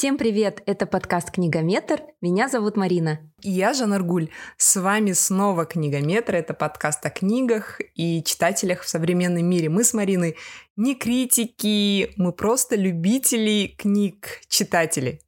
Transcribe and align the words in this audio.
Всем 0.00 0.16
привет! 0.16 0.62
Это 0.64 0.86
подкаст 0.86 1.30
«Книгометр». 1.30 2.00
Меня 2.22 2.48
зовут 2.48 2.74
Марина. 2.74 3.20
Я 3.42 3.74
Жанна 3.74 3.96
Аргуль. 3.96 4.30
С 4.56 4.80
вами 4.80 5.12
снова 5.12 5.66
«Книгометр». 5.66 6.36
Это 6.36 6.54
подкаст 6.54 7.04
о 7.04 7.10
книгах 7.10 7.82
и 7.94 8.24
читателях 8.24 8.80
в 8.80 8.88
современном 8.88 9.44
мире. 9.44 9.68
Мы 9.68 9.84
с 9.84 9.92
Мариной 9.92 10.38
не 10.74 10.94
критики, 10.94 12.14
мы 12.16 12.32
просто 12.32 12.76
любители 12.76 13.74
книг, 13.76 14.40
читатели. 14.48 15.20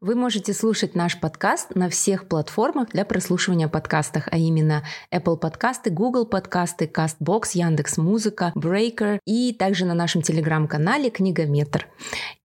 Вы 0.00 0.14
можете 0.14 0.52
слушать 0.52 0.94
наш 0.94 1.18
подкаст 1.18 1.74
на 1.74 1.88
всех 1.88 2.28
платформах 2.28 2.88
для 2.90 3.04
прослушивания 3.04 3.68
подкастов, 3.68 4.24
а 4.30 4.36
именно 4.36 4.84
Apple 5.12 5.36
подкасты, 5.36 5.90
Google 5.90 6.26
подкасты, 6.26 6.90
CastBox, 6.92 7.50
Яндекс 7.54 7.98
Музыка, 7.98 8.52
Breaker 8.56 9.18
и 9.24 9.52
также 9.52 9.84
на 9.84 9.94
нашем 9.94 10.22
телеграм-канале 10.22 11.10
Книгометр. 11.10 11.88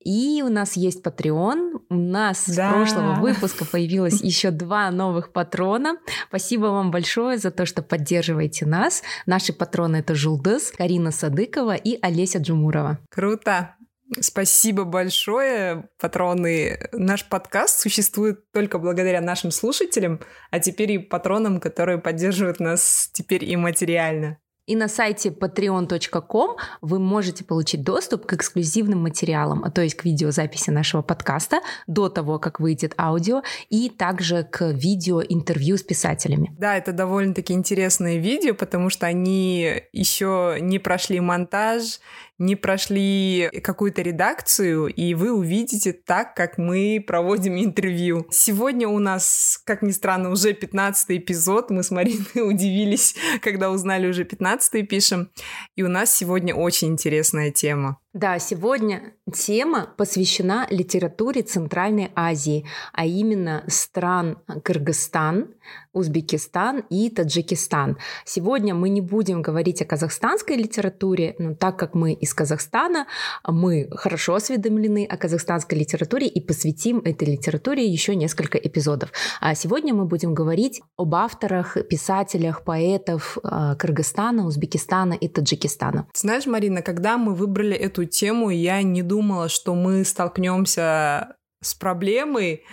И 0.06 0.44
у 0.46 0.50
нас 0.50 0.76
есть 0.78 1.04
Patreon. 1.04 1.82
У 1.90 1.96
нас 1.96 2.46
да. 2.48 2.70
с 2.70 2.74
прошлого 2.74 3.14
выпуска 3.16 3.66
появилось 3.66 4.22
еще 4.22 4.52
два 4.52 4.92
новых 4.92 5.32
патрона. 5.34 5.98
Спасибо 6.28 6.68
вам 6.68 6.92
большое 6.92 7.40
за 7.40 7.50
то, 7.50 7.66
что 7.66 7.82
поддерживаете 7.82 8.66
нас. 8.68 9.02
Наши 9.26 9.52
патроны 9.52 9.98
это 9.98 10.14
Жулдес, 10.14 10.72
Карина 10.72 11.12
Садыкова 11.12 11.76
и 11.76 11.98
Олеся 12.02 12.38
Джумурова. 12.38 13.00
Круто! 13.10 13.76
Спасибо 14.20 14.84
большое, 14.84 15.90
патроны. 16.00 16.80
Наш 16.92 17.26
подкаст 17.28 17.80
существует 17.80 18.52
только 18.52 18.78
благодаря 18.78 19.20
нашим 19.20 19.52
слушателям, 19.52 20.20
а 20.52 20.60
теперь 20.60 20.92
и 20.92 20.98
патронам, 21.00 21.60
которые 21.60 21.98
поддерживают 21.98 22.60
нас 22.60 23.10
теперь 23.14 23.44
и 23.44 23.56
материально. 23.56 24.38
И 24.68 24.76
на 24.76 24.88
сайте 24.88 25.30
patreon.com 25.30 26.58
вы 26.82 27.00
можете 27.00 27.44
получить 27.44 27.84
доступ 27.84 28.26
к 28.26 28.34
эксклюзивным 28.34 29.00
материалам, 29.00 29.72
то 29.72 29.82
есть 29.82 29.96
к 29.96 30.06
видеозаписи 30.06 30.72
нашего 30.72 31.04
подкаста 31.04 31.60
до 31.86 32.10
того, 32.10 32.40
как 32.40 32.60
выйдет 32.60 32.96
аудио, 32.98 33.44
и 33.70 33.90
также 33.90 34.44
к 34.44 34.72
видео 34.72 35.22
интервью 35.22 35.78
с 35.78 35.84
писателями. 35.84 36.56
Да, 36.58 36.78
это 36.78 36.94
довольно-таки 36.94 37.54
интересные 37.54 38.18
видео, 38.18 38.56
потому 38.56 38.90
что 38.90 39.06
они 39.06 39.84
еще 39.94 40.58
не 40.60 40.80
прошли 40.80 41.20
монтаж, 41.20 42.00
не 42.38 42.56
прошли 42.56 43.50
какую-то 43.64 44.02
редакцию, 44.02 44.88
и 44.88 45.14
вы 45.14 45.34
увидите 45.34 45.94
так, 45.94 46.36
как 46.36 46.58
мы 46.58 47.04
проводим 47.06 47.58
интервью. 47.58 48.28
Сегодня 48.32 48.88
у 48.88 49.00
нас, 49.00 49.60
как 49.66 49.82
ни 49.82 49.92
странно, 49.92 50.30
уже 50.32 50.54
15 50.54 51.12
эпизод. 51.12 51.70
Мы 51.70 51.84
с 51.84 51.92
Мариной 51.92 52.26
удивились, 52.50 53.16
когда 53.42 53.72
узнали 53.72 54.08
уже 54.08 54.26
15 54.26 54.88
пишем. 54.88 55.32
И 55.76 55.84
у 55.84 55.88
нас 55.88 56.14
сегодня 56.16 56.54
очень 56.54 56.90
интересная 56.90 57.52
тема. 57.52 58.00
Да, 58.16 58.40
сегодня 58.40 59.12
тема 59.34 59.90
посвящена 59.98 60.68
литературе 60.70 61.42
Центральной 61.42 62.12
Азии, 62.16 62.66
а 62.94 63.06
именно 63.06 63.66
стран 63.68 64.38
Кыргызстан, 64.64 65.50
Узбекистан 65.92 66.84
и 66.90 67.10
Таджикистан. 67.10 67.98
Сегодня 68.24 68.74
мы 68.74 68.88
не 68.88 69.02
будем 69.02 69.42
говорить 69.42 69.82
о 69.82 69.86
казахстанской 69.86 70.56
литературе, 70.56 71.36
но 71.40 71.56
так 71.56 71.78
как 71.78 71.94
мы 71.94 72.14
из 72.14 72.34
Казахстана, 72.34 73.08
мы 73.46 73.90
хорошо 73.92 74.36
осведомлены 74.36 75.06
о 75.06 75.18
казахстанской 75.18 75.78
литературе 75.78 76.28
и 76.28 76.40
посвятим 76.40 77.00
этой 77.00 77.28
литературе 77.28 77.86
еще 77.86 78.16
несколько 78.16 78.58
эпизодов. 78.58 79.12
А 79.42 79.56
сегодня 79.56 79.94
мы 79.94 80.06
будем 80.06 80.34
говорить 80.34 80.82
об 80.96 81.16
авторах, 81.16 81.78
писателях, 81.90 82.64
поэтов 82.64 83.38
э, 83.44 83.76
Кыргызстана, 83.78 84.46
Узбекистана 84.46 85.14
и 85.14 85.28
Таджикистана. 85.28 86.08
Знаешь, 86.14 86.46
Марина, 86.46 86.82
когда 86.82 87.18
мы 87.18 87.34
выбрали 87.34 87.76
эту 87.76 88.05
тему, 88.06 88.50
я 88.50 88.82
не 88.82 89.02
думала, 89.02 89.50
что 89.50 89.76
мы 89.76 90.04
столкнемся 90.06 91.36
с 91.62 91.74
проблемой 91.74 92.64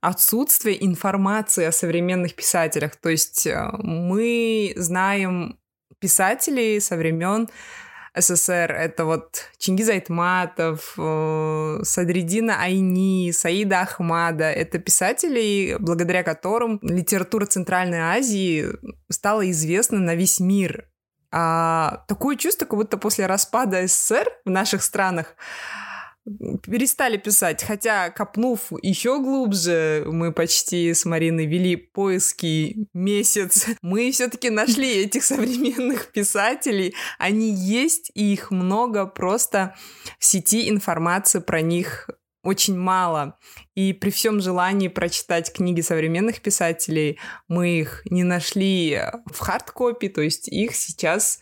отсутствия 0.00 0.76
информации 0.84 1.64
о 1.64 1.72
современных 1.72 2.34
писателях. 2.34 2.96
То 2.96 3.08
есть 3.08 3.46
э, 3.46 3.70
мы 3.78 4.72
знаем 4.76 5.58
писателей 5.98 6.80
со 6.80 6.96
времен 6.96 7.48
СССР. 8.16 8.72
Это 8.72 9.04
вот 9.04 9.50
Чингиз 9.58 9.88
Айтматов, 9.88 10.94
э, 10.96 11.80
Садридина 11.82 12.62
Айни, 12.62 13.32
Саида 13.32 13.80
Ахмада. 13.80 14.50
Это 14.50 14.78
писатели, 14.78 15.76
благодаря 15.78 16.22
которым 16.22 16.78
литература 16.82 17.46
Центральной 17.46 17.98
Азии 18.00 18.66
стала 19.10 19.48
известна 19.50 19.98
на 19.98 20.14
весь 20.14 20.40
мир. 20.40 20.88
А, 21.38 22.02
такое 22.08 22.36
чувство, 22.36 22.64
как 22.64 22.78
будто 22.78 22.96
после 22.96 23.26
распада 23.26 23.86
СССР 23.86 24.26
в 24.46 24.50
наших 24.50 24.82
странах 24.82 25.36
перестали 26.62 27.18
писать, 27.18 27.62
хотя 27.62 28.08
копнув 28.08 28.72
еще 28.80 29.20
глубже, 29.20 30.04
мы 30.06 30.32
почти 30.32 30.94
с 30.94 31.04
Мариной 31.04 31.44
вели 31.44 31.76
поиски 31.76 32.88
месяц, 32.94 33.66
мы 33.82 34.10
все-таки 34.12 34.48
нашли 34.48 35.04
этих 35.04 35.24
современных 35.24 36.10
писателей, 36.10 36.94
они 37.18 37.50
есть, 37.50 38.10
и 38.14 38.32
их 38.32 38.50
много, 38.50 39.04
просто 39.04 39.76
в 40.18 40.24
сети 40.24 40.70
информации 40.70 41.40
про 41.40 41.60
них 41.60 42.08
очень 42.46 42.78
мало. 42.78 43.38
И 43.74 43.92
при 43.92 44.10
всем 44.10 44.40
желании 44.40 44.88
прочитать 44.88 45.52
книги 45.52 45.80
современных 45.80 46.40
писателей, 46.40 47.18
мы 47.48 47.80
их 47.80 48.02
не 48.06 48.24
нашли 48.24 49.00
в 49.26 49.38
hard 49.38 49.69
copy, 49.69 50.08
то 50.08 50.22
есть 50.22 50.48
их 50.48 50.74
сейчас 50.74 51.40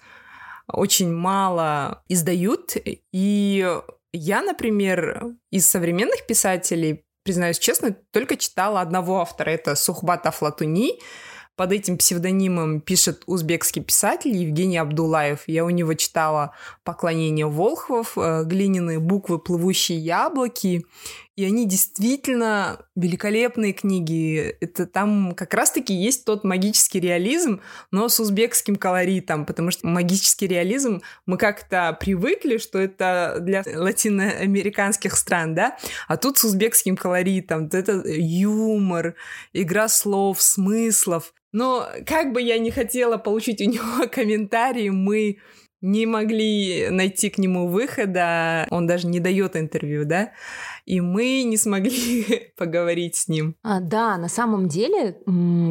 очень 0.67 1.13
мало 1.13 2.03
издают. 2.09 2.77
И 3.13 3.81
я, 4.13 4.43
например, 4.43 5.35
из 5.51 5.69
современных 5.69 6.27
писателей, 6.27 7.05
признаюсь 7.23 7.59
честно, 7.59 7.97
только 8.11 8.37
читала 8.37 8.81
одного 8.81 9.21
автора, 9.21 9.51
это 9.51 9.75
Сухбат 9.75 10.27
Афлатуни, 10.27 11.01
под 11.57 11.73
этим 11.73 11.97
псевдонимом 11.99 12.81
пишет 12.81 13.23
узбекский 13.27 13.83
писатель 13.83 14.37
Евгений 14.37 14.79
Абдулаев. 14.79 15.45
Я 15.47 15.65
у 15.65 15.71
него 15.71 15.95
читала 15.95 16.53
«Поклонение 16.83 17.47
Волхвов», 17.47 18.19
э, 18.19 18.43
«Глиняные 18.45 18.99
буквы, 18.99 19.39
плывущие 19.39 19.99
яблоки». 19.99 20.85
И 21.37 21.45
они 21.45 21.67
действительно 21.67 22.87
великолепные 22.95 23.73
книги. 23.73 24.57
Это 24.61 24.87
там 24.87 25.35
как 25.35 25.53
раз-таки 25.53 25.93
есть 25.93 26.25
тот 26.25 26.45
магический 26.45 27.01
реализм, 27.01 27.61
но 27.91 28.09
с 28.09 28.21
узбекским 28.21 28.77
колоритом, 28.77 29.45
потому 29.45 29.73
что 29.73 29.87
магический 29.89 30.47
реализм 30.47 31.03
мы 31.27 31.37
как-то 31.37 31.97
привыкли, 31.99 32.59
что 32.59 32.79
это 32.79 33.39
для 33.41 33.65
латиноамериканских 33.67 35.17
стран, 35.17 35.57
да, 35.57 35.77
а 36.07 36.17
тут 36.17 36.39
с 36.39 36.45
узбекским 36.45 36.97
колоритом. 36.97 37.69
Это 37.73 38.03
юмор, 38.07 39.17
игра 39.53 39.89
слов, 39.89 40.41
смыслов. 40.41 41.35
Но 41.51 41.89
как 42.07 42.33
бы 42.33 42.43
я 42.43 42.59
не 42.59 42.71
хотела 42.71 43.17
получить 43.17 43.61
у 43.61 43.65
него 43.71 44.09
комментарии, 44.09 44.91
мы 44.91 45.39
не 45.85 46.07
могли 46.07 46.89
найти 46.89 47.29
к 47.29 47.37
нему 47.37 47.69
выхода, 47.69 48.67
он 48.71 48.87
даже 48.87 49.07
не 49.07 49.21
дает 49.21 49.55
интервью, 49.55 50.07
да, 50.07 50.33
и 50.85 51.01
мы 51.01 51.43
не 51.45 51.57
смогли 51.57 52.53
поговорить 52.57 53.17
с 53.17 53.29
ним. 53.29 53.57
А, 53.63 53.81
да, 53.81 54.17
на 54.17 54.29
самом 54.29 54.69
деле, 54.69 55.17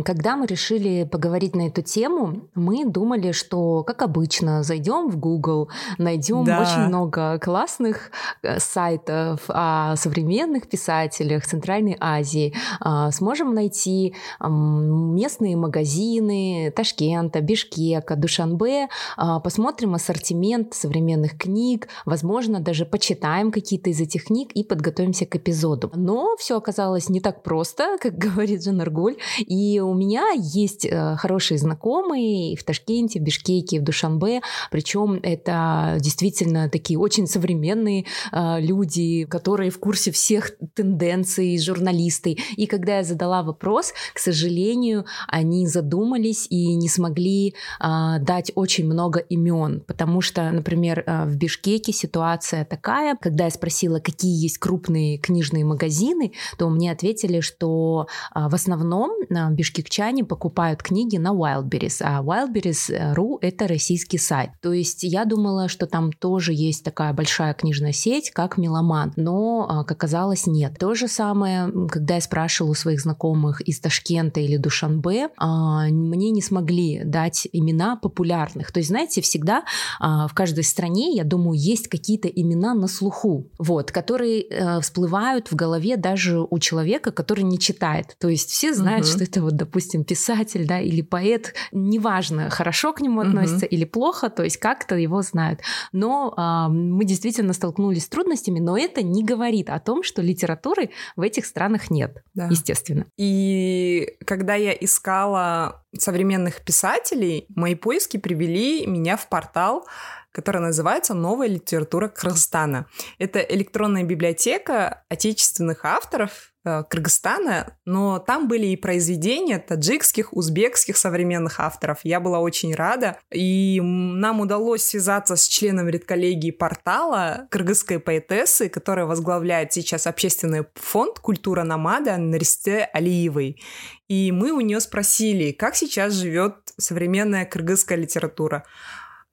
когда 0.03 0.35
мы 0.35 0.47
решили 0.47 1.03
поговорить 1.03 1.55
на 1.55 1.67
эту 1.67 1.81
тему, 1.81 2.49
мы 2.55 2.85
думали, 2.85 3.31
что, 3.31 3.83
как 3.83 4.01
обычно, 4.01 4.63
зайдем 4.63 5.09
в 5.09 5.17
Google, 5.17 5.69
найдем 5.97 6.43
да. 6.43 6.61
очень 6.61 6.87
много 6.87 7.39
классных 7.39 8.11
э, 8.41 8.59
сайтов 8.59 9.41
о 9.47 9.95
современных 9.95 10.67
писателях 10.67 11.45
Центральной 11.45 11.97
Азии, 11.99 12.53
а, 12.79 13.11
сможем 13.11 13.53
найти 13.53 14.15
местные 14.41 15.55
магазины 15.55 16.71
Ташкента, 16.75 17.41
Бишкека, 17.41 18.15
Душанбе, 18.15 18.89
а, 19.17 19.39
посмотрим 19.39 19.95
ассортимент 19.95 20.73
современных 20.73 21.37
книг, 21.37 21.87
возможно, 22.05 22.59
даже 22.59 22.85
почитаем 22.85 23.51
какие-то 23.51 23.89
из 23.89 23.99
этих 24.01 24.25
книг 24.25 24.51
и 24.53 24.63
подготовим 24.63 25.02
готовимся 25.03 25.25
к 25.25 25.35
эпизоду. 25.35 25.91
Но 25.95 26.35
все 26.37 26.57
оказалось 26.57 27.09
не 27.09 27.19
так 27.19 27.43
просто, 27.43 27.97
как 27.99 28.17
говорит 28.17 28.63
Жан 28.63 28.81
Аргуль. 28.81 29.17
И 29.39 29.79
у 29.79 29.93
меня 29.93 30.31
есть 30.35 30.85
э, 30.85 31.15
хорошие 31.17 31.57
знакомые 31.57 32.55
в 32.55 32.63
Ташкенте, 32.63 33.19
в 33.19 33.23
Бишкеке, 33.23 33.79
в 33.79 33.83
Душанбе. 33.83 34.41
Причем 34.71 35.19
это 35.23 35.97
действительно 35.99 36.69
такие 36.69 36.99
очень 36.99 37.27
современные 37.27 38.05
э, 38.31 38.61
люди, 38.61 39.25
которые 39.25 39.69
в 39.69 39.79
курсе 39.79 40.11
всех 40.11 40.51
тенденций, 40.73 41.59
журналисты. 41.59 42.37
И 42.57 42.65
когда 42.65 42.97
я 42.97 43.03
задала 43.03 43.43
вопрос, 43.43 43.93
к 44.13 44.19
сожалению, 44.19 45.05
они 45.27 45.67
задумались 45.67 46.47
и 46.49 46.75
не 46.75 46.89
смогли 46.89 47.49
э, 47.49 48.19
дать 48.21 48.51
очень 48.55 48.85
много 48.85 49.19
имен, 49.19 49.81
потому 49.87 50.21
что, 50.21 50.51
например, 50.51 51.03
в 51.05 51.35
Бишкеке 51.35 51.91
ситуация 51.91 52.65
такая, 52.65 53.17
когда 53.21 53.45
я 53.45 53.49
спросила, 53.49 53.99
какие 53.99 54.43
есть 54.43 54.57
крупные 54.57 54.92
книжные 55.17 55.65
магазины, 55.65 56.33
то 56.57 56.69
мне 56.69 56.91
ответили, 56.91 57.39
что 57.39 58.07
э, 58.35 58.47
в 58.47 58.53
основном 58.53 59.11
э, 59.29 59.51
бишкекчане 59.51 60.23
покупают 60.23 60.83
книги 60.83 61.17
на 61.17 61.29
Wildberries, 61.29 62.01
а 62.01 62.21
Wildberries.ru— 62.21 63.37
это 63.41 63.67
российский 63.67 64.17
сайт. 64.17 64.51
То 64.61 64.73
есть 64.73 65.03
я 65.03 65.25
думала, 65.25 65.67
что 65.67 65.87
там 65.87 66.11
тоже 66.11 66.53
есть 66.53 66.83
такая 66.83 67.13
большая 67.13 67.53
книжная 67.53 67.93
сеть, 67.93 68.31
как 68.31 68.57
Меломан, 68.57 69.13
но, 69.15 69.85
как 69.87 70.03
оказалось, 70.03 70.47
нет. 70.47 70.77
То 70.77 70.95
же 70.95 71.07
самое, 71.07 71.71
когда 71.89 72.15
я 72.15 72.21
спрашивала 72.21 72.71
у 72.71 72.75
своих 72.75 72.99
знакомых 72.99 73.61
из 73.61 73.79
Ташкента 73.79 74.41
или 74.41 74.57
Душанбе, 74.57 75.29
мне 75.39 76.31
не 76.31 76.41
смогли 76.41 77.03
дать 77.05 77.47
имена 77.53 77.95
популярных. 77.95 78.71
То 78.71 78.79
есть, 78.79 78.89
знаете, 78.89 79.21
всегда 79.21 79.63
а, 79.99 80.27
в 80.27 80.33
каждой 80.33 80.63
стране, 80.63 81.15
я 81.15 81.23
думаю, 81.23 81.57
есть 81.57 81.87
какие-то 81.87 82.27
имена 82.27 82.73
на 82.73 82.87
слуху, 82.87 83.49
вот, 83.57 83.91
которые 83.91 84.41
э, 84.41 84.81
всплывают 84.83 85.51
в 85.51 85.55
голове 85.55 85.97
даже 85.97 86.39
у 86.39 86.59
человека, 86.59 87.11
который 87.11 87.43
не 87.43 87.57
читает. 87.57 88.15
То 88.19 88.29
есть 88.29 88.51
все 88.51 88.73
знают, 88.73 89.05
угу. 89.05 89.13
что 89.13 89.23
это 89.23 89.41
вот, 89.41 89.55
допустим, 89.55 90.03
писатель, 90.03 90.67
да, 90.67 90.79
или 90.79 91.01
поэт, 91.01 91.53
неважно, 91.71 92.49
хорошо 92.49 92.93
к 92.93 93.01
нему 93.01 93.21
относятся 93.21 93.65
угу. 93.65 93.75
или 93.75 93.85
плохо, 93.85 94.29
то 94.29 94.43
есть 94.43 94.57
как-то 94.57 94.95
его 94.95 95.21
знают. 95.21 95.61
Но 95.91 96.33
а, 96.37 96.69
мы 96.69 97.05
действительно 97.05 97.53
столкнулись 97.53 98.03
с 98.03 98.09
трудностями, 98.09 98.59
но 98.59 98.77
это 98.77 99.01
не 99.01 99.23
говорит 99.23 99.69
о 99.69 99.79
том, 99.79 100.03
что 100.03 100.21
литературы 100.21 100.91
в 101.15 101.21
этих 101.21 101.45
странах 101.45 101.89
нет, 101.89 102.23
да. 102.33 102.47
естественно. 102.47 103.05
И 103.17 104.15
когда 104.25 104.55
я 104.55 104.73
искала 104.73 105.83
современных 105.97 106.61
писателей, 106.61 107.45
мои 107.55 107.75
поиски 107.75 108.17
привели 108.17 108.85
меня 108.85 109.17
в 109.17 109.29
портал, 109.29 109.85
который 110.33 110.61
называется 110.61 111.13
«Новая 111.13 111.47
литература 111.47 112.09
Кыргызстана». 112.09 112.87
Это 113.19 113.39
электронная 113.39 114.03
библиотека 114.03 115.03
отечественных 115.07 115.85
авторов 115.85 116.51
э, 116.65 116.83
Кыргызстана, 116.89 117.77
но 117.85 118.17
там 118.17 118.47
были 118.47 118.65
и 118.67 118.75
произведения 118.75 119.59
таджикских, 119.59 120.33
узбекских 120.33 120.97
современных 120.97 121.59
авторов. 121.59 121.99
Я 122.03 122.19
была 122.19 122.39
очень 122.39 122.73
рада, 122.73 123.17
и 123.31 123.79
нам 123.81 124.41
удалось 124.41 124.83
связаться 124.83 125.35
с 125.35 125.47
членом 125.47 125.87
редколлегии 125.87 126.51
портала 126.51 127.47
кыргызской 127.51 127.99
поэтессы, 127.99 128.69
которая 128.69 129.05
возглавляет 129.05 129.71
сейчас 129.71 130.07
общественный 130.07 130.65
фонд 130.73 131.19
«Культура 131.19 131.63
Намада» 131.63 132.17
Наристе 132.17 132.89
Алиевой. 132.91 133.61
И 134.07 134.31
мы 134.31 134.51
у 134.51 134.61
нее 134.61 134.79
спросили, 134.79 135.51
как 135.51 135.75
сейчас 135.75 136.13
живет 136.13 136.55
современная 136.77 137.45
кыргызская 137.45 137.97
литература 137.97 138.63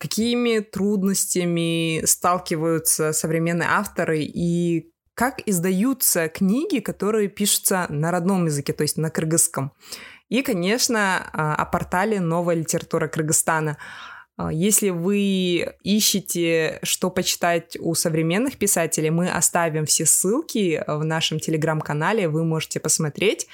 какими 0.00 0.60
трудностями 0.60 2.02
сталкиваются 2.06 3.12
современные 3.12 3.68
авторы 3.68 4.22
и 4.22 4.90
как 5.12 5.42
издаются 5.44 6.28
книги, 6.28 6.78
которые 6.78 7.28
пишутся 7.28 7.84
на 7.90 8.10
родном 8.10 8.46
языке, 8.46 8.72
то 8.72 8.82
есть 8.82 8.96
на 8.96 9.10
кыргызском. 9.10 9.72
И, 10.30 10.40
конечно, 10.40 11.28
а, 11.32 11.54
о 11.54 11.66
портале 11.66 12.18
«Новая 12.18 12.54
литература 12.54 13.08
Кыргызстана». 13.08 13.76
А, 14.38 14.50
если 14.50 14.88
вы 14.88 15.74
ищете, 15.82 16.78
что 16.82 17.10
почитать 17.10 17.76
у 17.78 17.94
современных 17.94 18.56
писателей, 18.56 19.10
мы 19.10 19.28
оставим 19.28 19.84
все 19.84 20.06
ссылки 20.06 20.82
в 20.86 21.04
нашем 21.04 21.40
телеграм-канале, 21.40 22.26
вы 22.26 22.44
можете 22.44 22.80
посмотреть. 22.80 23.48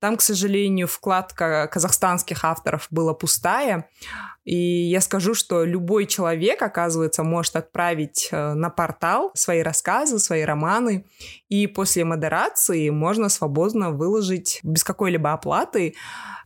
Там, 0.00 0.16
к 0.16 0.22
сожалению, 0.22 0.88
вкладка 0.88 1.68
казахстанских 1.70 2.44
авторов 2.44 2.88
была 2.90 3.14
пустая. 3.14 3.88
И 4.44 4.56
я 4.56 5.00
скажу, 5.00 5.34
что 5.34 5.64
любой 5.64 6.06
человек, 6.06 6.62
оказывается, 6.62 7.22
может 7.22 7.56
отправить 7.56 8.28
э, 8.32 8.54
на 8.54 8.70
портал 8.70 9.30
свои 9.34 9.62
рассказы, 9.62 10.18
свои 10.18 10.42
романы, 10.42 11.06
и 11.48 11.66
после 11.66 12.04
модерации 12.04 12.90
можно 12.90 13.28
свободно 13.28 13.90
выложить 13.90 14.60
без 14.62 14.82
какой-либо 14.82 15.32
оплаты 15.32 15.94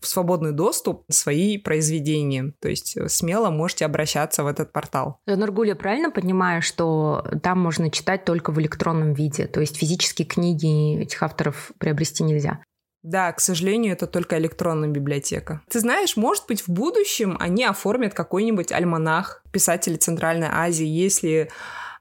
в 0.01 0.07
свободный 0.07 0.53
доступ 0.53 1.05
свои 1.09 1.57
произведения. 1.59 2.53
То 2.61 2.69
есть 2.69 2.97
э, 2.97 3.09
смело 3.09 3.51
можете 3.51 3.87
обращаться 3.87 4.45
в 4.45 4.47
этот 4.47 4.73
портал. 4.73 5.21
Нургуля, 5.27 5.75
правильно 5.75 6.11
понимаю, 6.11 6.61
что 6.61 7.25
там 7.43 7.61
можно 7.61 7.91
читать 7.91 8.25
только 8.25 8.53
в 8.53 8.61
электронном 8.61 9.15
виде? 9.15 9.47
То 9.47 9.61
есть 9.61 9.77
физические 9.77 10.27
книги 10.27 11.01
этих 11.01 11.23
авторов 11.23 11.73
приобрести 11.79 12.25
нельзя? 12.25 12.61
Да, 13.07 13.33
к 13.33 13.39
сожалению, 13.39 13.93
это 13.93 14.09
только 14.09 14.37
электронная 14.37 14.89
библиотека. 14.89 15.63
Ты 15.71 15.79
знаешь, 15.79 16.17
может 16.17 16.49
быть, 16.49 16.63
в 16.63 16.69
будущем 16.69 17.37
они 17.39 17.63
оформят 17.63 18.15
какой-нибудь 18.15 18.73
альманах 18.73 19.45
писателей 19.53 19.97
Центральной 19.97 20.49
Азии, 20.51 20.89
если 20.89 21.49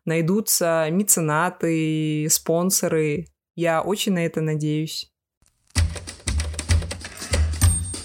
найдутся 0.03 0.87
меценаты, 0.89 2.27
спонсоры. 2.31 3.27
Я 3.55 3.83
очень 3.83 4.13
на 4.13 4.25
это 4.25 4.41
надеюсь. 4.41 5.11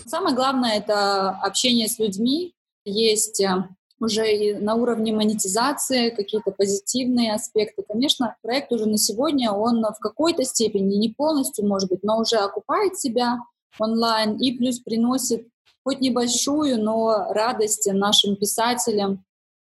Самое 0.05 0.37
главное— 0.37 0.77
это 0.77 1.31
общение 1.31 1.89
с 1.89 1.99
людьми. 1.99 2.53
Есть 2.85 3.41
э, 3.41 3.67
уже 4.01 4.35
и 4.35 4.55
на 4.55 4.75
уровне 4.75 5.13
монетизации 5.13 6.11
какие-то 6.11 6.51
позитивные 6.51 7.35
аспекты. 7.35 7.85
Конечно, 7.87 8.37
проект 8.43 8.73
уже 8.73 8.87
на 8.87 8.97
сегодня, 8.97 9.53
он 9.53 9.83
в 9.83 9.99
какой-то 10.01 10.43
степени, 10.45 10.97
не 10.97 11.11
полностью, 11.11 11.67
может 11.67 11.91
быть, 11.91 12.03
но 12.03 12.19
уже 12.19 12.37
окупает 12.37 12.99
себя 12.99 13.39
онлайн 13.79 14.37
и 14.37 14.53
плюс 14.53 14.81
приносит 14.81 15.47
хоть 15.85 16.01
небольшую, 16.01 16.83
но 16.83 17.33
радость 17.33 17.89
нашим 17.93 18.37
писателям, 18.37 19.25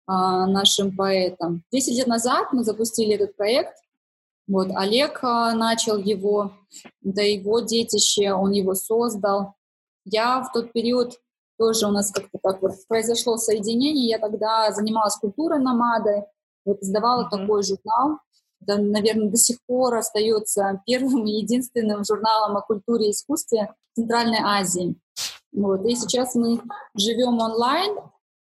а, 0.07 0.47
нашим 0.47 0.97
поэтам. 0.97 1.63
Десять 1.71 1.97
лет 1.97 2.07
назад 2.07 2.53
мы 2.53 2.65
запустили 2.65 3.15
этот 3.15 3.37
проект. 3.37 3.77
Вот 4.49 4.69
Олег 4.75 5.21
а, 5.23 5.55
начал 5.55 5.99
его, 5.99 6.53
да 7.01 7.23
его 7.23 7.61
детище, 7.61 8.33
он 8.33 8.53
его 8.53 8.75
создал. 8.75 9.55
Я 10.05 10.43
в 10.43 10.53
тот 10.53 10.73
период 10.73 11.21
тоже 11.61 11.87
у 11.87 11.91
нас 11.91 12.11
как-то 12.11 12.39
так 12.43 12.63
вот 12.63 12.73
произошло 12.89 13.37
соединение. 13.37 14.09
Я 14.09 14.19
тогда 14.19 14.73
занималась 14.73 15.17
культурой 15.17 15.61
намады, 15.61 16.25
вот 16.65 16.81
издавала 16.81 17.25
mm-hmm. 17.27 17.39
такой 17.39 17.63
журнал. 17.63 18.19
Это, 18.63 18.79
наверное, 18.79 19.29
до 19.29 19.37
сих 19.37 19.59
пор 19.67 19.95
остается 19.97 20.81
первым 20.87 21.27
и 21.27 21.33
единственным 21.43 22.03
журналом 22.05 22.57
о 22.57 22.63
культуре 22.63 23.09
и 23.09 23.11
искусстве 23.11 23.75
Центральной 23.95 24.41
Азии. 24.43 24.97
Вот. 25.53 25.85
И 25.85 25.95
сейчас 25.97 26.35
мы 26.35 26.61
живем 26.97 27.39
онлайн, 27.41 27.99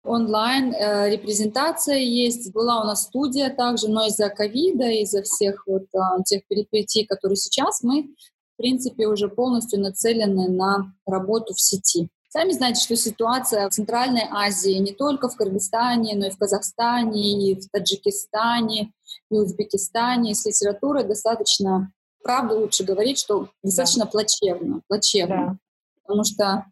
онлайн 0.03 0.73
э, 0.73 1.09
репрезентация 1.09 1.97
есть. 1.97 2.53
Была 2.53 2.81
у 2.81 2.85
нас 2.85 3.03
студия 3.03 3.49
также, 3.49 3.89
но 3.89 4.05
из-за 4.07 4.29
ковида, 4.29 4.85
из-за 5.01 5.23
всех 5.23 5.63
вот 5.65 5.83
э, 5.93 6.23
тех 6.25 6.45
перипетий, 6.47 7.05
которые 7.05 7.37
сейчас, 7.37 7.81
мы, 7.81 8.03
в 8.03 8.57
принципе, 8.57 9.07
уже 9.07 9.27
полностью 9.27 9.79
нацелены 9.79 10.49
на 10.49 10.93
работу 11.05 11.53
в 11.53 11.61
сети. 11.61 12.09
Сами 12.33 12.53
знаете, 12.53 12.81
что 12.81 12.95
ситуация 12.95 13.67
в 13.67 13.73
Центральной 13.73 14.25
Азии, 14.31 14.77
не 14.77 14.93
только 14.93 15.27
в 15.27 15.35
Кыргызстане, 15.35 16.15
но 16.15 16.27
и 16.27 16.29
в 16.29 16.37
Казахстане, 16.37 17.51
и 17.51 17.59
в 17.59 17.69
Таджикистане, 17.69 18.93
и 19.29 19.35
Узбекистане 19.35 20.33
с 20.33 20.45
литературой 20.45 21.03
достаточно, 21.03 21.91
правда 22.23 22.55
лучше 22.55 22.85
говорить, 22.85 23.19
что 23.19 23.49
достаточно 23.61 24.05
да. 24.05 24.11
плачевно, 24.11 24.81
плачевно. 24.87 25.35
Да. 25.35 25.57
Потому 26.03 26.23
что 26.23 26.65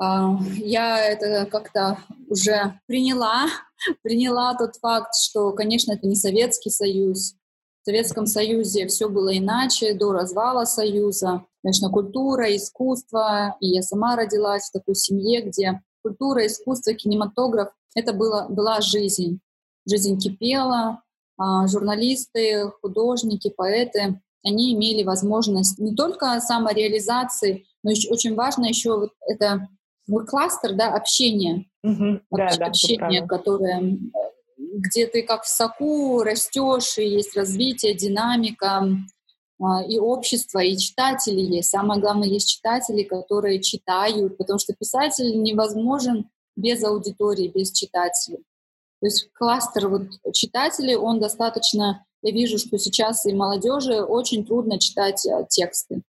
э, 0.00 0.64
я 0.64 1.04
это 1.04 1.46
как-то 1.46 1.98
уже 2.28 2.78
приняла, 2.86 3.46
приняла 4.02 4.54
тот 4.54 4.76
факт, 4.76 5.16
что, 5.16 5.50
конечно, 5.50 5.90
это 5.90 6.06
не 6.06 6.14
Советский 6.14 6.70
Союз, 6.70 7.34
в 7.82 7.86
Советском 7.86 8.26
Союзе 8.26 8.86
все 8.86 9.08
было 9.08 9.36
иначе, 9.36 9.94
до 9.94 10.12
развала 10.12 10.64
Союза. 10.64 11.44
Конечно, 11.62 11.90
культура, 11.90 12.54
искусство. 12.54 13.56
И 13.60 13.68
я 13.68 13.82
сама 13.82 14.16
родилась 14.16 14.68
в 14.68 14.72
такой 14.72 14.94
семье, 14.94 15.42
где 15.42 15.80
культура, 16.02 16.46
искусство, 16.46 16.94
кинематограф— 16.94 17.68
это 17.94 18.12
было, 18.12 18.46
была 18.48 18.80
жизнь. 18.80 19.40
Жизнь 19.86 20.18
кипела, 20.18 21.02
а 21.38 21.66
журналисты, 21.66 22.70
художники, 22.80 23.50
поэты, 23.50 24.20
они 24.44 24.74
имели 24.74 25.04
возможность 25.04 25.78
не 25.78 25.94
только 25.94 26.40
самореализации, 26.40 27.64
но 27.82 27.90
еще 27.90 28.10
очень 28.10 28.34
важно 28.34 28.66
еще 28.66 28.96
вот 28.96 29.10
это 29.28 29.68
вот 30.08 30.26
кластер, 30.26 30.74
да, 30.74 30.94
общение, 30.94 31.66
угу, 31.82 32.20
да, 32.30 32.48
общение, 32.66 33.22
да, 33.22 33.26
которое 33.26 33.98
где 34.74 35.06
ты 35.06 35.22
как 35.22 35.42
в 35.42 35.48
соку 35.48 36.22
растешь, 36.22 36.98
и 36.98 37.06
есть 37.06 37.36
развитие, 37.36 37.94
динамика, 37.94 38.86
и 39.86 39.98
общество, 39.98 40.58
и 40.58 40.76
читатели 40.76 41.40
есть. 41.40 41.70
Самое 41.70 42.00
главное, 42.00 42.28
есть 42.28 42.48
читатели, 42.48 43.02
которые 43.02 43.60
читают, 43.60 44.36
потому 44.36 44.58
что 44.58 44.74
писатель 44.74 45.42
невозможен 45.42 46.28
без 46.56 46.82
аудитории, 46.84 47.48
без 47.48 47.70
читателей. 47.72 48.44
То 49.00 49.06
есть 49.06 49.30
кластер 49.32 49.88
вот 49.88 50.02
читателей, 50.32 50.96
он 50.96 51.20
достаточно... 51.20 52.04
Я 52.22 52.32
вижу, 52.32 52.58
что 52.58 52.78
сейчас 52.78 53.26
и 53.26 53.34
молодежи 53.34 54.00
очень 54.00 54.44
трудно 54.44 54.78
читать 54.78 55.26
а, 55.26 55.42
тексты. 55.42 56.02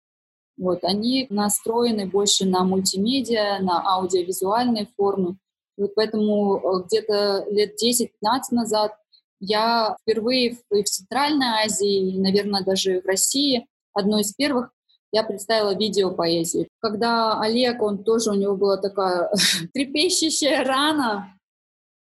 Вот, 0.58 0.84
они 0.84 1.26
настроены 1.32 2.06
больше 2.06 2.46
на 2.46 2.64
мультимедиа, 2.64 3.58
на 3.60 3.82
аудиовизуальные 3.96 4.88
формы. 4.96 5.38
Вот 5.76 5.96
поэтому 5.96 6.58
э, 6.58 6.84
где-то 6.86 7.48
лет 7.50 7.74
10-15 7.84 8.10
назад 8.52 8.94
я 9.44 9.96
впервые 10.02 10.56
в, 10.56 10.82
в 10.82 10.84
Центральной 10.84 11.66
Азии, 11.66 12.18
наверное, 12.18 12.64
даже 12.64 13.02
в 13.02 13.06
России, 13.06 13.68
одной 13.94 14.22
из 14.22 14.34
первых, 14.34 14.72
я 15.12 15.24
представила 15.24 15.76
видеопоэзию. 15.76 16.68
Когда 16.80 17.40
Олег, 17.40 17.82
он 17.82 18.04
тоже, 18.04 18.32
у 18.32 18.36
него 18.36 18.56
была 18.56 18.78
такая 18.78 19.30
трепещущая 19.74 20.64
рана, 20.64 21.38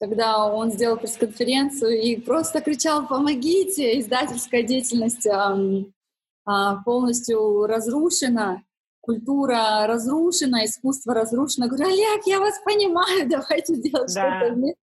когда 0.00 0.46
он 0.46 0.72
сделал 0.72 0.96
пресс-конференцию 0.96 2.00
и 2.02 2.16
просто 2.16 2.60
кричал 2.60 3.06
«Помогите!» 3.06 4.00
Издательская 4.00 4.62
деятельность 4.62 5.26
а, 5.26 6.76
полностью 6.84 7.66
разрушена, 7.66 8.62
культура 9.00 9.86
разрушена, 9.86 10.64
искусство 10.64 11.14
разрушено. 11.14 11.68
говорю, 11.68 11.86
Олег, 11.86 12.26
я 12.26 12.40
вас 12.40 12.58
понимаю, 12.64 13.28
давайте 13.28 13.76
делать 13.76 14.12
да. 14.14 14.38
что-то 14.38 14.54
вместе. 14.54 14.80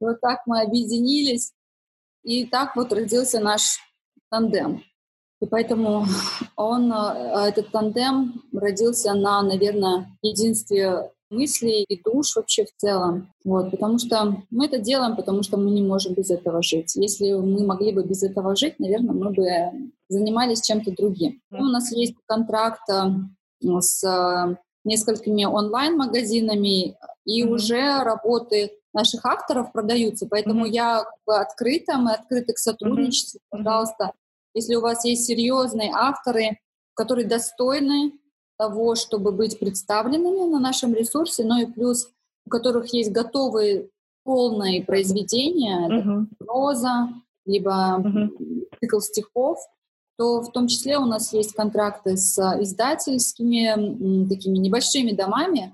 Вот 0.00 0.20
так 0.20 0.40
мы 0.46 0.60
объединились, 0.60 1.52
и 2.24 2.46
так 2.46 2.74
вот 2.76 2.92
родился 2.92 3.38
наш 3.38 3.78
тандем. 4.30 4.82
И 5.40 5.46
поэтому 5.46 6.06
он, 6.56 6.92
а, 6.92 7.48
этот 7.48 7.70
тандем 7.70 8.42
родился 8.52 9.14
на, 9.14 9.42
наверное, 9.42 10.08
единстве 10.22 11.10
мыслей 11.30 11.84
и 11.84 12.02
душ 12.02 12.36
вообще 12.36 12.64
в 12.64 12.72
целом. 12.76 13.32
Вот, 13.44 13.70
потому 13.70 13.98
что 13.98 14.42
мы 14.50 14.66
это 14.66 14.78
делаем, 14.78 15.16
потому 15.16 15.42
что 15.42 15.56
мы 15.56 15.70
не 15.70 15.82
можем 15.82 16.14
без 16.14 16.30
этого 16.30 16.62
жить. 16.62 16.94
Если 16.94 17.32
мы 17.32 17.66
могли 17.66 17.92
бы 17.92 18.04
без 18.04 18.22
этого 18.22 18.56
жить, 18.56 18.78
наверное, 18.78 19.14
мы 19.14 19.30
бы 19.30 19.90
занимались 20.08 20.62
чем-то 20.62 20.92
другим. 20.92 21.40
Mm-hmm. 21.52 21.58
у 21.60 21.64
нас 21.64 21.92
есть 21.92 22.14
контракт 22.26 22.88
э, 22.88 23.80
с 23.80 24.04
э, 24.04 24.56
несколькими 24.84 25.44
онлайн-магазинами, 25.44 26.96
и 27.24 27.42
уже 27.42 28.02
работы 28.02 28.72
наших 28.94 29.24
авторов 29.26 29.72
продаются, 29.72 30.26
поэтому 30.26 30.66
mm-hmm. 30.66 30.72
я 30.72 31.04
как 31.04 31.18
бы 31.26 31.36
открыта, 31.36 31.98
мы 31.98 32.12
открыты 32.12 32.52
к 32.52 32.58
сотрудничеству, 32.58 33.38
mm-hmm. 33.38 33.58
пожалуйста. 33.64 34.12
Если 34.54 34.76
у 34.76 34.80
вас 34.80 35.04
есть 35.04 35.26
серьезные 35.26 35.90
авторы, 35.92 36.58
которые 36.94 37.26
достойны 37.26 38.12
того, 38.56 38.94
чтобы 38.94 39.32
быть 39.32 39.58
представленными 39.58 40.48
на 40.48 40.60
нашем 40.60 40.94
ресурсе, 40.94 41.44
но 41.44 41.58
и 41.60 41.66
плюс 41.66 42.08
у 42.46 42.50
которых 42.50 42.92
есть 42.92 43.10
готовые 43.10 43.88
полные 44.24 44.82
произведения, 44.82 45.88
uh-huh. 45.88 46.26
проза, 46.38 47.08
либо 47.46 48.00
uh-huh. 48.00 48.68
цикл 48.80 49.00
стихов, 49.00 49.58
то 50.16 50.40
в 50.40 50.52
том 50.52 50.68
числе 50.68 50.98
у 50.98 51.06
нас 51.06 51.32
есть 51.32 51.52
контракты 51.52 52.16
с 52.16 52.38
издательскими 52.60 54.28
такими 54.28 54.58
небольшими 54.58 55.10
домами, 55.10 55.72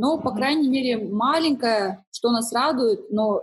но, 0.00 0.16
по 0.16 0.30
крайней 0.30 0.68
мере, 0.68 0.96
маленькая, 0.96 2.06
что 2.10 2.30
нас 2.30 2.54
радует, 2.54 3.10
но 3.10 3.42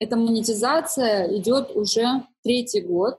эта 0.00 0.16
монетизация 0.16 1.36
идет 1.36 1.76
уже 1.76 2.22
третий 2.42 2.80
год. 2.80 3.18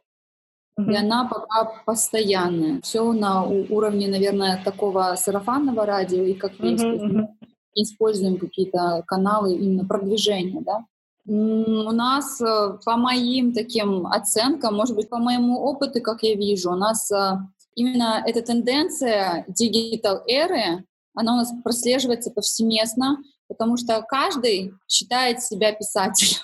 И 0.75 0.95
она 0.95 1.27
пока 1.27 1.83
постоянная. 1.85 2.81
Все 2.81 3.13
на 3.13 3.43
уровне, 3.43 4.07
наверное, 4.07 4.63
такого 4.63 5.15
сарафанного 5.15 5.85
радио 5.85 6.23
и 6.23 6.33
как. 6.33 6.53
Mm-hmm. 6.53 7.07
Мы 7.07 7.29
используем 7.75 8.39
какие-то 8.39 9.03
каналы 9.05 9.53
именно 9.55 9.85
продвижения, 9.85 10.61
да. 10.61 10.85
У 11.27 11.91
нас, 11.91 12.41
э, 12.41 12.79
по 12.83 12.97
моим 12.97 13.53
таким 13.53 14.07
оценкам, 14.07 14.75
может 14.75 14.95
быть, 14.95 15.09
по 15.09 15.17
моему 15.17 15.59
опыту, 15.59 16.01
как 16.01 16.23
я 16.23 16.33
вижу, 16.33 16.71
у 16.71 16.75
нас 16.75 17.11
э, 17.11 17.37
именно 17.75 18.23
эта 18.25 18.41
тенденция 18.41 19.45
digital 19.47 20.23
эры, 20.27 20.85
она 21.19 21.33
у 21.33 21.37
нас 21.37 21.51
прослеживается 21.63 22.31
повсеместно, 22.31 23.17
потому 23.49 23.75
что 23.75 24.01
каждый 24.07 24.73
считает 24.87 25.43
себя 25.43 25.73
писателем. 25.73 26.39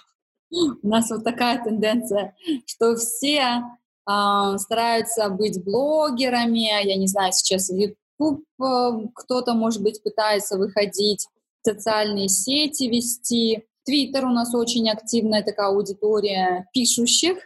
У 0.83 0.87
нас 0.87 1.09
вот 1.09 1.23
такая 1.23 1.63
тенденция, 1.63 2.35
что 2.65 2.95
все 2.97 3.61
э, 4.07 4.57
стараются 4.57 5.29
быть 5.29 5.63
блогерами, 5.63 6.85
я 6.85 6.95
не 6.97 7.07
знаю, 7.07 7.31
сейчас 7.31 7.69
в 7.69 7.75
YouTube 7.75 8.43
э, 8.61 9.07
кто-то, 9.15 9.53
может 9.53 9.81
быть, 9.81 10.03
пытается 10.03 10.57
выходить, 10.57 11.25
социальные 11.63 12.27
сети 12.27 12.89
вести. 12.89 13.63
Твиттер 13.85 14.25
у 14.25 14.29
нас 14.29 14.53
очень 14.53 14.89
активная 14.89 15.41
такая 15.41 15.67
аудитория 15.67 16.67
пишущих, 16.73 17.37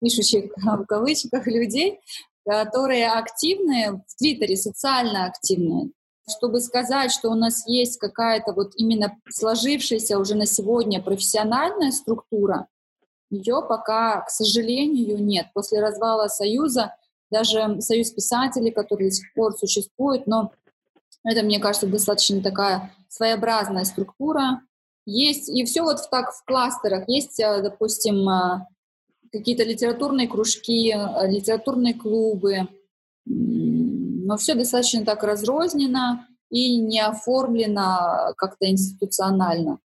пишущих 0.00 0.52
в 0.56 0.84
кавычках 0.86 1.46
людей, 1.46 2.00
которые 2.46 3.08
активны 3.10 4.02
в 4.06 4.16
Твиттере, 4.16 4.56
социально 4.56 5.26
активные. 5.26 5.90
Чтобы 6.28 6.60
сказать, 6.60 7.10
что 7.10 7.30
у 7.30 7.34
нас 7.34 7.66
есть 7.66 7.98
какая-то 7.98 8.52
вот 8.52 8.72
именно 8.76 9.16
сложившаяся 9.30 10.18
уже 10.18 10.34
на 10.34 10.46
сегодня 10.46 11.02
профессиональная 11.02 11.90
структура, 11.90 12.66
ее 13.30 13.62
пока, 13.66 14.22
к 14.22 14.30
сожалению, 14.30 15.22
нет. 15.22 15.48
После 15.54 15.80
развала 15.80 16.28
Союза, 16.28 16.94
даже 17.30 17.80
Союз 17.80 18.10
писателей, 18.10 18.70
который 18.70 19.08
до 19.08 19.14
сих 19.14 19.32
пор 19.34 19.56
существует, 19.56 20.26
но 20.26 20.52
это, 21.24 21.42
мне 21.42 21.58
кажется, 21.58 21.86
достаточно 21.86 22.42
такая 22.42 22.92
своеобразная 23.08 23.84
структура. 23.84 24.62
Есть, 25.04 25.48
и 25.48 25.64
все 25.64 25.82
вот 25.82 25.98
так 26.10 26.32
в 26.32 26.44
кластерах. 26.44 27.04
Есть, 27.08 27.40
э, 27.40 27.62
допустим, 27.62 28.28
э, 28.28 28.66
какие-то 29.32 29.64
литературные 29.64 30.28
кружки, 30.28 30.92
э, 30.92 31.28
литературные 31.30 31.94
клубы, 31.94 32.68
но 34.28 34.36
все 34.36 34.54
достаточно 34.54 35.06
так 35.06 35.22
разрознено 35.22 36.26
и 36.50 36.76
не 36.76 37.00
оформлено 37.00 38.34
как-то 38.36 38.70
институционально. 38.70 39.78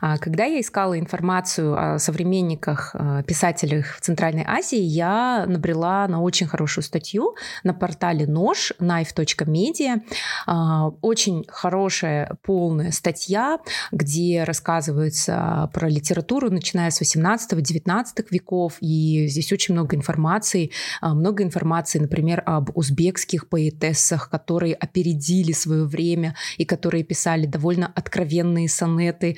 А 0.00 0.18
когда 0.18 0.44
я 0.44 0.60
искала 0.60 0.98
информацию 0.98 1.94
о 1.94 1.98
современниках, 1.98 2.94
э, 2.94 3.22
писателях 3.26 3.96
в 3.96 4.00
Центральной 4.00 4.44
Азии, 4.46 4.80
я 4.80 5.44
набрела 5.46 6.06
на 6.08 6.20
очень 6.20 6.46
хорошую 6.46 6.84
статью 6.84 7.34
на 7.64 7.74
портале 7.74 8.26
нож 8.26 8.72
knife.media. 8.78 10.02
А, 10.46 10.88
очень 11.00 11.44
хорошая 11.48 12.36
полная 12.42 12.90
статья, 12.90 13.58
где 13.92 14.44
рассказывается 14.44 15.70
про 15.72 15.88
литературу, 15.88 16.50
начиная 16.50 16.90
с 16.90 17.00
18-19 17.00 18.26
веков, 18.30 18.76
и 18.80 19.26
здесь 19.28 19.52
очень 19.52 19.74
много 19.74 19.96
информации, 19.96 20.70
а, 21.00 21.14
много 21.14 21.42
информации, 21.42 21.98
например, 21.98 22.42
об 22.46 22.76
узбекских 22.76 23.48
поэтессах, 23.48 24.30
которые 24.30 24.74
опередили 24.74 25.52
свое 25.52 25.84
время 25.84 26.34
и 26.58 26.64
которые 26.64 27.04
писали 27.04 27.46
довольно 27.46 27.86
откровенные 27.94 28.68
сонеты, 28.68 29.36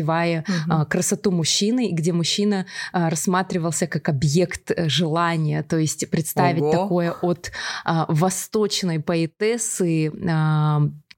воспевая 0.00 0.44
угу. 0.66 0.86
красоту 0.86 1.30
мужчины, 1.30 1.90
где 1.92 2.12
мужчина 2.12 2.66
а, 2.92 3.10
рассматривался 3.10 3.86
как 3.86 4.08
объект 4.08 4.70
э, 4.70 4.88
желания, 4.88 5.62
то 5.62 5.78
есть 5.78 6.08
представить 6.10 6.62
Ого. 6.62 6.72
такое 6.72 7.12
от 7.12 7.52
а, 7.84 8.06
восточной 8.08 9.00
поэтессы 9.00 10.10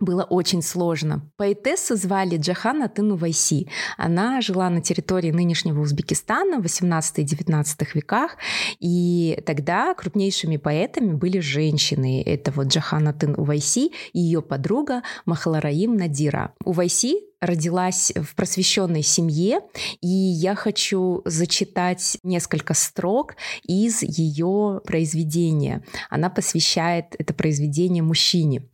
было 0.03 0.25
очень 0.25 0.63
сложно. 0.63 1.31
Поэтессу 1.37 1.97
звали 1.97 2.37
Джахана 2.37 2.89
Тынувайси. 2.89 3.69
Она 3.97 4.41
жила 4.41 4.69
на 4.69 4.81
территории 4.81 5.31
нынешнего 5.31 5.81
Узбекистана 5.81 6.61
в 6.61 6.65
18-19 6.65 7.87
веках, 7.95 8.37
и 8.81 9.43
тогда 9.47 9.95
крупнейшими 9.95 10.57
поэтами 10.57 11.13
были 11.13 11.39
женщины. 11.39 12.23
Это 12.23 12.51
вот 12.53 12.69
Джахана 12.69 13.13
Тынувайси 13.13 13.93
и 14.13 14.21
ее 14.21 14.43
подруга 14.43 15.03
Махалараим 15.25 15.97
Надира. 15.97 16.55
Увайси 16.65 17.33
родилась 17.43 18.13
в 18.15 18.37
просвещенной 18.37 19.03
семье, 19.03 19.61
и 20.01 20.07
я 20.07 20.55
хочу 20.55 21.23
зачитать 21.25 22.17
несколько 22.23 22.73
строк 22.73 23.35
из 23.65 24.03
ее 24.03 24.81
произведения. 24.85 25.83
Она 26.09 26.31
посвящает 26.31 27.17
это 27.19 27.35
произведение 27.35 28.03
мужчине. 28.03 28.69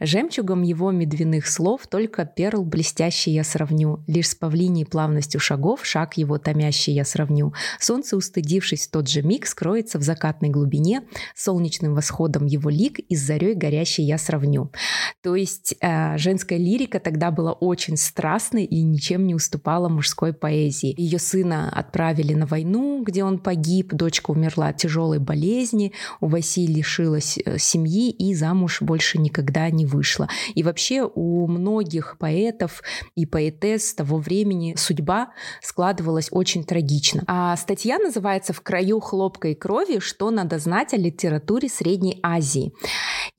Жемчугом 0.00 0.62
его 0.62 0.90
медвяных 0.90 1.46
слов 1.46 1.86
только 1.86 2.24
перл 2.24 2.64
блестящий 2.64 3.30
я 3.30 3.44
сравню, 3.44 4.02
лишь 4.06 4.30
с 4.30 4.34
павлиней 4.34 4.84
плавностью 4.84 5.40
шагов 5.40 5.86
шаг 5.86 6.16
его 6.16 6.38
томящий 6.38 6.92
я 6.92 7.04
сравню. 7.04 7.52
Солнце, 7.78 8.16
устыдившись 8.16 8.88
в 8.88 8.90
тот 8.90 9.08
же 9.08 9.22
миг, 9.22 9.46
скроется 9.46 9.98
в 9.98 10.02
закатной 10.02 10.48
глубине, 10.48 11.02
солнечным 11.36 11.94
восходом 11.94 12.46
его 12.46 12.70
лик 12.70 12.98
и 12.98 13.14
с 13.14 13.20
зарей 13.20 13.54
горящей 13.54 14.04
я 14.04 14.18
сравню. 14.18 14.72
То 15.22 15.36
есть 15.36 15.76
э, 15.80 16.18
женская 16.18 16.58
лирика 16.58 16.98
тогда 16.98 17.30
была 17.30 17.52
очень 17.52 17.96
страстной 17.96 18.64
и 18.64 18.82
ничем 18.82 19.26
не 19.26 19.34
уступала 19.34 19.88
мужской 19.88 20.32
поэзии. 20.32 20.94
Ее 20.96 21.18
сына 21.18 21.70
отправили 21.70 22.34
на 22.34 22.46
войну, 22.46 23.04
где 23.04 23.22
он 23.22 23.38
погиб, 23.38 23.92
дочка 23.94 24.30
умерла 24.32 24.68
от 24.68 24.78
тяжелой 24.78 25.18
болезни, 25.18 25.92
у 26.20 26.26
Василия 26.26 26.72
лишилась 26.82 27.38
э, 27.38 27.58
семьи 27.58 28.10
и 28.10 28.34
замуж 28.34 28.82
больше 28.82 29.18
никогда 29.18 29.51
никогда 29.52 29.70
не 29.70 29.86
вышло. 29.86 30.28
И 30.54 30.62
вообще 30.62 31.08
у 31.14 31.46
многих 31.46 32.16
поэтов 32.18 32.82
и 33.14 33.26
поэтесс 33.26 33.94
того 33.94 34.18
времени 34.18 34.74
судьба 34.76 35.32
складывалась 35.60 36.28
очень 36.30 36.64
трагично. 36.64 37.22
А 37.26 37.56
статья 37.56 37.98
называется 37.98 38.52
«В 38.52 38.60
краю 38.60 39.00
хлопка 39.00 39.48
и 39.48 39.54
крови. 39.54 39.98
Что 39.98 40.30
надо 40.30 40.58
знать 40.58 40.94
о 40.94 40.96
литературе 40.96 41.68
Средней 41.68 42.18
Азии». 42.22 42.72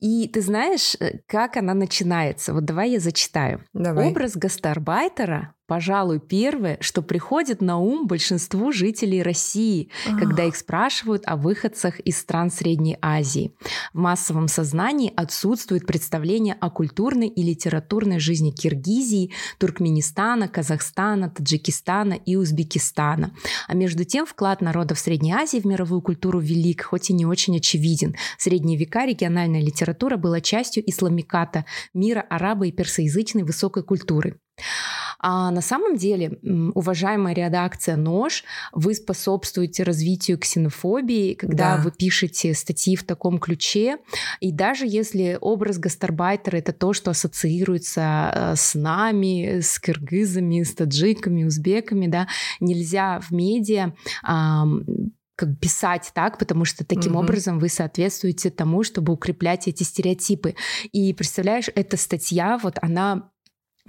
И 0.00 0.28
ты 0.28 0.40
знаешь, 0.40 0.96
э, 1.00 1.18
как 1.26 1.56
она 1.56 1.74
начинается? 1.74 2.52
Вот 2.52 2.64
давай 2.64 2.90
я 2.90 3.00
зачитаю. 3.00 3.64
Давай. 3.72 4.10
Образ 4.10 4.36
гастарбайтера 4.36 5.53
пожалуй, 5.66 6.20
первое, 6.20 6.78
что 6.80 7.02
приходит 7.02 7.60
на 7.60 7.78
ум 7.78 8.06
большинству 8.06 8.72
жителей 8.72 9.22
России, 9.22 9.90
Ах. 10.06 10.18
когда 10.18 10.44
их 10.44 10.56
спрашивают 10.56 11.22
о 11.26 11.36
выходцах 11.36 12.00
из 12.00 12.18
стран 12.18 12.50
Средней 12.50 12.98
Азии. 13.00 13.54
В 13.92 13.98
массовом 13.98 14.48
сознании 14.48 15.12
отсутствует 15.14 15.86
представление 15.86 16.56
о 16.60 16.70
культурной 16.70 17.28
и 17.28 17.42
литературной 17.42 18.18
жизни 18.18 18.50
Киргизии, 18.50 19.32
Туркменистана, 19.58 20.48
Казахстана, 20.48 21.30
Таджикистана 21.30 22.14
и 22.14 22.36
Узбекистана. 22.36 23.34
А 23.66 23.74
между 23.74 24.04
тем 24.04 24.26
вклад 24.26 24.60
народов 24.60 24.98
Средней 24.98 25.32
Азии 25.32 25.58
в 25.58 25.66
мировую 25.66 26.02
культуру 26.02 26.40
велик, 26.40 26.84
хоть 26.84 27.10
и 27.10 27.12
не 27.12 27.26
очень 27.26 27.56
очевиден. 27.56 28.14
В 28.38 28.42
средние 28.42 28.78
века 28.78 29.06
региональная 29.06 29.60
литература 29.60 30.16
была 30.16 30.40
частью 30.40 30.88
исламиката, 30.88 31.64
мира 31.92 32.24
арабо- 32.28 32.66
и 32.66 32.72
персоязычной 32.72 33.42
высокой 33.42 33.82
культуры. 33.82 34.38
А 35.26 35.50
на 35.50 35.62
самом 35.62 35.96
деле, 35.96 36.38
уважаемая 36.74 37.34
редакция 37.34 37.96
«Нож», 37.96 38.44
вы 38.72 38.94
способствуете 38.94 39.82
развитию 39.82 40.38
ксенофобии, 40.38 41.32
когда 41.32 41.76
да. 41.76 41.82
вы 41.82 41.92
пишете 41.92 42.52
статьи 42.52 42.94
в 42.94 43.04
таком 43.04 43.38
ключе. 43.38 43.96
И 44.40 44.52
даже 44.52 44.86
если 44.86 45.38
образ 45.40 45.78
гастарбайтера— 45.78 46.56
это 46.58 46.74
то, 46.74 46.92
что 46.92 47.10
ассоциируется 47.10 48.32
э, 48.34 48.56
с 48.56 48.74
нами, 48.74 49.60
с 49.60 49.80
киргизами, 49.80 50.62
с 50.62 50.74
таджиками, 50.74 51.44
узбеками, 51.44 52.06
да, 52.06 52.28
нельзя 52.60 53.20
в 53.20 53.30
медиа 53.30 53.94
как 55.36 55.58
писать 55.58 56.12
так, 56.14 56.38
потому 56.38 56.64
что 56.64 56.84
таким 56.84 57.14
mm-hmm. 57.14 57.18
образом 57.18 57.58
вы 57.58 57.68
соответствуете 57.68 58.50
тому, 58.50 58.84
чтобы 58.84 59.12
укреплять 59.12 59.66
эти 59.66 59.82
стереотипы. 59.82 60.54
И 60.92 61.12
представляешь, 61.12 61.70
эта 61.74 61.96
статья, 61.96 62.58
вот 62.62 62.76
она 62.80 63.30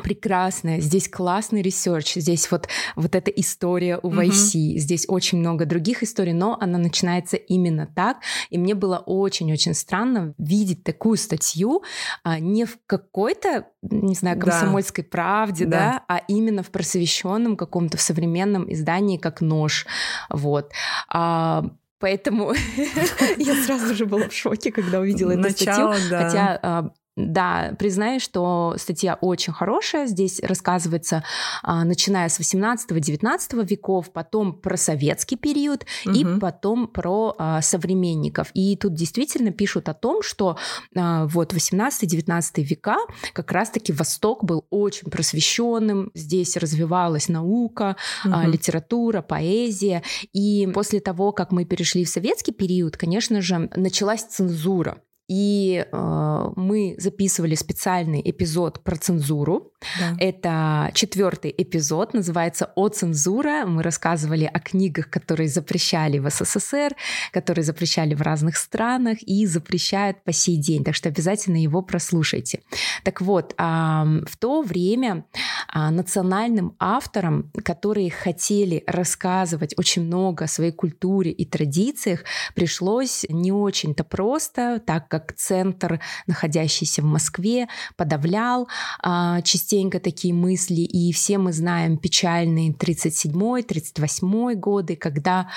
прекрасная, 0.01 0.81
здесь 0.81 1.07
классный 1.07 1.61
research, 1.61 2.15
здесь 2.15 2.51
вот, 2.51 2.67
вот 2.95 3.15
эта 3.15 3.31
история 3.31 3.99
у 4.01 4.09
Вайси, 4.09 4.75
mm-hmm. 4.75 4.79
здесь 4.79 5.05
очень 5.07 5.39
много 5.39 5.65
других 5.65 6.03
историй, 6.03 6.33
но 6.33 6.57
она 6.59 6.77
начинается 6.77 7.37
именно 7.37 7.87
так, 7.87 8.17
и 8.49 8.57
мне 8.57 8.75
было 8.75 8.97
очень-очень 8.97 9.73
странно 9.73 10.33
видеть 10.37 10.83
такую 10.83 11.17
статью 11.17 11.83
а, 12.23 12.39
не 12.39 12.65
в 12.65 12.77
какой-то, 12.85 13.67
не 13.81 14.15
знаю, 14.15 14.39
комсомольской 14.39 15.03
да. 15.03 15.09
правде, 15.09 15.65
да. 15.65 15.77
да, 15.77 16.03
а 16.07 16.21
именно 16.27 16.61
в 16.61 16.71
просвещенном 16.71 17.55
каком-то, 17.55 17.97
в 17.97 18.01
современном 18.01 18.71
издании, 18.71 19.17
как 19.17 19.41
«Нож», 19.41 19.85
вот. 20.29 20.71
А, 21.09 21.65
Поэтому 21.99 22.53
я 23.37 23.63
сразу 23.63 23.95
же 23.95 24.05
была 24.05 24.27
в 24.27 24.33
шоке, 24.33 24.71
когда 24.71 24.99
увидела 24.99 25.31
эту 25.31 25.49
статью. 25.49 25.91
Хотя 26.09 26.59
а, 26.61 26.91
да, 27.15 27.73
признаю, 27.79 28.19
что 28.19 28.75
статья 28.77 29.15
очень 29.15 29.53
хорошая. 29.53 30.05
Здесь 30.05 30.41
рассказывается, 30.41 31.23
а, 31.63 31.85
начиная 31.85 32.27
с 32.27 32.39
18-19 32.39 33.65
веков, 33.65 34.11
потом 34.11 34.53
про 34.53 34.75
советский 34.75 35.37
период 35.37 35.85
угу. 36.05 36.13
и 36.13 36.39
потом 36.39 36.87
про 36.87 37.33
а, 37.37 37.61
современников. 37.61 38.49
И 38.53 38.75
тут 38.75 38.95
действительно 38.95 39.51
пишут 39.51 39.87
о 39.87 39.93
том, 39.93 40.21
что 40.23 40.57
а, 40.93 41.25
вот 41.27 41.53
18-19 41.53 42.61
века 42.63 42.97
как 43.31 43.49
раз-таки 43.53 43.93
Восток 43.93 44.43
был 44.43 44.65
очень 44.69 45.09
просвещенным. 45.09 46.11
Здесь 46.15 46.57
развивалась 46.57 47.29
наука, 47.29 47.95
угу. 48.25 48.41
литература, 48.41 49.21
поэзия. 49.21 50.03
И 50.33 50.67
после 50.73 50.99
того, 50.99 51.31
как 51.31 51.53
мы 51.53 51.63
перешли 51.63 52.03
в 52.03 52.09
советский 52.09 52.51
период, 52.51 52.97
конечно 52.97 53.39
же, 53.39 53.69
началась 53.73 54.23
цензура. 54.23 54.97
И 55.27 55.83
э, 55.91 56.51
мы 56.55 56.95
записывали 56.99 57.55
специальный 57.55 58.21
эпизод 58.23 58.83
про 58.83 58.95
цензуру. 58.95 59.73
Да. 59.99 60.15
Это 60.19 60.91
четвертый 60.93 61.53
эпизод, 61.57 62.13
называется 62.13 62.71
«О 62.75 62.89
цензура». 62.89 63.65
Мы 63.65 63.81
рассказывали 63.81 64.45
о 64.45 64.59
книгах, 64.59 65.09
которые 65.09 65.49
запрещали 65.49 66.19
в 66.19 66.29
СССР, 66.29 66.95
которые 67.31 67.63
запрещали 67.63 68.13
в 68.13 68.21
разных 68.21 68.55
странах 68.57 69.17
и 69.23 69.47
запрещают 69.47 70.23
по 70.23 70.31
сей 70.31 70.57
день. 70.57 70.83
Так 70.83 70.93
что 70.93 71.09
обязательно 71.09 71.57
его 71.57 71.81
прослушайте. 71.81 72.61
Так 73.03 73.21
вот, 73.21 73.53
э, 73.53 73.63
в 73.63 74.37
то 74.37 74.61
время 74.61 75.25
э, 75.73 75.89
национальным 75.89 76.75
авторам, 76.77 77.51
которые 77.63 78.11
хотели 78.11 78.83
рассказывать 78.85 79.73
очень 79.77 80.03
много 80.03 80.45
о 80.45 80.47
своей 80.47 80.71
культуре 80.71 81.31
и 81.31 81.45
традициях, 81.45 82.23
пришлось 82.53 83.25
не 83.27 83.51
очень-то 83.51 84.03
просто, 84.03 84.79
так 84.85 85.14
как 85.19 85.33
центр, 85.35 85.99
находящийся 86.27 87.01
в 87.01 87.05
Москве, 87.05 87.67
подавлял 87.95 88.67
а, 89.01 89.41
частенько 89.41 89.99
такие 89.99 90.33
мысли. 90.33 90.81
И 90.81 91.11
все 91.13 91.37
мы 91.37 91.53
знаем 91.53 91.97
печальные 91.97 92.71
37-38 92.73 94.55
годы, 94.55 94.95
когда 94.95 95.47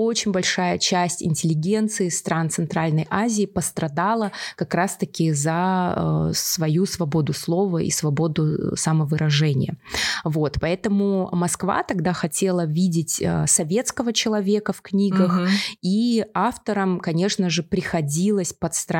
очень 0.00 0.32
большая 0.32 0.78
часть 0.78 1.22
интеллигенции 1.22 2.08
стран 2.08 2.48
Центральной 2.48 3.06
Азии 3.10 3.44
пострадала 3.44 4.32
как 4.56 4.74
раз-таки 4.74 5.32
за 5.32 5.94
э, 5.94 6.32
свою 6.34 6.86
свободу 6.86 7.34
слова 7.34 7.78
и 7.78 7.90
свободу 7.90 8.76
самовыражения. 8.76 9.76
Вот, 10.24 10.56
поэтому 10.60 11.28
Москва 11.32 11.82
тогда 11.82 12.14
хотела 12.14 12.64
видеть 12.64 13.20
э, 13.20 13.46
советского 13.46 14.12
человека 14.12 14.72
в 14.72 14.80
книгах, 14.80 15.36
угу. 15.36 15.48
и 15.82 16.24
авторам, 16.32 16.98
конечно 16.98 17.50
же, 17.50 17.62
приходилось 17.62 18.52
подстраиваться 18.52 18.99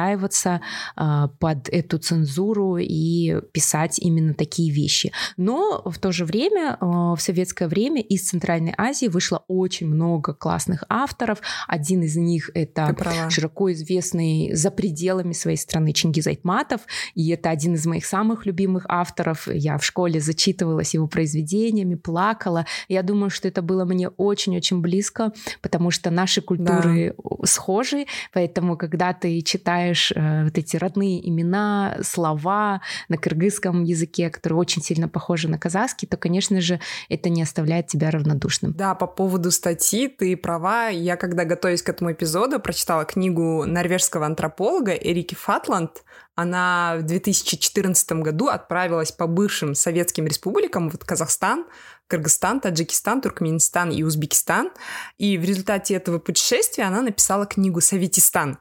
э, 0.96 1.28
под 1.38 1.68
эту 1.68 1.98
цензуру 1.98 2.76
и 2.78 3.40
писать 3.52 3.98
именно 3.98 4.34
такие 4.34 4.72
вещи. 4.72 5.12
Но 5.36 5.82
в 5.84 5.98
то 5.98 6.12
же 6.12 6.24
время, 6.24 6.76
в 6.80 7.18
советское 7.18 7.68
время 7.68 8.00
из 8.00 8.28
Центральной 8.28 8.74
Азии 8.76 9.06
вышло 9.06 9.44
очень 9.48 9.86
много 9.88 10.34
классных 10.34 10.84
авторов. 10.88 11.40
Один 11.68 12.02
из 12.02 12.16
них 12.16 12.50
это 12.54 12.94
широко 13.30 13.72
известный 13.72 14.54
за 14.54 14.70
пределами 14.70 15.32
своей 15.32 15.56
страны 15.56 15.92
Чингиз 15.92 16.26
Айтматов, 16.26 16.82
и 17.14 17.28
это 17.30 17.50
один 17.50 17.74
из 17.74 17.86
моих 17.86 18.06
самых 18.06 18.46
любимых 18.46 18.86
авторов. 18.88 19.48
Я 19.48 19.78
в 19.78 19.84
школе 19.84 20.20
зачитывалась 20.20 20.94
его 20.94 21.06
произведениями, 21.06 21.94
плакала. 21.94 22.66
Я 22.88 23.02
думаю, 23.02 23.30
что 23.30 23.48
это 23.48 23.62
было 23.62 23.84
мне 23.84 24.08
очень-очень 24.08 24.80
близко, 24.80 25.32
потому 25.60 25.90
что 25.90 26.10
наши 26.10 26.40
культуры 26.40 27.14
да. 27.16 27.46
схожи, 27.46 28.06
поэтому 28.32 28.76
когда 28.76 29.12
ты 29.12 29.40
читаешь 29.42 29.89
э, 29.94 30.44
вот 30.44 30.59
эти 30.59 30.76
родные 30.76 31.29
имена, 31.29 31.98
слова 32.03 32.81
на 33.09 33.16
кыргызском 33.16 33.85
языке, 33.85 34.31
которые 34.31 34.59
очень 34.59 34.83
сильно 34.83 35.09
похожи 35.09 35.48
на 35.48 35.59
казахский, 35.59 36.09
то, 36.09 36.16
конечно 36.16 36.61
же, 36.61 36.81
это 37.09 37.29
не 37.29 37.42
оставляет 37.42 37.87
тебя 37.87 38.11
равнодушным. 38.11 38.72
Да, 38.72 38.94
по 38.94 39.07
поводу 39.07 39.50
статьи 39.50 40.09
ты 40.09 40.37
права, 40.37 40.88
я 40.88 41.16
когда 41.16 41.44
готовясь 41.44 41.83
к 41.83 41.88
этому 41.88 42.12
эпизоду, 42.12 42.61
прочитала 42.61 43.05
книгу 43.05 43.64
норвежского 43.66 44.26
антрополога 44.26 44.92
Эрики 44.92 45.35
Фатланд. 45.35 46.03
Она 46.35 46.96
в 46.98 47.03
2014 47.03 48.12
году 48.12 48.46
отправилась 48.46 49.12
по 49.12 49.26
бывшим 49.26 49.74
советским 49.74 50.26
республикам, 50.26 50.88
вот 50.88 51.05
Казахстан, 51.05 51.66
Кыргызстан, 52.11 52.61
Таджикистан, 52.61 53.20
Туркменистан 53.20 53.90
и 53.90 54.03
Узбекистан. 54.03 54.70
И 55.16 55.38
в 55.38 55.44
результате 55.44 55.94
этого 55.94 56.18
путешествия 56.18 56.85
она 56.85 57.03
написала 57.03 57.46
книгу 57.46 57.81
«Советистан». 57.81 58.59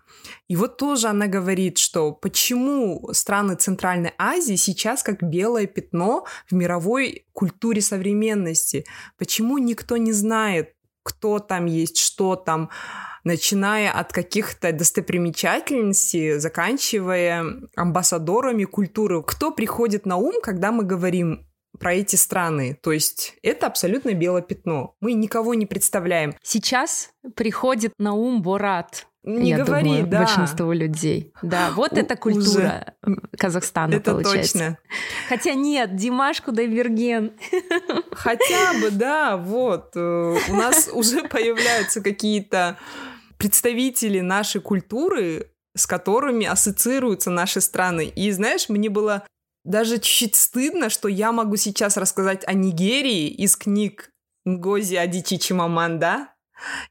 И 0.48 0.56
вот 0.56 0.78
тоже 0.78 1.08
она 1.08 1.28
говорит, 1.28 1.78
что 1.78 2.12
почему 2.12 3.10
страны 3.14 3.56
Центральной 3.56 4.14
Азии 4.18 4.56
сейчас 4.56 5.02
как 5.02 5.24
белое 5.24 5.66
пятно 5.66 6.26
в 6.50 6.54
мировой 6.54 7.26
культуре 7.34 7.82
современности. 7.82 8.86
Почему 9.18 9.58
никто 9.58 9.98
не 9.98 10.12
знает 10.12 10.74
кто 11.04 11.40
там 11.40 11.66
есть, 11.66 11.98
что 11.98 12.36
там, 12.36 12.70
начиная 13.24 13.92
от 13.92 14.14
каких-то 14.14 14.72
достопримечательностей, 14.72 16.38
заканчивая 16.38 17.46
амбассадорами 17.76 18.66
культуры. 18.66 19.24
Кто 19.24 19.52
приходит 19.52 20.06
на 20.06 20.18
ум, 20.18 20.36
когда 20.44 20.72
мы 20.72 20.84
говорим 20.84 21.49
про 21.80 21.94
эти 21.94 22.16
страны. 22.16 22.78
То 22.82 22.92
есть 22.92 23.36
это 23.42 23.68
абсолютно 23.68 24.14
белое 24.14 24.42
пятно. 24.42 24.96
Мы 25.02 25.14
никого 25.14 25.54
не 25.54 25.66
представляем. 25.66 26.36
Сейчас 26.44 27.12
приходит 27.36 27.94
на 27.98 28.14
ум 28.14 28.42
Борат. 28.42 29.06
Не 29.24 29.50
я 29.50 29.64
говори, 29.64 29.84
думаю, 29.90 30.08
да. 30.08 30.20
большинство 30.20 30.72
людей. 30.72 31.34
Да, 31.42 31.72
вот 31.76 31.92
У- 31.92 31.96
это 31.98 32.16
культура 32.16 32.96
уже. 33.06 33.18
Казахстана 33.38 33.96
это 33.96 34.12
получается. 34.12 34.54
точно. 34.54 34.78
Хотя 35.28 35.54
нет, 35.56 35.96
Димаш 35.96 36.42
Кудайберген. 36.42 37.34
Хотя 38.12 38.74
бы, 38.82 38.92
да, 38.92 39.36
вот. 39.36 39.92
Э, 39.96 40.38
у 40.50 40.54
нас 40.54 40.90
уже 40.94 41.24
появляются 41.28 42.02
какие-то 42.02 42.78
представители 43.38 44.22
нашей 44.22 44.62
культуры, 44.62 45.52
с 45.76 45.86
которыми 45.86 46.46
ассоциируются 46.46 47.30
наши 47.30 47.60
страны. 47.62 48.06
И 48.08 48.32
знаешь, 48.32 48.70
мне 48.70 48.90
было 48.90 49.26
даже 49.64 49.96
чуть-чуть 50.00 50.36
стыдно, 50.36 50.90
что 50.90 51.08
я 51.08 51.32
могу 51.32 51.56
сейчас 51.56 51.98
рассказать 51.98 52.48
о 52.48 52.54
Нигерии 52.54 53.28
из 53.28 53.56
книг 53.56 54.12
Нгози 54.46 54.96
Адичи 54.96 55.38
Чимаманда, 55.38 56.30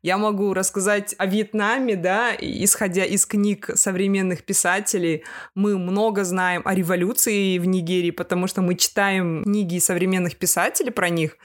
я 0.03 0.17
могу 0.17 0.55
рассказать 0.55 1.15
о 1.19 1.27
Вьетнаме, 1.27 1.97
да, 1.97 2.35
исходя 2.39 3.05
из 3.05 3.27
книг 3.27 3.71
современных 3.75 4.45
писателей. 4.45 5.25
Мы 5.55 5.79
много 5.79 6.25
знаем 6.25 6.63
о 6.65 6.75
революции 6.75 7.59
в 7.59 7.67
Нигерии, 7.67 8.11
потому 8.11 8.47
что 8.47 8.63
мы 8.63 8.75
читаем 8.77 9.43
книги 9.45 9.79
современных 9.79 10.37
писателей 10.37 10.91
про 10.91 11.09
них. 11.09 11.37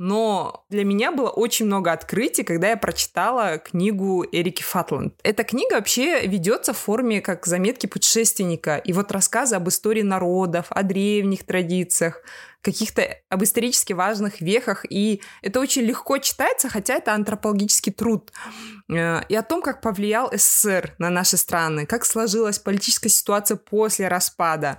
Но 0.00 0.64
для 0.70 0.82
меня 0.82 1.12
было 1.12 1.28
очень 1.28 1.66
много 1.66 1.92
открытий, 1.92 2.42
когда 2.42 2.70
я 2.70 2.78
прочитала 2.78 3.58
книгу 3.58 4.24
Эрики 4.32 4.62
Фатланд. 4.62 5.12
Эта 5.22 5.44
книга 5.44 5.74
вообще 5.74 6.26
ведется 6.26 6.72
в 6.72 6.78
форме 6.78 7.20
как 7.20 7.44
заметки 7.44 7.86
путешественника 7.86 8.78
и 8.78 8.94
вот 8.94 9.12
рассказы 9.12 9.56
об 9.56 9.68
истории 9.68 10.00
народов, 10.00 10.68
о 10.70 10.84
древних 10.84 11.44
традициях, 11.44 12.22
каких-то 12.62 13.14
об 13.28 13.44
исторически 13.44 13.92
важных 13.92 14.40
вехах, 14.40 14.86
и 14.88 15.20
это 15.42 15.60
очень 15.60 15.82
легко 15.82 16.16
читается, 16.16 16.70
хотя 16.70 16.94
это 16.94 17.12
антропологический 17.12 17.92
труд, 17.92 18.32
э, 18.88 19.20
и 19.28 19.34
о 19.34 19.42
том, 19.42 19.60
как 19.60 19.82
повлиял 19.82 20.30
СССР 20.32 20.94
на 20.96 21.10
наши 21.10 21.36
страны, 21.36 21.84
как 21.84 22.06
сложилась 22.06 22.58
политическая 22.58 23.10
ситуация 23.10 23.58
после 23.58 24.08
распада. 24.08 24.78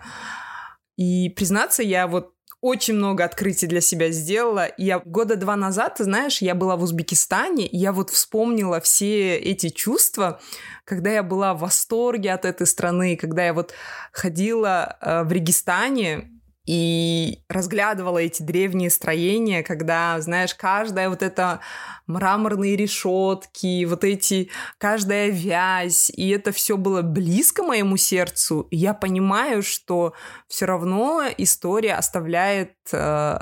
И 0.98 1.30
признаться, 1.30 1.84
я 1.84 2.08
вот 2.08 2.34
очень 2.62 2.94
много 2.94 3.24
открытий 3.24 3.66
для 3.68 3.82
себя 3.82 4.12
сделала. 4.12 4.70
Я 4.78 5.00
года 5.00 5.36
два 5.36 5.56
назад, 5.56 5.96
ты 5.96 6.04
знаешь, 6.04 6.42
я 6.42 6.54
была 6.54 6.76
в 6.76 6.84
Узбекистане, 6.84 7.66
и 7.66 7.78
я 7.78 7.92
вот 7.92 8.12
вспомнила 8.12 8.80
все 8.80 9.36
эти 9.36 9.70
чувства, 9.70 10.40
когда 10.86 11.12
я 11.12 11.24
была 11.24 11.56
в 11.56 11.60
восторге 11.60 12.32
от 12.32 12.46
этой 12.46 12.68
страны, 12.68 13.18
когда 13.18 13.44
я 13.44 13.54
вот 13.54 13.74
ходила 14.12 14.98
э, 15.02 15.24
в 15.24 15.32
Регистане, 15.32 16.30
и 16.66 17.40
разглядывала 17.50 18.20
эти 18.20 18.44
древние 18.44 18.90
строения, 18.90 19.64
когда, 19.64 20.20
знаешь, 20.22 20.54
каждая 20.54 21.10
вот 21.10 21.24
эта 21.24 21.62
мраморные 22.06 22.76
решетки, 22.76 23.86
вот 23.86 24.04
эти, 24.04 24.50
каждая 24.78 25.30
вязь, 25.30 26.12
и 26.12 26.30
это 26.30 26.52
все 26.52 26.78
было 26.78 27.02
близко 27.02 27.64
моему 27.64 27.98
сердцу, 27.98 28.68
я 28.70 28.94
понимаю, 28.94 29.64
что 29.64 30.14
все 30.48 30.66
равно 30.66 31.24
история 31.38 31.96
оставляет 31.96 32.76
э, 32.92 33.40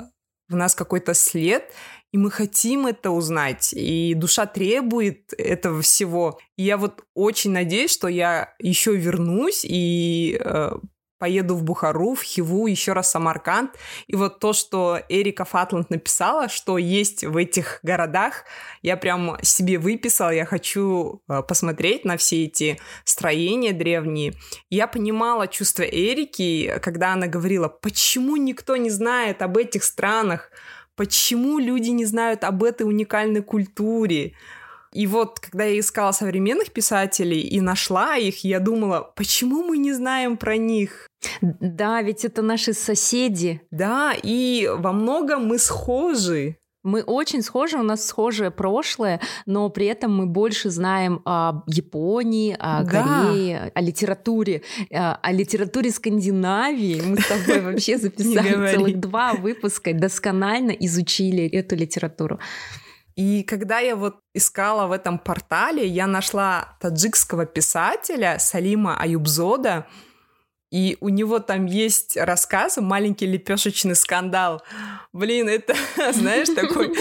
в 0.48 0.56
нас 0.56 0.74
какой-то 0.74 1.12
след, 1.14 1.72
и 2.12 2.18
мы 2.18 2.30
хотим 2.30 2.86
это 2.86 3.10
узнать, 3.10 3.72
и 3.72 4.14
душа 4.14 4.46
требует 4.46 5.32
этого 5.38 5.80
всего. 5.82 6.40
И 6.56 6.64
я 6.64 6.76
вот 6.76 7.04
очень 7.14 7.52
надеюсь, 7.52 7.92
что 7.92 8.08
я 8.08 8.54
еще 8.58 8.96
вернусь 8.96 9.64
и 9.64 10.40
э, 10.42 10.72
поеду 11.20 11.54
в 11.54 11.62
Бухару, 11.62 12.14
в 12.14 12.22
Хиву, 12.22 12.66
еще 12.66 12.94
раз 12.94 13.10
Самарканд. 13.10 13.76
И 14.08 14.16
вот 14.16 14.40
то, 14.40 14.52
что 14.52 14.98
Эрика 15.08 15.44
Фатланд 15.44 15.90
написала, 15.90 16.48
что 16.48 16.78
есть 16.78 17.22
в 17.24 17.36
этих 17.36 17.78
городах, 17.82 18.44
я 18.82 18.96
прям 18.96 19.36
себе 19.42 19.78
выписала, 19.78 20.30
я 20.30 20.46
хочу 20.46 21.22
э, 21.28 21.42
посмотреть 21.42 22.06
на 22.06 22.16
все 22.16 22.44
эти 22.44 22.80
строения 23.04 23.72
древние. 23.72 24.32
Я 24.70 24.86
понимала 24.86 25.46
чувство 25.46 25.82
Эрики, 25.82 26.80
когда 26.82 27.12
она 27.12 27.26
говорила, 27.26 27.68
почему 27.68 28.36
никто 28.36 28.76
не 28.76 28.90
знает 28.90 29.42
об 29.42 29.58
этих 29.58 29.84
странах, 29.84 30.50
почему 30.96 31.58
люди 31.58 31.90
не 31.90 32.06
знают 32.06 32.44
об 32.44 32.64
этой 32.64 32.84
уникальной 32.84 33.42
культуре, 33.42 34.34
и 34.92 35.06
вот, 35.06 35.38
когда 35.38 35.64
я 35.64 35.78
искала 35.78 36.10
современных 36.12 36.72
писателей 36.72 37.40
и 37.40 37.60
нашла 37.60 38.16
их, 38.16 38.44
я 38.44 38.58
думала, 38.58 39.12
почему 39.14 39.62
мы 39.62 39.78
не 39.78 39.92
знаем 39.92 40.36
про 40.36 40.56
них? 40.56 41.09
Да, 41.40 42.02
ведь 42.02 42.24
это 42.24 42.42
наши 42.42 42.72
соседи. 42.72 43.62
Да, 43.70 44.14
и 44.22 44.70
во 44.72 44.92
многом 44.92 45.46
мы 45.46 45.58
схожи. 45.58 46.56
Мы 46.82 47.02
очень 47.02 47.42
схожи, 47.42 47.76
у 47.76 47.82
нас 47.82 48.06
схожее 48.06 48.50
прошлое, 48.50 49.20
но 49.44 49.68
при 49.68 49.84
этом 49.84 50.16
мы 50.16 50.26
больше 50.26 50.70
знаем 50.70 51.20
о 51.26 51.62
Японии, 51.66 52.56
о 52.58 52.84
да. 52.84 53.26
Корее, 53.26 53.72
о 53.74 53.80
литературе, 53.82 54.62
э, 54.88 54.96
о 54.96 55.32
литературе 55.32 55.90
Скандинавии. 55.90 57.02
Мы 57.02 57.20
с 57.20 57.26
тобой 57.26 57.60
вообще 57.72 57.98
записали 57.98 58.72
целых 58.72 58.98
два 58.98 59.34
выпуска, 59.34 59.92
досконально 59.92 60.70
изучили 60.70 61.46
эту 61.46 61.76
литературу. 61.76 62.40
И 63.14 63.42
когда 63.42 63.80
я 63.80 63.94
вот 63.94 64.16
искала 64.32 64.86
в 64.86 64.92
этом 64.92 65.18
портале, 65.18 65.86
я 65.86 66.06
нашла 66.06 66.78
таджикского 66.80 67.44
писателя 67.44 68.38
Салима 68.38 68.96
Аюбзода, 68.96 69.86
и 70.70 70.96
у 71.00 71.08
него 71.08 71.40
там 71.40 71.66
есть 71.66 72.16
рассказ 72.16 72.76
«Маленький 72.76 73.26
лепешечный 73.26 73.96
скандал». 73.96 74.62
Блин, 75.12 75.48
это, 75.48 75.74
знаешь, 76.12 76.48
такой... 76.48 76.94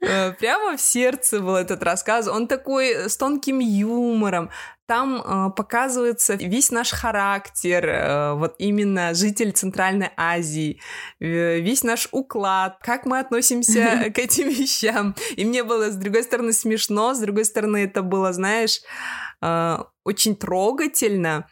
Э, 0.00 0.32
прямо 0.32 0.76
в 0.76 0.80
сердце 0.80 1.40
был 1.40 1.54
этот 1.54 1.82
рассказ. 1.82 2.26
Он 2.26 2.48
такой 2.48 3.08
с 3.08 3.16
тонким 3.16 3.60
юмором. 3.60 4.50
Там 4.86 5.22
э, 5.22 5.50
показывается 5.56 6.34
весь 6.34 6.70
наш 6.70 6.90
характер, 6.90 7.86
э, 7.86 8.34
вот 8.34 8.56
именно 8.58 9.14
житель 9.14 9.52
Центральной 9.52 10.10
Азии, 10.16 10.80
э, 11.20 11.60
весь 11.60 11.84
наш 11.84 12.08
уклад, 12.12 12.78
как 12.82 13.06
мы 13.06 13.20
относимся 13.20 14.10
к 14.14 14.18
этим 14.18 14.48
вещам. 14.48 15.14
И 15.36 15.44
мне 15.44 15.62
было, 15.62 15.90
с 15.90 15.96
другой 15.96 16.24
стороны, 16.24 16.52
смешно, 16.52 17.14
с 17.14 17.20
другой 17.20 17.46
стороны, 17.46 17.84
это 17.84 18.02
было, 18.02 18.34
знаешь, 18.34 18.80
э, 19.40 19.78
очень 20.04 20.36
трогательно. 20.36 21.48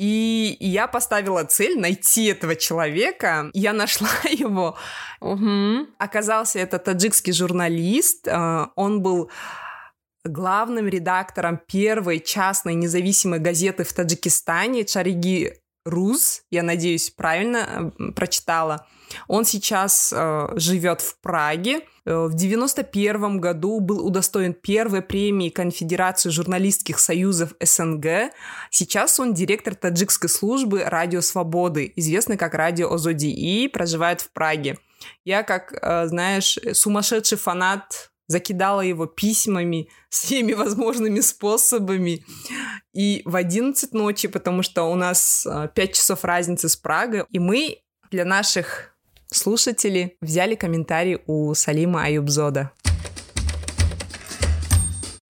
И 0.00 0.56
я 0.60 0.86
поставила 0.86 1.44
цель 1.44 1.78
найти 1.78 2.24
этого 2.24 2.56
человека. 2.56 3.50
Я 3.52 3.74
нашла 3.74 4.08
его. 4.24 4.78
Угу. 5.20 5.88
Оказался 5.98 6.58
это 6.58 6.78
таджикский 6.78 7.34
журналист. 7.34 8.26
Э, 8.26 8.68
он 8.76 9.02
был 9.02 9.30
главным 10.24 10.88
редактором 10.88 11.58
первой 11.58 12.20
частной 12.20 12.76
независимой 12.76 13.40
газеты 13.40 13.84
в 13.84 13.92
Таджикистане 13.92 14.84
Чариги 14.84 15.59
Руз. 15.84 16.42
Я 16.50 16.62
надеюсь, 16.62 17.10
правильно 17.10 17.92
э, 17.98 18.12
прочитала. 18.12 18.86
Он 19.28 19.44
сейчас 19.44 20.12
э, 20.14 20.48
живет 20.56 21.00
в 21.00 21.20
Праге. 21.20 21.80
Э, 22.04 22.26
в 22.26 22.34
91 22.34 23.40
году 23.40 23.80
был 23.80 24.04
удостоен 24.06 24.54
первой 24.54 25.02
премии 25.02 25.48
Конфедерации 25.48 26.30
журналистских 26.30 26.98
союзов 26.98 27.54
СНГ. 27.60 28.32
Сейчас 28.70 29.18
он 29.20 29.34
директор 29.34 29.74
таджикской 29.74 30.28
службы 30.28 30.84
«Радио 30.84 31.20
Свободы», 31.20 31.92
известный 31.96 32.36
как 32.36 32.54
«Радио 32.54 32.92
Озоди», 32.92 33.28
и 33.28 33.68
проживает 33.68 34.20
в 34.20 34.30
Праге. 34.32 34.78
Я, 35.24 35.42
как, 35.42 35.72
э, 35.72 36.06
знаешь, 36.06 36.58
сумасшедший 36.72 37.38
фанат 37.38 38.09
закидала 38.30 38.80
его 38.80 39.06
письмами, 39.06 39.88
всеми 40.08 40.52
возможными 40.52 41.20
способами. 41.20 42.24
И 42.92 43.22
в 43.24 43.34
11 43.34 43.92
ночи, 43.92 44.28
потому 44.28 44.62
что 44.62 44.84
у 44.84 44.94
нас 44.94 45.46
5 45.46 45.76
э, 45.76 45.92
часов 45.92 46.24
разницы 46.24 46.68
с 46.68 46.76
Прагой, 46.76 47.24
и 47.30 47.38
мы 47.38 47.78
для 48.10 48.24
наших 48.24 48.96
слушатели 49.26 50.16
взяли 50.20 50.54
комментарий 50.54 51.20
у 51.26 51.54
Салима 51.54 52.04
Аюбзода. 52.04 52.70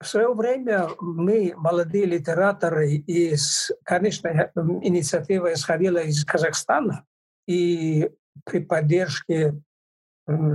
В 0.01 0.07
свое 0.07 0.33
время 0.33 0.89
мы, 0.99 1.53
молодые 1.57 2.05
литераторы, 2.05 2.95
из, 2.95 3.71
конечно, 3.83 4.51
инициатива 4.81 5.53
исходила 5.53 5.99
из 5.99 6.23
Казахстана, 6.25 7.05
и 7.47 8.09
при 8.45 8.59
поддержке, 8.59 9.61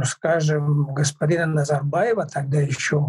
скажем, 0.05 0.95
господина 0.95 1.47
Назарбаева, 1.47 2.27
тогда 2.27 2.61
еще 2.61 3.07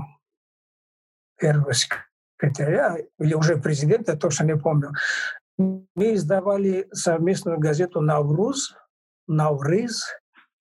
первого 1.38 1.74
секретаря, 1.74 2.98
или 3.20 3.34
уже 3.34 3.58
президента, 3.58 4.16
точно 4.16 4.46
не 4.46 4.58
помню, 4.58 4.92
мы 5.58 6.16
издавали 6.16 6.88
совместную 6.92 7.60
газету 7.60 8.02
«Навруз», 8.02 8.76
«Наврыз», 9.28 10.06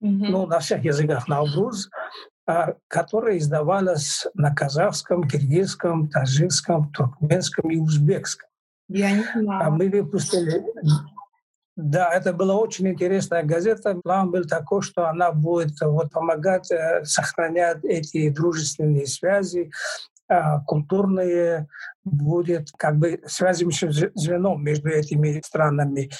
mm-hmm. 0.03 0.29
ну, 0.31 0.47
на 0.47 0.61
всех 0.61 0.85
языках 0.85 1.29
Навруз, 1.29 1.91
а, 2.47 2.75
которая 2.89 3.39
издавалась 3.39 4.27
на 4.35 4.55
казахском, 4.55 5.27
киргизском, 5.27 6.09
таджикском, 6.09 6.93
туркменском 6.93 7.71
и 7.71 7.77
узбекском. 7.77 8.49
Я 8.89 9.13
не 9.13 9.25
знала. 9.35 9.67
А 9.67 9.71
мы 9.71 9.89
выпустили... 9.89 10.63
Да, 11.77 12.13
это 12.13 12.33
была 12.33 12.55
очень 12.55 12.89
интересная 12.89 13.43
газета. 13.43 13.97
План 14.03 14.31
был 14.31 14.45
такой, 14.45 14.83
что 14.83 15.09
она 15.09 15.33
будет 15.33 15.81
вот, 15.81 16.13
помогать 16.13 16.71
э, 16.71 17.05
сохранять 17.05 17.85
эти 17.85 18.29
дружественные 18.29 19.07
связи, 19.09 19.73
а, 20.29 20.61
культурные, 20.61 21.69
будет 22.05 22.69
как 22.77 22.97
бы 22.99 23.21
связующим 23.27 23.91
звеном 23.93 24.63
между 24.63 24.89
этими 24.89 25.41
странами. 25.45 26.11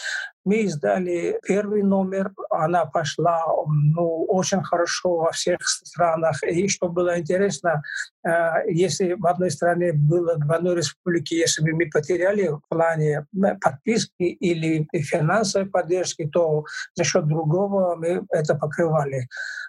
Мы 0.45 0.65
издали 0.65 1.39
первый 1.47 1.83
номер, 1.83 2.31
она 2.51 2.85
пошла 2.85 3.47
ну, 3.67 4.25
очень 4.29 4.63
хорошо 4.63 5.17
во 5.17 5.33
всех 5.33 5.59
странах. 5.63 6.43
И 6.43 6.69
что 6.69 6.91
было 6.91 7.19
интересно, 7.19 7.83
э, 8.27 8.71
если 8.71 9.15
в 9.15 9.27
одной 9.27 9.51
стране 9.51 9.93
было 9.95 10.37
в 10.37 10.53
одной 10.53 10.77
республике, 10.77 11.39
если 11.39 11.63
бы 11.63 11.73
мы 11.73 11.89
потеряли 11.89 12.49
в 12.49 12.61
плане 12.69 13.27
э, 13.35 13.55
подписки 13.59 14.23
или 14.23 14.87
финансовой 14.93 15.69
поддержки, 15.69 16.29
то 16.31 16.65
за 16.95 17.05
счет 17.05 17.27
другого 17.27 17.97
мы 17.97 18.27
это 18.29 18.55
покрывали. 18.55 19.29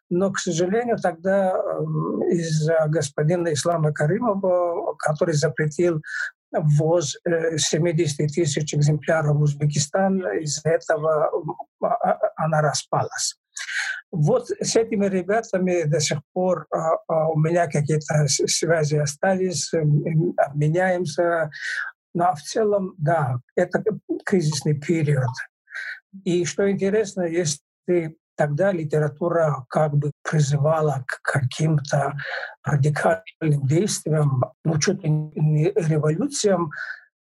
Но, 0.10 0.32
к 0.32 0.40
сожалению, 0.40 0.98
тогда 0.98 1.52
э, 1.52 1.84
из-за 2.32 2.86
господина 2.88 3.54
Ислама 3.54 3.94
Каримова, 3.94 4.96
который 4.98 5.34
запретил 5.34 6.02
ввоз 6.52 7.18
70 7.26 8.20
э, 8.20 8.28
тысяч 8.28 8.74
экземпляров 8.74 9.36
в 9.36 9.42
Узбекистан, 9.42 10.20
из-за 10.40 10.70
этого 10.70 11.30
а, 11.82 11.88
а, 11.88 12.20
она 12.38 12.62
распалась. 12.62 13.36
Вот 14.12 14.50
с 14.50 14.76
этими 14.76 15.08
ребятами 15.08 15.84
до 15.84 16.00
сих 16.00 16.20
пор 16.34 16.68
а, 16.72 17.30
у 17.30 17.40
меня 17.40 17.68
какие-то 17.68 18.28
связи 18.28 18.96
остались, 18.96 19.72
обменяемся. 20.38 21.50
Но 22.14 22.34
в 22.34 22.42
целом, 22.42 22.94
да, 22.98 23.40
это 23.56 23.84
кризисный 24.26 24.80
период. 24.80 25.32
И 26.24 26.46
что 26.46 26.72
интересно, 26.72 27.24
если 27.24 28.18
Тогда 28.36 28.72
литература 28.72 29.66
как 29.70 29.96
бы 29.96 30.12
призывала 30.24 31.06
к 31.08 31.22
каким-то 31.22 32.14
радикальным 32.64 33.66
действиям, 33.66 34.44
ну, 34.64 34.78
чуть 34.80 35.04
ли 35.04 35.10
не 35.10 35.72
революциям. 35.72 36.72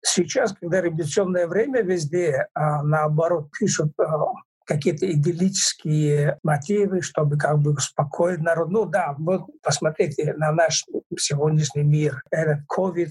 Сейчас, 0.04 0.52
когда 0.52 0.80
революционное 0.80 1.46
время 1.46 1.82
везде, 1.82 2.46
а 2.54 2.82
наоборот, 2.82 3.50
пишут 3.58 3.92
а, 3.98 4.32
какие-то 4.68 5.10
идиллические 5.10 6.38
мотивы, 6.42 7.00
чтобы 7.00 7.38
как 7.38 7.58
бы 7.58 7.72
успокоить 7.72 8.40
народ. 8.40 8.68
Ну 8.68 8.84
да, 8.84 9.14
вот 9.18 9.46
посмотрите 9.62 10.34
на 10.34 10.52
наш 10.52 10.84
сегодняшний 11.18 11.84
мир. 11.84 12.22
Этот 12.30 12.60
ковид 12.68 13.10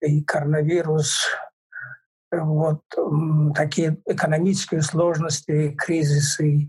и 0.00 0.22
коронавирус, 0.24 1.28
вот 2.32 2.82
такие 3.54 3.98
экономические 4.06 4.82
сложности, 4.82 5.74
кризисы, 5.78 6.68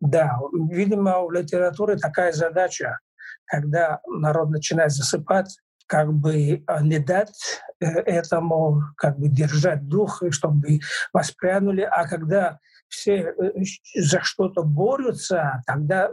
да, 0.00 0.38
видимо, 0.70 1.18
у 1.18 1.30
литературы 1.30 1.98
такая 1.98 2.32
задача, 2.32 2.98
когда 3.44 4.00
народ 4.06 4.50
начинает 4.50 4.92
засыпать, 4.92 5.58
как 5.86 6.12
бы 6.12 6.62
а, 6.66 6.82
не 6.82 6.98
дать 6.98 7.62
э, 7.80 7.86
этому, 7.86 8.82
как 8.96 9.18
бы 9.18 9.28
держать 9.28 9.88
дух, 9.88 10.22
чтобы 10.30 10.80
воспрянули, 11.12 11.80
а 11.80 12.06
когда 12.06 12.58
все 12.88 13.32
э, 13.32 13.52
за 13.96 14.20
что-то 14.20 14.62
борются, 14.62 15.62
тогда 15.66 16.12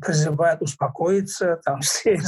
призывают 0.00 0.62
успокоиться, 0.62 1.60
там 1.64 1.80
все 1.82 2.18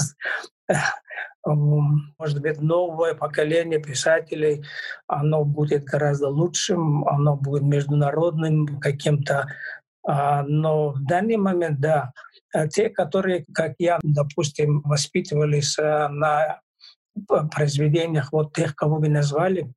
может 1.45 2.43
быть, 2.43 2.61
новое 2.61 3.15
поколение 3.15 3.81
писателей, 3.81 4.65
оно 5.07 5.45
будет 5.45 5.85
гораздо 5.85 6.29
лучшим, 6.29 7.09
оно 7.09 7.37
будет 7.37 7.63
международным, 7.63 8.79
каким-то 8.79 9.47
но 10.47 10.93
в 10.93 11.05
данный 11.05 11.37
момент, 11.37 11.81
да, 11.81 12.13
э, 12.55 12.67
те, 12.69 12.89
которые, 12.89 13.45
как 13.53 13.75
я, 13.79 13.99
допустим, 14.03 14.81
воспитывались 14.83 15.79
э, 15.79 16.09
на 16.09 16.61
произведениях 17.51 18.33
вот 18.33 18.55
тех, 18.55 18.75
кого 18.75 18.97
вы 18.97 19.09
назвали, 19.09 19.71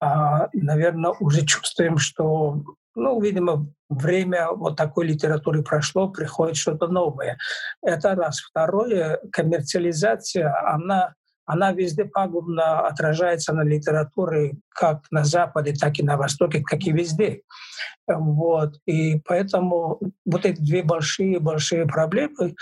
а, 0.00 0.48
наверное, 0.52 1.12
уже 1.20 1.44
чувствуем, 1.44 1.98
что, 1.98 2.62
ну, 2.94 3.20
видимо, 3.20 3.66
время 3.88 4.50
вот 4.50 4.76
такой 4.76 5.06
литературы 5.06 5.62
прошло, 5.62 6.08
приходит 6.08 6.56
что-то 6.56 6.86
новое. 6.88 7.38
Это 7.82 8.14
раз. 8.14 8.40
Второе, 8.40 9.20
коммерциализация, 9.30 10.54
она 10.66 11.14
она 11.50 11.72
везде 11.72 12.04
пагубно 12.04 12.86
отражается 12.86 13.52
на 13.52 13.62
литературе, 13.62 14.52
как 14.68 15.02
на 15.10 15.24
Западе, 15.24 15.74
так 15.74 15.98
и 15.98 16.02
на 16.04 16.16
Востоке, 16.16 16.62
как 16.62 16.82
и 16.82 16.92
везде. 16.92 17.42
Вот. 18.06 18.76
И 18.86 19.20
поэтому 19.26 19.98
вот 20.24 20.46
эти 20.46 20.60
две 20.60 20.84
большие-большие 20.84 21.86
проблемы, 21.86 22.54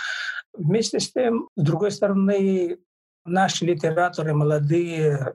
вместе 0.54 1.00
с 1.00 1.12
тем, 1.12 1.50
с 1.54 1.62
другой 1.62 1.90
стороны, 1.90 2.78
наши 3.26 3.66
литераторы 3.66 4.32
молодые 4.32 5.34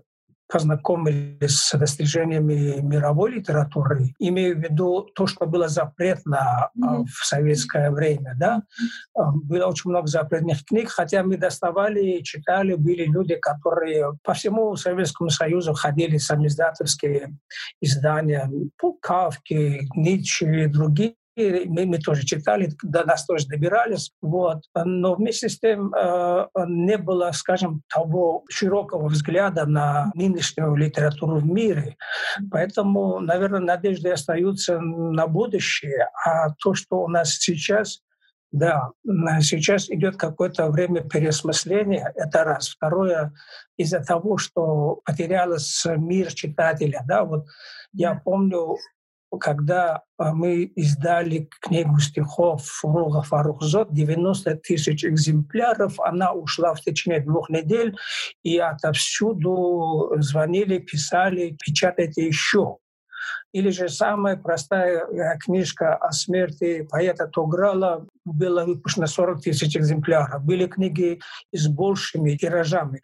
познакомились 0.53 1.57
с 1.57 1.75
достижениями 1.75 2.79
мировой 2.79 3.31
литературы, 3.31 4.13
имею 4.19 4.55
в 4.55 4.59
виду 4.59 5.09
то, 5.15 5.25
что 5.25 5.47
было 5.47 5.67
запретно 5.67 6.69
mm-hmm. 6.77 7.05
в 7.05 7.25
советское 7.25 7.89
время. 7.89 8.35
Да? 8.37 8.61
А, 9.17 9.31
было 9.31 9.65
очень 9.65 9.89
много 9.89 10.05
запретных 10.05 10.63
книг, 10.63 10.89
хотя 10.89 11.23
мы 11.23 11.37
доставали, 11.37 12.21
читали, 12.21 12.75
были 12.75 13.05
люди, 13.05 13.35
которые 13.35 14.11
по 14.23 14.35
всему 14.35 14.75
Советскому 14.75 15.31
Союзу 15.31 15.73
ходили 15.73 16.17
самиздательские 16.17 17.35
издания, 17.81 18.47
Кавки, 19.01 19.89
Ницше 19.95 20.65
и 20.65 20.67
другие 20.67 21.15
мы, 21.35 21.85
мы 21.85 21.97
тоже 21.99 22.25
читали, 22.25 22.71
до 22.81 23.05
нас 23.05 23.25
тоже 23.25 23.47
добирались. 23.47 24.11
Вот. 24.21 24.63
Но 24.75 25.15
вместе 25.15 25.49
с 25.49 25.59
тем 25.59 25.93
э, 25.93 26.47
не 26.67 26.97
было, 26.97 27.31
скажем, 27.31 27.81
того 27.87 28.43
широкого 28.49 29.07
взгляда 29.07 29.65
на 29.65 30.11
нынешнюю 30.15 30.75
литературу 30.75 31.39
в 31.39 31.45
мире. 31.45 31.97
Поэтому, 32.51 33.19
наверное, 33.19 33.59
надежды 33.59 34.11
остаются 34.11 34.79
на 34.79 35.27
будущее. 35.27 36.09
А 36.25 36.51
то, 36.59 36.73
что 36.73 37.01
у 37.01 37.07
нас 37.07 37.35
сейчас, 37.35 38.01
да, 38.51 38.89
сейчас 39.41 39.89
идет 39.89 40.17
какое-то 40.17 40.69
время 40.69 41.01
переосмысления, 41.01 42.13
это 42.15 42.43
раз. 42.43 42.69
Второе, 42.69 43.33
из-за 43.77 43.99
того, 43.99 44.37
что 44.37 45.01
потерялся 45.05 45.95
мир 45.95 46.31
читателя, 46.33 47.01
да, 47.07 47.23
вот 47.23 47.47
я 47.93 48.15
помню, 48.15 48.77
когда 49.37 50.03
а, 50.17 50.33
мы 50.33 50.63
издали 50.63 51.49
книгу 51.61 51.99
стихов 51.99 52.63
Фуруга 52.65 53.21
Фарухзот, 53.21 53.93
90 53.93 54.55
тысяч 54.57 55.03
экземпляров, 55.05 55.99
она 55.99 56.33
ушла 56.33 56.73
в 56.73 56.81
течение 56.81 57.21
двух 57.21 57.49
недель, 57.49 57.95
и 58.43 58.57
отовсюду 58.57 60.13
звонили, 60.17 60.79
писали, 60.79 61.57
печатайте 61.63 62.25
еще. 62.25 62.77
Или 63.53 63.69
же 63.69 63.87
самая 63.87 64.35
простая 64.35 65.05
э, 65.05 65.37
книжка 65.37 65.95
о 65.95 66.11
смерти 66.11 66.87
поэта 66.89 67.27
Тограла 67.27 68.05
была 68.25 68.65
выпущена 68.65 69.05
40 69.05 69.41
тысяч 69.41 69.77
экземпляров. 69.77 70.43
Были 70.43 70.65
книги 70.65 71.19
с 71.51 71.67
большими 71.67 72.35
тиражами. 72.35 73.01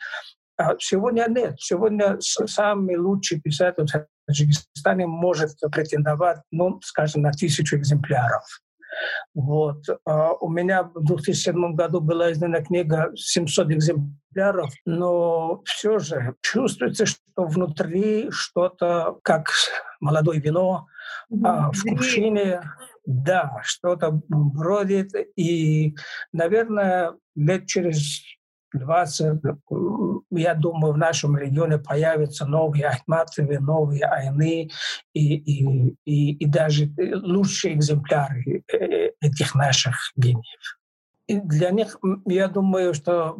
А 0.59 0.75
сегодня 0.77 1.25
нет. 1.29 1.55
Сегодня 1.57 2.17
самый 2.19 2.97
лучший 2.97 3.39
писатель 3.39 3.85
в 3.85 4.07
Таджикистане 4.27 5.07
может 5.07 5.51
претендовать, 5.71 6.39
ну, 6.51 6.81
скажем, 6.81 7.21
на 7.21 7.31
тысячу 7.31 7.77
экземпляров. 7.77 8.43
Вот. 9.33 9.85
А 10.05 10.33
у 10.33 10.49
меня 10.49 10.83
в 10.83 11.05
2007 11.05 11.75
году 11.75 12.01
была 12.01 12.33
издана 12.33 12.61
книга 12.61 13.09
700 13.15 13.71
экземпляров, 13.71 14.73
но 14.85 15.61
все 15.63 15.97
же 15.97 16.35
чувствуется, 16.41 17.05
что 17.05 17.45
внутри 17.45 18.29
что-то, 18.29 19.17
как 19.23 19.51
молодое 20.01 20.41
вино, 20.41 20.87
а 21.41 21.71
в 21.71 21.81
кувшине, 21.83 22.63
да, 23.05 23.61
что-то 23.63 24.21
бродит. 24.27 25.11
И, 25.37 25.95
наверное, 26.33 27.13
лет 27.35 27.65
через 27.65 28.21
20, 28.73 29.41
я 30.31 30.53
думаю, 30.53 30.93
в 30.93 30.97
нашем 30.97 31.37
регионе 31.37 31.77
появятся 31.77 32.45
новые 32.45 32.87
Ахматовы, 32.87 33.59
новые 33.59 34.03
Айны 34.03 34.69
и, 35.13 35.35
и, 35.35 35.97
и, 36.05 36.33
и 36.33 36.45
даже 36.45 36.91
лучшие 36.97 37.75
экземпляры 37.75 38.63
э, 38.71 39.11
этих 39.21 39.55
наших 39.55 40.11
гениев. 40.15 40.79
И 41.27 41.39
для 41.39 41.69
них, 41.69 41.97
я 42.25 42.47
думаю, 42.47 42.93
что 42.93 43.37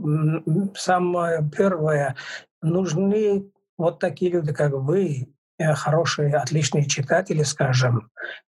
самое 0.76 1.50
первое, 1.56 2.16
нужны 2.62 3.52
вот 3.78 4.00
такие 4.00 4.32
люди, 4.32 4.54
как 4.54 4.74
вы, 4.74 5.34
э, 5.58 5.74
хорошие, 5.74 6.36
отличные 6.36 6.86
читатели, 6.86 7.44
скажем, 7.44 8.10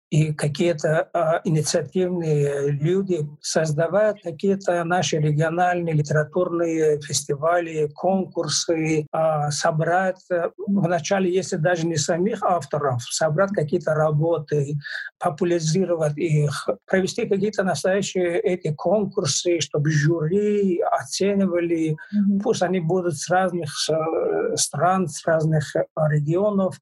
и 0.09 0.33
какие-то 0.33 1.07
а, 1.13 1.39
инициативные 1.43 2.71
люди 2.71 3.27
создавают 3.41 4.21
какие-то 4.23 4.83
наши 4.83 5.17
региональные 5.17 5.93
литературные 5.93 6.99
фестивали, 6.99 7.89
конкурсы, 7.93 9.05
а, 9.11 9.51
собрать 9.51 10.23
э, 10.31 10.49
вначале, 10.67 11.31
если 11.31 11.57
даже 11.57 11.85
не 11.85 11.95
самих 11.95 12.41
авторов, 12.41 13.03
собрать 13.03 13.51
какие-то 13.51 13.93
работы, 13.93 14.77
популяризировать 15.19 16.17
их, 16.17 16.67
провести 16.87 17.27
какие-то 17.27 17.63
настоящие 17.63 18.39
эти 18.39 18.73
конкурсы, 18.73 19.59
чтобы 19.59 19.91
жюри 19.91 20.79
оценивали, 20.79 21.91
mm-hmm. 21.91 22.41
пусть 22.41 22.63
они 22.63 22.79
будут 22.79 23.15
с 23.15 23.29
разных 23.29 23.69
э, 23.91 24.55
стран, 24.55 25.07
с 25.07 25.23
разных 25.27 25.71
регионов, 25.95 26.79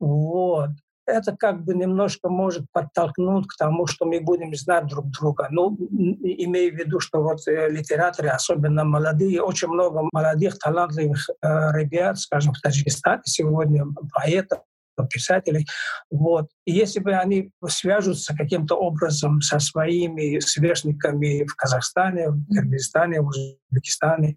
вот 0.00 0.70
это 1.08 1.36
как 1.36 1.64
бы 1.64 1.74
немножко 1.74 2.28
может 2.28 2.66
подтолкнуть 2.72 3.46
к 3.48 3.56
тому, 3.56 3.86
что 3.86 4.04
мы 4.04 4.20
будем 4.20 4.54
знать 4.54 4.86
друг 4.86 5.10
друга. 5.10 5.48
Ну, 5.50 5.76
имея 5.76 6.70
в 6.70 6.74
виду, 6.74 7.00
что 7.00 7.22
вот 7.22 7.46
э, 7.48 7.68
литераторы, 7.70 8.28
особенно 8.28 8.84
молодые, 8.84 9.42
очень 9.42 9.68
много 9.68 10.08
молодых, 10.12 10.58
талантливых 10.58 11.28
э, 11.28 11.48
ребят, 11.72 12.18
скажем, 12.18 12.52
в 12.52 12.60
Таджикистане 12.60 13.22
сегодня, 13.24 13.84
поэтов, 14.12 14.60
писателей. 15.06 15.66
Вот. 16.10 16.48
И 16.64 16.72
если 16.72 16.98
бы 16.98 17.12
они 17.12 17.50
свяжутся 17.68 18.34
каким-то 18.34 18.74
образом 18.74 19.40
со 19.40 19.60
своими 19.60 20.40
сверстниками 20.40 21.46
в 21.46 21.54
Казахстане, 21.54 22.30
в 22.30 22.46
Киргизстане, 22.52 23.20
в 23.20 23.28
Узбекистане, 23.28 24.36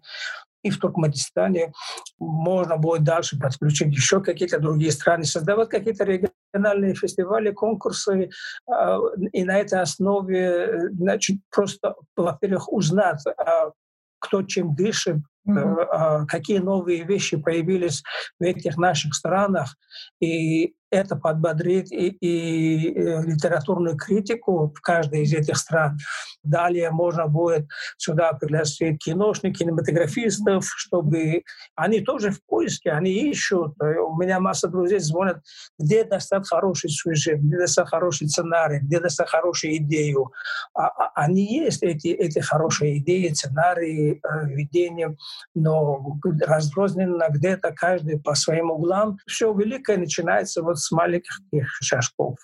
и 0.62 0.70
в 0.70 0.78
Туркменистане 0.78 1.72
можно 2.18 2.76
будет 2.76 3.04
дальше 3.04 3.38
подключить 3.38 3.92
еще 3.92 4.20
какие-то 4.20 4.58
другие 4.58 4.92
страны, 4.92 5.24
создавать 5.24 5.68
какие-то 5.68 6.04
региональные 6.04 6.94
фестивали, 6.94 7.50
конкурсы, 7.50 8.30
а, 8.66 8.98
и 9.32 9.44
на 9.44 9.58
этой 9.58 9.80
основе 9.80 10.90
значит, 10.90 11.38
просто, 11.50 11.94
во-первых, 12.16 12.72
узнать, 12.72 13.22
а, 13.26 13.72
кто 14.18 14.42
чем 14.42 14.74
дышит, 14.74 15.16
mm-hmm. 15.48 16.26
какие 16.26 16.58
новые 16.58 17.04
вещи 17.04 17.36
появились 17.36 18.02
в 18.38 18.42
этих 18.42 18.76
наших 18.76 19.14
странах, 19.14 19.76
и 20.20 20.74
это 20.92 21.16
подбодрит 21.16 21.90
и, 21.90 22.08
и 22.08 22.94
э, 22.94 23.22
литературную 23.22 23.96
критику 23.96 24.72
в 24.76 24.80
каждой 24.82 25.22
из 25.22 25.32
этих 25.32 25.56
стран. 25.56 25.96
Далее 26.44 26.90
можно 26.90 27.26
будет 27.26 27.66
сюда 27.96 28.34
пригласить 28.34 28.98
киношников, 29.02 29.58
кинематографистов, 29.58 30.66
чтобы 30.66 31.42
они 31.76 32.00
тоже 32.00 32.30
в 32.30 32.44
поиске, 32.44 32.90
они 32.90 33.30
ищут. 33.30 33.72
У 33.80 34.16
меня 34.18 34.38
масса 34.38 34.68
друзей 34.68 34.98
звонят, 34.98 35.38
где 35.78 36.04
достать 36.04 36.46
хороший 36.46 36.90
сюжет, 36.90 37.40
где 37.40 37.58
достать 37.58 37.88
хороший 37.88 38.28
сценарий, 38.28 38.80
где 38.80 39.00
достать 39.00 39.30
хорошую 39.30 39.76
идею. 39.76 40.30
А, 40.74 40.88
а, 40.88 41.12
они 41.14 41.44
есть, 41.44 41.82
эти, 41.82 42.08
эти 42.08 42.40
хорошие 42.40 42.98
идеи, 42.98 43.32
сценарии, 43.32 44.20
э, 44.22 44.46
видения, 44.48 45.16
но 45.54 46.18
разрозненно 46.40 47.26
где-то 47.28 47.72
каждый 47.72 48.20
по 48.20 48.34
своим 48.34 48.70
углам. 48.70 49.18
Все 49.26 49.52
великое 49.52 49.98
начинается 49.98 50.62
вот 50.62 50.78
с 50.78 50.90
маленьких 50.90 51.32
шажков. 51.80 52.36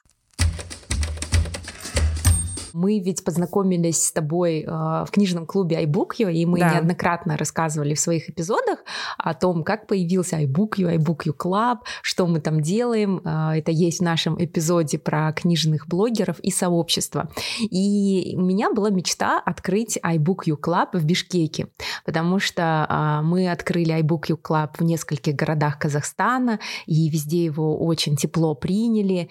Мы 2.73 2.99
ведь 2.99 3.25
познакомились 3.25 4.07
с 4.07 4.13
тобой 4.13 4.61
э, 4.61 4.67
в 4.67 5.09
книжном 5.11 5.47
клубе 5.47 5.83
iBookU, 5.85 6.33
и 6.33 6.47
мы 6.47 6.61
да. 6.61 6.75
неоднократно 6.75 7.37
рассказывали 7.37 7.95
в 7.95 8.01
своих 8.01 8.29
эпизодах 8.31 8.81
о 9.17 9.35
том, 9.35 9.65
как 9.65 9.87
появился 9.87 10.41
iBookU, 10.43 10.97
iBookU 10.99 11.35
Club, 11.37 11.79
что 12.03 12.27
мы 12.27 12.41
там 12.41 12.61
делаем. 12.61 13.21
Э, 13.25 13.59
это 13.59 13.71
есть 13.71 14.01
в 14.01 14.03
нашем 14.03 14.43
эпизоде 14.43 14.99
про 14.99 15.33
книжных 15.33 15.87
блогеров 15.89 16.39
и 16.41 16.51
сообщества. 16.51 17.31
И 17.61 18.35
у 18.37 18.43
меня 18.43 18.73
была 18.73 18.91
мечта 18.91 19.41
открыть 19.45 19.99
iBookU 19.99 20.59
Club 20.61 20.89
в 20.93 21.05
Бишкеке, 21.05 21.69
потому 22.05 22.39
что 22.39 22.87
э, 22.89 23.23
мы 23.25 23.51
открыли 23.51 23.99
iBookU 24.01 24.39
Club 24.43 24.71
в 24.79 24.83
нескольких 24.83 25.35
городах 25.35 25.79
Казахстана, 25.79 26.61
и 26.87 27.09
везде 27.09 27.45
его 27.45 27.79
очень 27.79 28.17
тепло 28.17 28.55
приняли. 28.55 29.29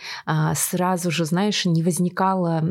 Сразу 0.55 1.11
же, 1.11 1.25
знаешь, 1.25 1.65
не 1.65 1.83
возникало 1.83 2.63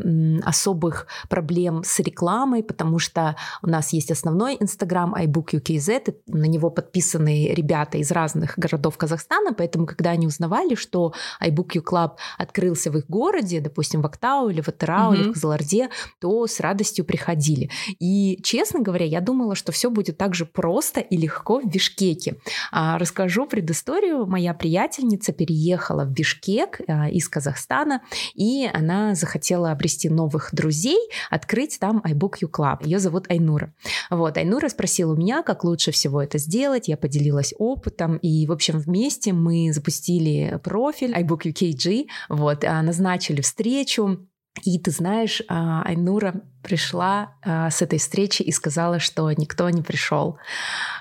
особых 0.67 1.07
проблем 1.29 1.83
с 1.85 1.99
рекламой, 1.99 2.61
потому 2.61 2.99
что 2.99 3.35
у 3.61 3.67
нас 3.67 3.93
есть 3.93 4.11
основной 4.11 4.57
Инстаграм 4.59 5.15
iBook 5.15 5.51
UKZ, 5.53 6.15
на 6.27 6.45
него 6.45 6.69
подписаны 6.69 7.53
ребята 7.53 7.97
из 7.97 8.11
разных 8.11 8.57
городов 8.57 8.97
Казахстана, 8.97 9.53
поэтому 9.53 9.85
когда 9.85 10.11
они 10.11 10.27
узнавали, 10.27 10.75
что 10.75 11.13
iBook 11.41 11.71
U 11.75 11.81
Club 11.81 12.11
открылся 12.37 12.91
в 12.91 12.97
их 12.97 13.07
городе, 13.07 13.61
допустим, 13.61 14.01
в 14.01 14.05
Актау 14.05 14.49
или 14.49 14.61
в 14.61 14.67
Атырау 14.67 15.13
mm-hmm. 15.13 15.15
или 15.15 15.29
в 15.29 15.33
Казаларде, 15.33 15.89
то 16.19 16.45
с 16.47 16.59
радостью 16.59 17.05
приходили. 17.05 17.69
И, 17.99 18.39
честно 18.43 18.81
говоря, 18.81 19.05
я 19.05 19.21
думала, 19.21 19.55
что 19.55 19.71
все 19.71 19.89
будет 19.89 20.17
так 20.17 20.35
же 20.35 20.45
просто 20.45 20.99
и 20.99 21.15
легко 21.15 21.61
в 21.61 21.65
Бишкеке. 21.65 22.35
А, 22.71 22.97
расскажу 22.97 23.47
предысторию. 23.47 24.25
Моя 24.25 24.53
приятельница 24.53 25.31
переехала 25.31 26.03
в 26.03 26.11
Бишкек 26.11 26.81
а, 26.87 27.09
из 27.09 27.29
Казахстана, 27.29 28.01
и 28.35 28.69
она 28.73 29.15
захотела 29.15 29.71
обрести 29.71 30.09
новых 30.09 30.46
новых 30.47 30.53
друзей 30.53 31.09
открыть 31.29 31.79
там 31.79 32.01
iBook 32.05 32.35
You 32.41 32.49
Club. 32.51 32.85
Ее 32.85 32.99
зовут 32.99 33.29
Айнура. 33.29 33.73
Вот, 34.09 34.37
Айнура 34.37 34.69
спросила 34.69 35.13
у 35.13 35.15
меня, 35.15 35.43
как 35.43 35.63
лучше 35.63 35.91
всего 35.91 36.21
это 36.21 36.37
сделать. 36.37 36.87
Я 36.87 36.97
поделилась 36.97 37.53
опытом. 37.57 38.17
И, 38.17 38.45
в 38.47 38.51
общем, 38.51 38.79
вместе 38.79 39.33
мы 39.33 39.71
запустили 39.73 40.59
профиль 40.63 41.13
iBook 41.13 41.43
UKG, 41.45 42.07
вот, 42.29 42.63
а, 42.63 42.81
назначили 42.81 43.41
встречу. 43.41 44.27
И 44.63 44.79
ты 44.79 44.91
знаешь, 44.91 45.41
а, 45.47 45.83
Айнура 45.83 46.41
пришла 46.63 47.35
а, 47.43 47.69
с 47.69 47.81
этой 47.81 47.99
встречи 47.99 48.41
и 48.41 48.51
сказала, 48.51 48.99
что 48.99 49.31
никто 49.31 49.69
не 49.69 49.81
пришел. 49.81 50.37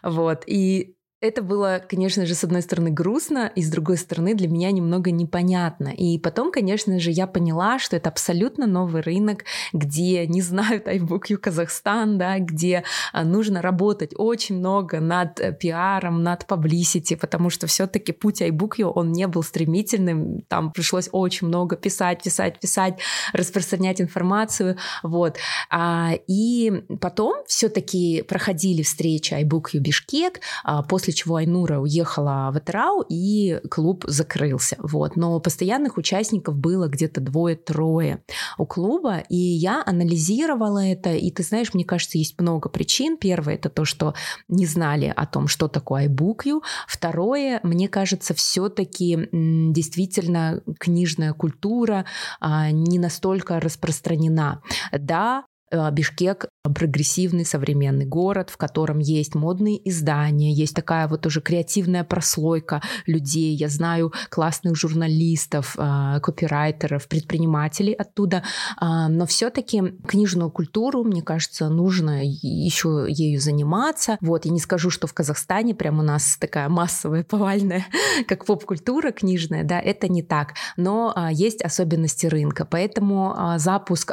Вот. 0.02 0.44
И 0.46 0.95
это 1.26 1.42
было, 1.42 1.82
конечно 1.88 2.26
же, 2.26 2.34
с 2.34 2.44
одной 2.44 2.62
стороны 2.62 2.90
грустно, 2.90 3.50
и 3.54 3.62
с 3.62 3.70
другой 3.70 3.96
стороны 3.96 4.34
для 4.34 4.48
меня 4.48 4.70
немного 4.70 5.10
непонятно. 5.10 5.88
И 5.88 6.18
потом, 6.18 6.52
конечно 6.52 6.98
же, 6.98 7.10
я 7.10 7.26
поняла, 7.26 7.78
что 7.78 7.96
это 7.96 8.08
абсолютно 8.08 8.66
новый 8.66 9.02
рынок, 9.02 9.44
где 9.72 10.26
не 10.26 10.42
знают 10.42 10.86
iBookU 10.86 11.36
Казахстан, 11.46 12.18
да, 12.18 12.38
где 12.38 12.84
а, 13.12 13.24
нужно 13.24 13.62
работать 13.62 14.12
очень 14.16 14.58
много 14.58 15.00
над 15.00 15.40
э, 15.40 15.52
пиаром, 15.52 16.22
над 16.22 16.44
publicity, 16.44 17.16
потому 17.16 17.50
что 17.50 17.66
все-таки 17.66 18.12
путь 18.12 18.42
iBookU, 18.42 18.84
он 18.94 19.12
не 19.12 19.26
был 19.26 19.42
стремительным, 19.42 20.42
там 20.48 20.72
пришлось 20.72 21.08
очень 21.12 21.48
много 21.48 21.76
писать, 21.76 22.22
писать, 22.22 22.60
писать, 22.60 22.98
распространять 23.32 24.00
информацию, 24.00 24.76
вот. 25.02 25.36
А, 25.70 26.12
и 26.26 26.84
потом 27.00 27.44
все-таки 27.46 28.22
проходили 28.22 28.82
встречи 28.82 29.34
iBookU 29.34 29.78
Бишкек, 29.78 30.40
а, 30.64 30.82
после 30.82 31.12
чего 31.16 31.36
Айнура 31.36 31.78
уехала 31.78 32.50
в 32.52 32.56
Атырау, 32.56 33.04
и 33.08 33.60
клуб 33.70 34.04
закрылся. 34.06 34.76
Вот. 34.78 35.16
Но 35.16 35.40
постоянных 35.40 35.96
участников 35.96 36.56
было 36.56 36.88
где-то 36.88 37.20
двое-трое 37.20 38.22
у 38.58 38.66
клуба, 38.66 39.18
и 39.28 39.36
я 39.36 39.82
анализировала 39.84 40.84
это, 40.84 41.12
и 41.12 41.30
ты 41.30 41.42
знаешь, 41.42 41.74
мне 41.74 41.84
кажется, 41.84 42.18
есть 42.18 42.40
много 42.40 42.68
причин. 42.68 43.16
Первое— 43.16 43.54
это 43.56 43.68
то, 43.68 43.84
что 43.84 44.14
не 44.48 44.66
знали 44.66 45.12
о 45.14 45.26
том, 45.26 45.48
что 45.48 45.68
такое 45.68 46.08
iBookU. 46.08 46.62
Второе, 46.86 47.60
мне 47.62 47.88
кажется, 47.88 48.34
все 48.34 48.68
таки 48.68 49.28
действительно 49.32 50.62
книжная 50.78 51.32
культура 51.32 52.04
а, 52.40 52.70
не 52.70 52.98
настолько 52.98 53.60
распространена. 53.60 54.62
Да, 54.92 55.44
Бишкек 55.72 56.46
прогрессивный 56.74 57.44
современный 57.44 58.06
город, 58.06 58.50
в 58.50 58.56
котором 58.56 58.98
есть 58.98 59.34
модные 59.34 59.88
издания, 59.88 60.52
есть 60.52 60.74
такая 60.74 61.08
вот 61.08 61.26
уже 61.26 61.40
креативная 61.40 62.04
прослойка 62.04 62.82
людей. 63.06 63.54
Я 63.54 63.68
знаю 63.68 64.12
классных 64.30 64.76
журналистов, 64.76 65.76
э, 65.78 66.20
копирайтеров, 66.20 67.08
предпринимателей 67.08 67.92
оттуда. 67.92 68.42
А, 68.76 69.08
но 69.08 69.26
все-таки 69.26 69.82
книжную 70.06 70.50
культуру, 70.50 71.04
мне 71.04 71.22
кажется, 71.22 71.68
нужно 71.68 72.22
еще 72.24 73.06
ею 73.08 73.40
заниматься. 73.40 74.18
Вот, 74.20 74.44
я 74.44 74.50
не 74.50 74.60
скажу, 74.60 74.90
что 74.90 75.06
в 75.06 75.14
Казахстане 75.14 75.74
прям 75.74 75.98
у 75.98 76.02
нас 76.02 76.36
такая 76.38 76.68
массовая, 76.68 77.24
повальная, 77.24 77.86
как 78.28 78.44
поп-культура 78.44 79.12
книжная, 79.12 79.64
да, 79.64 79.80
это 79.80 80.08
не 80.08 80.22
так. 80.22 80.54
Но 80.76 81.14
есть 81.32 81.62
особенности 81.62 82.26
рынка. 82.26 82.64
Поэтому 82.64 83.54
запуск 83.56 84.12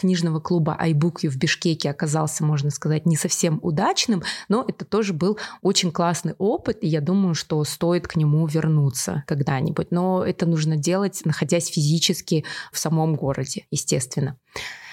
книжного 0.00 0.40
клуба 0.40 0.78
iBookU 0.80 1.28
в 1.28 1.36
Бишкеке 1.36 1.90
оказался, 1.90 2.42
можно 2.42 2.70
сказать, 2.70 3.04
не 3.04 3.16
совсем 3.16 3.60
удачным, 3.62 4.22
но 4.48 4.64
это 4.66 4.84
тоже 4.86 5.12
был 5.12 5.38
очень 5.60 5.92
классный 5.92 6.34
опыт, 6.38 6.78
и 6.80 6.88
я 6.88 7.02
думаю, 7.02 7.34
что 7.34 7.62
стоит 7.64 8.08
к 8.08 8.16
нему 8.16 8.46
вернуться 8.46 9.24
когда-нибудь. 9.26 9.90
Но 9.90 10.24
это 10.24 10.46
нужно 10.46 10.76
делать, 10.76 11.20
находясь 11.24 11.66
физически 11.66 12.44
в 12.72 12.78
самом 12.78 13.14
городе, 13.14 13.66
естественно. 13.70 14.38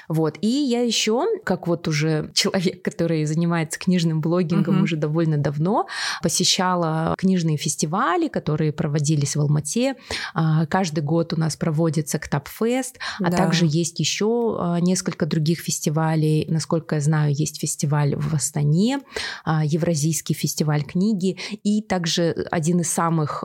Вот. 0.07 0.37
И 0.41 0.47
я 0.47 0.81
еще, 0.81 1.25
как 1.43 1.67
вот 1.67 1.87
уже 1.87 2.31
человек, 2.33 2.83
который 2.83 3.25
занимается 3.25 3.79
книжным 3.79 4.21
блогингом 4.21 4.79
uh-huh. 4.79 4.83
уже 4.83 4.95
довольно 4.95 5.37
давно, 5.37 5.87
посещала 6.21 7.15
книжные 7.17 7.57
фестивали, 7.57 8.27
которые 8.27 8.71
проводились 8.71 9.35
в 9.35 9.41
Алмате. 9.41 9.95
А, 10.33 10.65
каждый 10.65 11.03
год 11.03 11.33
у 11.33 11.39
нас 11.39 11.55
проводится 11.55 12.19
Ктапфест, 12.19 12.99
а 13.19 13.29
да. 13.29 13.37
также 13.37 13.65
есть 13.67 13.99
еще 13.99 14.57
а, 14.59 14.79
несколько 14.79 15.25
других 15.25 15.59
фестивалей. 15.59 16.45
Насколько 16.49 16.95
я 16.95 17.01
знаю, 17.01 17.33
есть 17.33 17.59
фестиваль 17.59 18.15
в 18.15 18.33
Астане, 18.33 18.99
а, 19.43 19.65
Евразийский 19.65 20.33
фестиваль 20.33 20.83
книги, 20.83 21.37
и 21.63 21.81
также 21.81 22.47
один 22.51 22.81
из 22.81 22.89
самых 22.89 23.43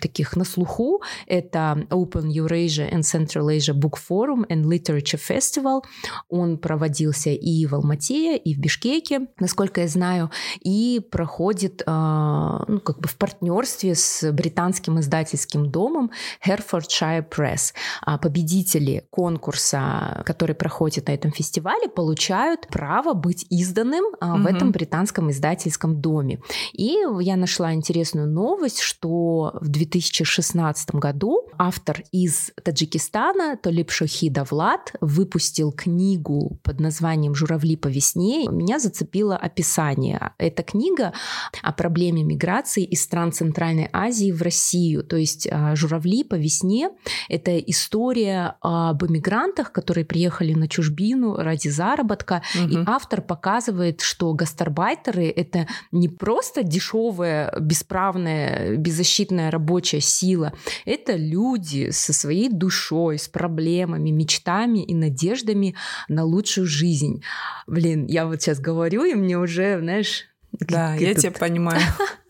таких 0.00 0.36
на 0.36 0.44
слуху 0.44 1.02
это 1.26 1.86
Open 1.90 2.28
Eurasia 2.28 2.90
and 2.92 3.02
Central 3.02 3.48
Asia 3.48 3.74
Book 3.74 3.98
Forum 4.08 4.46
and 4.48 4.64
Literature 4.64 5.18
Festival. 5.18 5.82
Он 6.28 6.58
проводился 6.58 7.30
и 7.30 7.66
в 7.66 7.74
Алмате, 7.74 8.36
и 8.36 8.54
в 8.54 8.58
Бишкеке, 8.58 9.28
насколько 9.38 9.82
я 9.82 9.88
знаю, 9.88 10.30
и 10.60 11.00
проходит 11.10 11.82
ну, 11.86 12.80
как 12.80 13.00
бы 13.00 13.08
в 13.08 13.16
партнерстве 13.16 13.94
с 13.94 14.30
британским 14.32 15.00
издательским 15.00 15.70
домом 15.70 16.10
Herefordshire 16.46 17.28
Press. 17.28 17.72
А 18.02 18.18
победители 18.18 19.06
конкурса, 19.10 20.22
который 20.26 20.54
проходит 20.54 21.08
на 21.08 21.12
этом 21.12 21.32
фестивале, 21.32 21.88
получают 21.88 22.68
право 22.68 23.14
быть 23.14 23.46
изданным 23.50 24.04
угу. 24.20 24.42
в 24.42 24.46
этом 24.46 24.72
британском 24.72 25.30
издательском 25.30 26.00
доме. 26.00 26.40
И 26.72 26.96
я 27.20 27.36
нашла 27.36 27.72
интересную 27.74 28.28
новость, 28.28 28.80
что 28.80 29.52
в 29.60 29.68
2016 29.68 30.94
году 30.94 31.48
автор 31.58 32.02
из 32.12 32.50
Таджикистана 32.62 33.56
Толип 33.56 33.90
Шохида 33.90 34.44
Влад 34.44 34.92
выпустил 35.00 35.72
книгу 35.78 36.58
под 36.62 36.80
названием 36.80 37.34
«Журавли 37.34 37.76
по 37.76 37.88
весне». 37.88 38.48
Меня 38.48 38.78
зацепило 38.78 39.36
описание. 39.36 40.32
Эта 40.38 40.62
книга 40.62 41.12
о 41.62 41.72
проблеме 41.72 42.24
миграции 42.24 42.84
из 42.84 43.02
стран 43.02 43.32
Центральной 43.32 43.88
Азии 43.92 44.32
в 44.32 44.42
Россию. 44.42 45.04
То 45.04 45.16
есть 45.16 45.48
а, 45.50 45.76
«Журавли 45.76 46.24
по 46.24 46.34
весне»— 46.34 46.90
это 47.28 47.56
история 47.58 48.56
об 48.60 49.04
иммигрантах, 49.04 49.72
которые 49.72 50.04
приехали 50.04 50.52
на 50.54 50.68
чужбину 50.68 51.36
ради 51.36 51.68
заработка. 51.68 52.42
Угу. 52.54 52.68
И 52.68 52.78
автор 52.86 53.22
показывает, 53.22 54.00
что 54.00 54.34
гастарбайтеры— 54.34 55.26
это 55.36 55.68
не 55.92 56.08
просто 56.08 56.64
дешевая, 56.64 57.54
бесправная, 57.60 58.76
беззащитная 58.76 59.50
рабочая 59.50 60.00
сила. 60.00 60.52
Это 60.84 61.14
люди 61.14 61.90
со 61.90 62.12
своей 62.12 62.48
душой, 62.48 63.18
с 63.18 63.28
проблемами, 63.28 64.10
мечтами 64.10 64.80
и 64.80 64.94
надеждами 64.94 65.67
на 66.08 66.24
лучшую 66.24 66.66
жизнь. 66.66 67.22
Блин, 67.66 68.06
я 68.06 68.26
вот 68.26 68.42
сейчас 68.42 68.60
говорю, 68.60 69.04
и 69.04 69.14
мне 69.14 69.38
уже, 69.38 69.78
знаешь... 69.80 70.24
Да, 70.52 70.94
я 70.94 71.14
тебя 71.14 71.32
понимаю. 71.32 71.80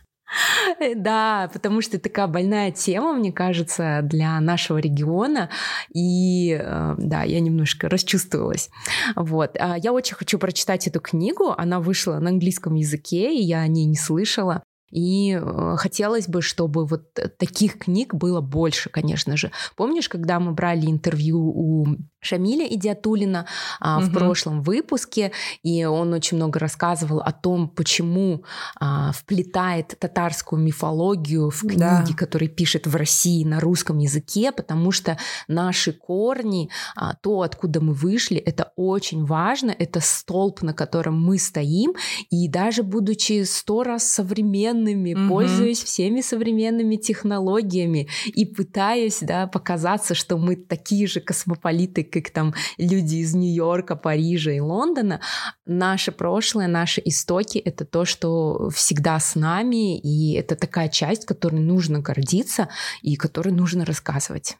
Да, 0.97 1.51
потому 1.53 1.81
что 1.81 1.99
такая 1.99 2.27
больная 2.27 2.71
тема, 2.71 3.15
мне 3.15 3.33
кажется, 3.33 4.01
для 4.03 4.39
нашего 4.41 4.79
региона. 4.79 5.49
И 5.93 6.53
э, 6.61 6.95
да, 6.99 7.23
я 7.23 7.41
немножко 7.41 7.89
расчувствовалась. 7.89 8.71
Вот. 9.17 9.57
А 9.59 9.77
я 9.79 9.93
очень 9.93 10.15
хочу 10.15 10.39
прочитать 10.39 10.87
эту 10.87 11.01
книгу. 11.01 11.55
Она 11.57 11.81
вышла 11.81 12.19
на 12.19 12.31
английском 12.31 12.75
языке, 12.75 13.35
и 13.35 13.43
я 13.43 13.61
о 13.61 13.67
ней 13.69 13.87
не 13.87 13.97
слышала. 13.97 14.63
И 14.91 15.39
э, 15.39 15.75
хотелось 15.77 16.29
бы, 16.29 16.41
чтобы 16.41 16.87
вот 16.87 17.13
таких 17.39 17.79
книг 17.79 18.15
было 18.15 18.41
больше, 18.41 18.89
конечно 18.89 19.37
же. 19.37 19.51
Помнишь, 19.77 20.09
когда 20.09 20.41
мы 20.41 20.53
брали 20.53 20.87
интервью 20.87 21.41
у 21.41 21.87
Шамиля 22.21 22.67
Идиатулина 22.67 23.47
а, 23.81 23.99
угу. 23.99 24.07
в 24.07 24.13
прошлом 24.13 24.63
выпуске, 24.63 25.33
и 25.63 25.85
он 25.85 26.13
очень 26.13 26.37
много 26.37 26.59
рассказывал 26.59 27.21
о 27.21 27.33
том, 27.33 27.69
почему 27.69 28.45
а, 28.81 29.13
вплетает 29.13 29.95
татарскую 29.99 30.61
мифологию 30.61 31.51
в 31.51 31.61
книги, 31.61 31.79
да. 31.79 32.05
которые 32.17 32.49
пишет 32.49 32.87
в 32.87 32.97
России 32.97 33.45
на 33.45 33.61
русском 33.61 33.99
языке, 33.99 34.51
потому 34.51 34.91
что 34.91 35.17
наши 35.47 35.93
корни, 35.93 36.71
а, 36.97 37.15
то, 37.15 37.43
откуда 37.43 37.81
мы 37.81 37.93
вышли, 37.93 38.37
это 38.37 38.73
очень 38.77 39.25
важно, 39.25 39.71
это 39.71 40.01
столб, 40.01 40.63
на 40.63 40.75
котором 40.75 41.21
мы 41.21 41.39
стоим, 41.39 41.95
и 42.31 42.49
даже 42.49 42.83
будучи 42.83 43.45
сто 43.45 43.85
раз 43.85 44.09
современными, 44.09 45.15
угу. 45.15 45.29
пользуясь 45.29 45.83
всеми 45.83 46.21
современными 46.21 46.97
технологиями 46.97 48.09
и 48.27 48.45
пытаясь 48.45 49.21
да, 49.21 49.47
показаться, 49.47 50.15
что 50.15 50.37
мы 50.37 50.57
такие 50.57 51.07
же 51.07 51.21
космополиты, 51.21 52.08
как 52.09 52.31
там 52.31 52.55
люди 52.77 53.17
из 53.17 53.35
Нью-Йорка, 53.35 53.97
Парижа 53.97 54.53
и 54.53 54.61
Лондона, 54.61 55.21
наше 55.67 56.13
прошлое, 56.13 56.67
наши 56.67 57.01
истоки— 57.05 57.59
это 57.65 57.85
то, 57.85 58.05
что 58.05 58.71
всегда 58.71 59.19
с 59.21 59.35
нами, 59.35 59.99
и 59.99 60.35
это 60.35 60.57
такая 60.57 60.89
часть, 60.89 61.25
которой 61.27 61.61
нужно 61.61 62.01
гордиться 62.01 62.69
и 63.03 63.17
которой 63.17 63.53
нужно 63.53 63.85
рассказывать. 63.85 64.57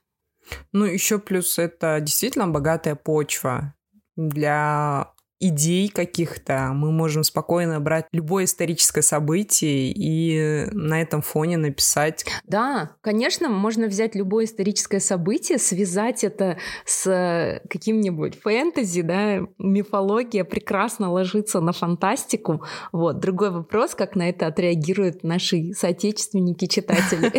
Ну, 0.73 0.85
еще 0.85 1.19
плюс 1.19 1.59
это 1.59 2.01
действительно 2.01 2.49
богатая 2.49 2.95
почва 2.95 3.75
для 4.17 5.13
идей 5.41 5.89
каких-то, 5.89 6.71
мы 6.75 6.91
можем 6.91 7.23
спокойно 7.23 7.79
брать 7.81 8.07
любое 8.13 8.45
историческое 8.45 9.03
событие 9.03 9.93
и 9.95 10.67
на 10.73 11.01
этом 11.01 11.23
фоне 11.23 11.57
написать. 11.57 12.25
Да, 12.45 12.97
конечно, 13.03 13.49
можно 13.49 13.87
взять 13.87 14.17
любое 14.17 14.47
историческое 14.47 15.01
событие, 15.01 15.59
связать 15.59 16.25
это 16.25 16.59
с 16.85 17.61
каким-нибудь 17.71 18.41
фэнтези, 18.41 19.03
да, 19.03 19.41
мифология 19.59 20.45
прекрасно 20.45 21.13
ложится 21.13 21.61
на 21.61 21.73
фантастику. 21.73 22.65
Вот. 22.93 23.21
Другой 23.21 23.51
вопрос, 23.51 23.95
как 23.95 24.17
на 24.17 24.29
это 24.29 24.47
отреагируют 24.47 25.23
наши 25.23 25.73
соотечественники-читатели. 25.73 27.33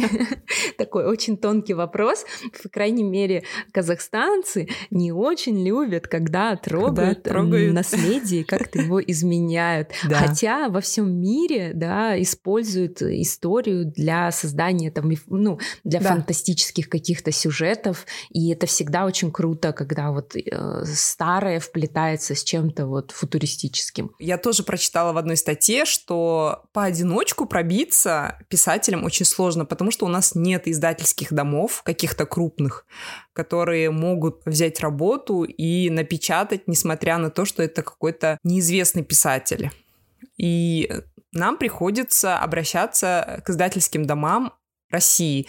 Такой 0.77 1.05
очень 1.05 1.37
тонкий 1.37 1.73
вопрос. 1.73 2.25
По 2.63 2.69
крайней 2.69 3.03
мере, 3.03 3.43
казахстанцы 3.73 4.69
не 4.89 5.11
очень 5.11 5.65
любят, 5.65 6.07
когда 6.07 6.55
трогают, 6.55 7.23
трогают 7.23 7.73
наследие, 7.91 8.43
как-то 8.43 8.79
его 8.79 9.01
изменяют. 9.01 9.91
Да. 10.07 10.17
Хотя 10.17 10.69
во 10.69 10.81
всем 10.81 11.11
мире, 11.11 11.71
да, 11.73 12.21
используют 12.21 13.01
историю 13.01 13.85
для 13.85 14.31
создания 14.31 14.91
там, 14.91 15.11
ну, 15.27 15.59
для 15.83 15.99
да. 15.99 16.09
фантастических 16.09 16.89
каких-то 16.89 17.31
сюжетов, 17.31 18.05
и 18.29 18.51
это 18.51 18.67
всегда 18.67 19.05
очень 19.05 19.31
круто, 19.31 19.73
когда 19.73 20.11
вот 20.11 20.35
э, 20.35 20.85
старое 20.85 21.59
вплетается 21.59 22.35
с 22.35 22.43
чем-то 22.43 22.87
вот 22.87 23.11
футуристическим. 23.11 24.11
Я 24.19 24.37
тоже 24.37 24.63
прочитала 24.63 25.13
в 25.13 25.17
одной 25.17 25.37
статье, 25.37 25.85
что 25.85 26.63
поодиночку 26.73 27.45
пробиться 27.45 28.39
писателям 28.49 29.03
очень 29.03 29.25
сложно, 29.25 29.65
потому 29.65 29.91
что 29.91 30.05
у 30.05 30.09
нас 30.09 30.35
нет 30.35 30.67
издательских 30.67 31.33
домов 31.33 31.81
каких-то 31.83 32.25
крупных, 32.25 32.85
которые 33.33 33.91
могут 33.91 34.41
взять 34.45 34.79
работу 34.79 35.43
и 35.43 35.89
напечатать, 35.89 36.67
несмотря 36.67 37.17
на 37.17 37.29
то, 37.29 37.45
что 37.45 37.63
это 37.63 37.83
какой-то 37.83 38.37
неизвестный 38.43 39.03
писатель. 39.03 39.71
И 40.37 40.91
нам 41.31 41.57
приходится 41.57 42.39
обращаться 42.39 43.41
к 43.45 43.49
издательским 43.49 44.05
домам 44.05 44.53
России. 44.89 45.47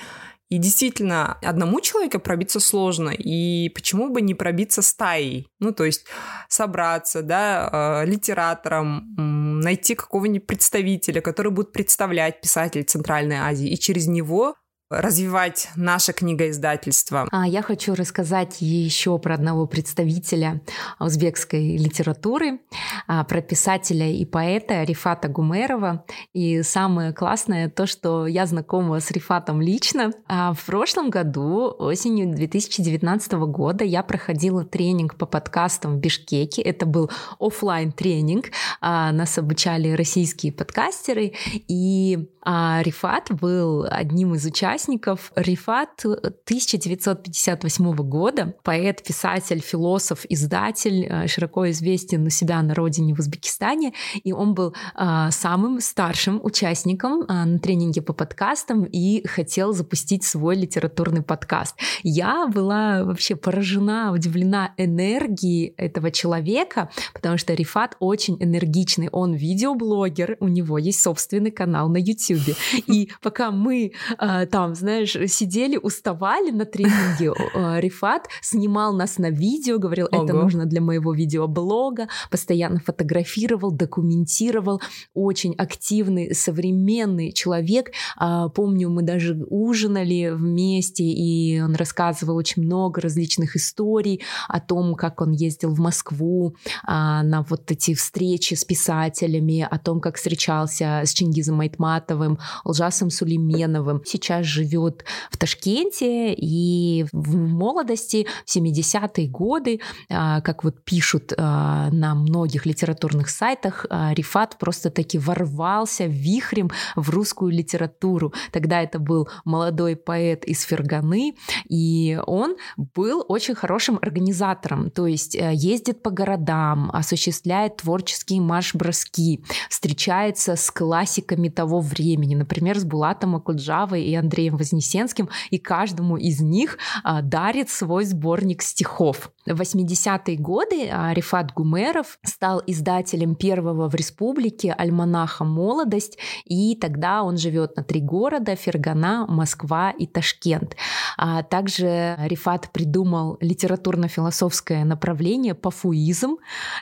И 0.50 0.58
действительно, 0.58 1.38
одному 1.42 1.80
человеку 1.80 2.18
пробиться 2.18 2.58
сложно, 2.58 3.10
и 3.10 3.68
почему 3.68 4.10
бы 4.10 4.20
не 4.20 4.34
пробиться 4.34 4.82
стаей? 4.82 5.46
Ну, 5.60 5.72
то 5.72 5.84
есть 5.84 6.06
собраться, 6.48 7.22
да, 7.22 8.02
э, 8.02 8.10
литератором, 8.10 9.60
найти 9.60 9.94
какого-нибудь 9.94 10.48
представителя, 10.48 11.20
который 11.20 11.52
будет 11.52 11.70
представлять 11.70 12.40
писателей 12.40 12.82
Центральной 12.82 13.36
Азии, 13.36 13.68
и 13.68 13.78
через 13.78 14.08
него 14.08 14.56
развивать 14.90 15.70
наше 15.76 16.12
книгоиздательство. 16.12 17.28
А 17.30 17.46
я 17.46 17.62
хочу 17.62 17.94
рассказать 17.94 18.56
еще 18.60 19.16
про 19.20 19.34
одного 19.34 19.66
представителя 19.66 20.60
узбекской 20.98 21.76
литературы, 21.76 22.58
а, 23.06 23.22
про 23.22 23.40
писателя 23.40 24.10
и 24.10 24.24
поэта 24.24 24.82
Рифата 24.82 25.28
Гумерова. 25.28 26.04
И 26.32 26.62
самое 26.62 27.12
классное 27.12 27.70
то, 27.70 27.86
что 27.86 28.26
я 28.26 28.46
знакома 28.46 28.98
с 28.98 29.12
Рифатом 29.12 29.60
лично. 29.60 30.10
А 30.26 30.52
в 30.52 30.64
прошлом 30.64 31.10
году, 31.10 31.72
осенью 31.78 32.34
2019 32.34 33.32
года, 33.46 33.84
я 33.84 34.02
проходила 34.02 34.64
тренинг 34.64 35.14
по 35.14 35.26
подкастам 35.26 35.96
в 35.96 36.00
Бишкеке. 36.00 36.62
Это 36.62 36.84
был 36.84 37.10
офлайн 37.38 37.92
тренинг. 37.92 38.46
А, 38.80 39.12
нас 39.12 39.38
обучали 39.38 39.92
российские 39.92 40.52
подкастеры. 40.52 41.34
И 41.68 42.28
Рифат 42.42 43.30
был 43.30 43.86
одним 43.88 44.34
из 44.34 44.46
участников 44.46 44.79
участников. 44.80 45.32
Рифат 45.36 46.04
1958 46.04 47.94
года, 47.96 48.54
поэт, 48.62 49.02
писатель, 49.02 49.60
философ, 49.60 50.24
издатель, 50.28 51.06
э, 51.08 51.26
широко 51.28 51.68
известен 51.70 52.26
у 52.26 52.30
себя 52.30 52.62
на 52.62 52.74
родине 52.74 53.14
в 53.14 53.18
Узбекистане, 53.18 53.92
и 54.24 54.32
он 54.32 54.54
был 54.54 54.74
а, 54.94 55.30
самым 55.30 55.80
старшим 55.80 56.40
участником 56.42 57.24
а, 57.28 57.44
на 57.44 57.58
тренинге 57.58 58.02
по 58.02 58.12
подкастам 58.12 58.84
и 58.84 59.26
хотел 59.26 59.72
запустить 59.72 60.24
свой 60.24 60.56
литературный 60.56 61.22
подкаст. 61.22 61.76
Я 62.02 62.46
была 62.46 63.04
вообще 63.04 63.36
поражена, 63.36 64.12
удивлена 64.12 64.72
энергией 64.76 65.74
этого 65.76 66.10
человека, 66.10 66.90
потому 67.12 67.38
что 67.38 67.54
Рифат 67.54 67.96
очень 68.00 68.36
энергичный, 68.40 69.08
он 69.12 69.34
видеоблогер, 69.34 70.36
у 70.40 70.48
него 70.48 70.78
есть 70.78 71.02
собственный 71.02 71.50
канал 71.50 71.88
на 71.88 71.98
YouTube. 71.98 72.56
И 72.86 73.10
пока 73.22 73.50
мы 73.50 73.92
э, 74.18 74.46
там, 74.70 74.74
знаешь, 74.74 75.16
сидели, 75.32 75.76
уставали 75.76 76.50
на 76.50 76.64
тренинге, 76.64 77.32
э, 77.54 77.80
Рифат 77.80 78.28
снимал 78.40 78.94
нас 78.94 79.18
на 79.18 79.30
видео, 79.30 79.78
говорил, 79.78 80.06
это 80.06 80.32
нужно 80.32 80.66
для 80.66 80.80
моего 80.80 81.12
видеоблога, 81.12 82.08
постоянно 82.30 82.80
фотографировал, 82.80 83.72
документировал, 83.72 84.80
очень 85.14 85.54
активный, 85.54 86.34
современный 86.34 87.32
человек. 87.32 87.90
Э, 88.20 88.48
помню, 88.54 88.90
мы 88.90 89.02
даже 89.02 89.44
ужинали 89.48 90.30
вместе, 90.30 91.04
и 91.04 91.60
он 91.60 91.74
рассказывал 91.74 92.36
очень 92.36 92.62
много 92.62 93.00
различных 93.00 93.56
историй 93.56 94.20
о 94.48 94.60
том, 94.60 94.94
как 94.94 95.20
он 95.20 95.32
ездил 95.32 95.74
в 95.74 95.80
Москву 95.80 96.54
э, 96.86 96.90
на 96.90 97.44
вот 97.48 97.70
эти 97.70 97.94
встречи 97.94 98.54
с 98.54 98.64
писателями, 98.64 99.66
о 99.68 99.78
том, 99.78 100.00
как 100.00 100.16
встречался 100.16 101.02
с 101.04 101.12
Чингизом 101.12 101.60
Айтматовым, 101.60 102.38
Лжасом 102.64 103.10
Сулейменовым. 103.10 104.02
Сейчас 104.04 104.46
живет 104.60 105.04
в 105.30 105.36
Ташкенте 105.36 106.34
и 106.34 107.06
в 107.12 107.36
молодости, 107.36 108.26
в 108.44 108.56
70-е 108.56 109.28
годы, 109.28 109.80
а, 110.08 110.40
как 110.40 110.64
вот 110.64 110.84
пишут 110.84 111.32
а, 111.36 111.90
на 111.90 112.14
многих 112.14 112.66
литературных 112.66 113.28
сайтах, 113.30 113.86
а, 113.90 114.12
Рифат 114.14 114.58
просто-таки 114.58 115.18
ворвался 115.18 116.04
вихрем 116.06 116.70
в 116.96 117.10
русскую 117.10 117.52
литературу. 117.52 118.32
Тогда 118.52 118.82
это 118.82 118.98
был 118.98 119.28
молодой 119.44 119.96
поэт 119.96 120.44
из 120.44 120.62
Ферганы, 120.62 121.34
и 121.68 122.20
он 122.26 122.56
был 122.94 123.24
очень 123.28 123.54
хорошим 123.54 123.98
организатором, 124.02 124.90
то 124.90 125.06
есть 125.06 125.34
э, 125.34 125.52
ездит 125.54 126.02
по 126.02 126.10
городам, 126.10 126.90
осуществляет 126.92 127.78
творческие 127.78 128.40
марш-броски, 128.40 129.44
встречается 129.68 130.56
с 130.56 130.70
классиками 130.70 131.48
того 131.48 131.80
времени, 131.80 132.34
например, 132.34 132.78
с 132.78 132.84
Булатом 132.84 133.36
Акуджавой 133.36 134.04
и 134.04 134.14
Андреем 134.14 134.49
Вознесенским, 134.56 135.28
и 135.50 135.58
каждому 135.58 136.16
из 136.16 136.40
них 136.40 136.78
а, 137.04 137.22
дарит 137.22 137.70
свой 137.70 138.04
сборник 138.04 138.62
стихов. 138.62 139.30
В 139.46 139.60
80-е 139.60 140.36
годы 140.36 140.88
а, 140.90 141.12
Рифат 141.12 141.52
Гумеров 141.52 142.18
стал 142.24 142.62
издателем 142.66 143.34
первого 143.34 143.88
в 143.88 143.94
республике 143.94 144.72
альманаха 144.72 145.44
«Молодость», 145.44 146.18
и 146.44 146.76
тогда 146.76 147.22
он 147.22 147.36
живет 147.36 147.76
на 147.76 147.82
три 147.82 148.00
города– 148.00 148.54
Фергана, 148.56 149.26
Москва 149.28 149.90
и 149.90 150.06
Ташкент. 150.06 150.76
А 151.16 151.42
также 151.42 152.16
Рифат 152.18 152.70
придумал 152.72 153.38
литературно-философское 153.40 154.84
направление 154.84 155.54
«Пафуизм», 155.54 156.36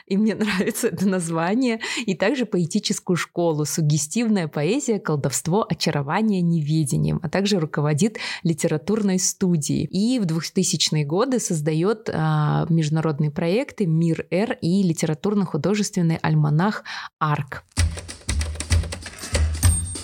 и 0.05 0.17
мне 0.17 0.35
нравится 0.59 0.87
это 0.87 1.07
название, 1.07 1.79
и 2.05 2.15
также 2.15 2.45
поэтическую 2.45 3.15
школу 3.15 3.65
«Сугестивная 3.65 4.47
поэзия, 4.47 4.99
колдовство, 4.99 5.65
очарование, 5.67 6.41
неведением», 6.41 7.19
а 7.23 7.29
также 7.29 7.48
руководит 7.57 8.17
литературной 8.43 9.19
студией. 9.19 9.85
И 9.85 10.19
в 10.19 10.25
2000-е 10.25 11.05
годы 11.05 11.39
создает 11.39 12.09
а, 12.11 12.65
международные 12.69 13.31
проекты 13.31 13.85
«Мир 13.85 14.27
Р» 14.29 14.57
и 14.61 14.83
литературно-художественный 14.83 16.17
альманах 16.17 16.83
«Арк». 17.17 17.63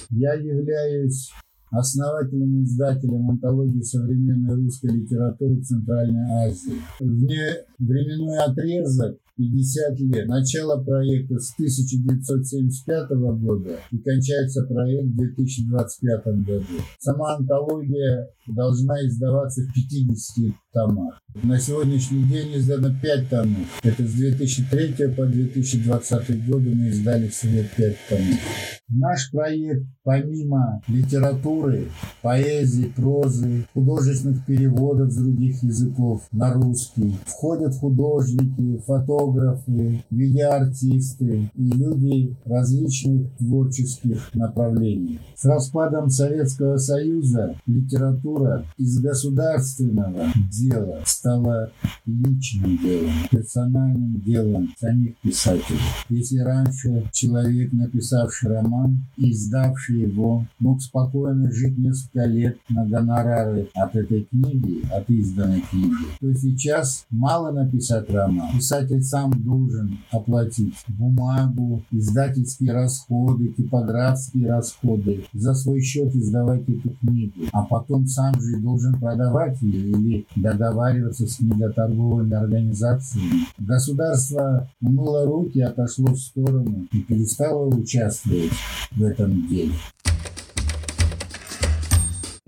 Я 0.09 0.33
являюсь 0.33 1.31
основателем 1.71 2.61
и 2.61 2.63
издателем 2.63 3.29
антологии 3.29 3.81
современной 3.81 4.55
русской 4.55 4.91
литературы 4.91 5.61
Центральной 5.61 6.47
Азии. 6.47 6.81
Вне 6.99 7.57
временной 7.79 8.37
отрезок 8.39 9.17
50 9.37 9.99
лет. 9.99 10.27
Начало 10.27 10.83
проекта 10.83 11.37
с 11.39 11.53
1975 11.55 13.09
года 13.41 13.79
и 13.91 13.97
кончается 13.97 14.65
проект 14.65 15.11
в 15.11 15.15
2025 15.17 16.25
году. 16.45 16.81
Сама 16.99 17.35
антология 17.35 18.29
должна 18.47 18.95
издаваться 19.05 19.61
в 19.61 19.73
50 19.73 20.55
томах. 20.75 21.21
На 21.43 21.59
сегодняшний 21.59 22.23
день 22.23 22.57
издано 22.57 22.89
5 23.01 23.29
томов. 23.29 23.79
Это 23.83 24.05
с 24.05 24.11
2003 24.13 25.07
по 25.15 25.25
2020 25.25 26.47
год 26.47 26.61
мы 26.61 26.89
издали 26.89 27.27
в 27.27 27.33
свет 27.33 27.71
5 27.75 27.95
томов. 28.09 28.39
Наш 28.87 29.31
проект, 29.31 29.83
помимо 30.03 30.81
литературы, 30.87 31.87
поэзии, 32.21 32.93
прозы, 32.95 33.65
художественных 33.73 34.45
переводов 34.45 35.11
с 35.11 35.15
других 35.15 35.63
языков 35.63 36.27
на 36.31 36.53
русский, 36.53 37.15
входят 37.25 37.73
художники, 37.75 38.79
фотографы, 38.85 40.03
видеоартисты 40.11 41.49
и 41.55 41.63
люди 41.71 42.37
различных 42.45 43.35
творческих 43.37 44.29
направлений. 44.35 45.19
С 45.35 45.45
распадом 45.45 46.09
Советского 46.09 46.77
Союза 46.77 47.55
литература 47.65 48.65
из 48.77 48.99
государственного 48.99 50.27
дела 50.65 50.99
стала 51.05 51.71
личным 52.05 52.77
делом, 52.77 53.13
персональным 53.29 54.21
делом 54.21 54.73
самих 54.79 55.15
писателей. 55.17 55.79
Если 56.09 56.39
раньше 56.39 57.09
человек, 57.11 57.71
написавший 57.73 58.49
роман, 58.49 59.05
и 59.17 59.31
издавший 59.31 60.01
его 60.01 60.45
мог 60.59 60.81
спокойно 60.81 61.51
жить 61.51 61.77
несколько 61.77 62.25
лет 62.25 62.57
на 62.69 62.85
гонорары 62.85 63.69
от 63.75 63.95
этой 63.95 64.23
книги, 64.23 64.83
от 64.91 65.09
изданной 65.09 65.61
книги, 65.61 66.05
то 66.19 66.33
сейчас 66.33 67.05
мало 67.09 67.51
написать 67.51 68.09
роман. 68.09 68.55
Писатель 68.55 69.01
сам 69.03 69.31
должен 69.43 69.99
оплатить 70.11 70.75
бумагу, 70.87 71.83
издательские 71.91 72.73
расходы, 72.73 73.47
типографские 73.49 74.49
расходы, 74.49 75.25
за 75.33 75.53
свой 75.53 75.81
счет 75.81 76.15
издавать 76.15 76.63
эту 76.67 76.89
книгу, 77.01 77.41
а 77.51 77.63
потом 77.63 78.07
сам 78.07 78.39
же 78.39 78.59
должен 78.59 78.99
продавать 78.99 79.61
ее 79.61 79.91
или 79.91 80.25
договариваться 80.55 81.27
с 81.27 81.37
книготорговыми 81.37 82.35
организациями. 82.35 83.47
Государство 83.57 84.69
умыло 84.81 85.25
руки, 85.25 85.59
отошло 85.61 86.07
в 86.07 86.17
сторону 86.17 86.87
и 86.91 87.01
перестало 87.01 87.65
участвовать 87.67 88.51
в 88.91 89.03
этом 89.03 89.47
деле. 89.47 89.73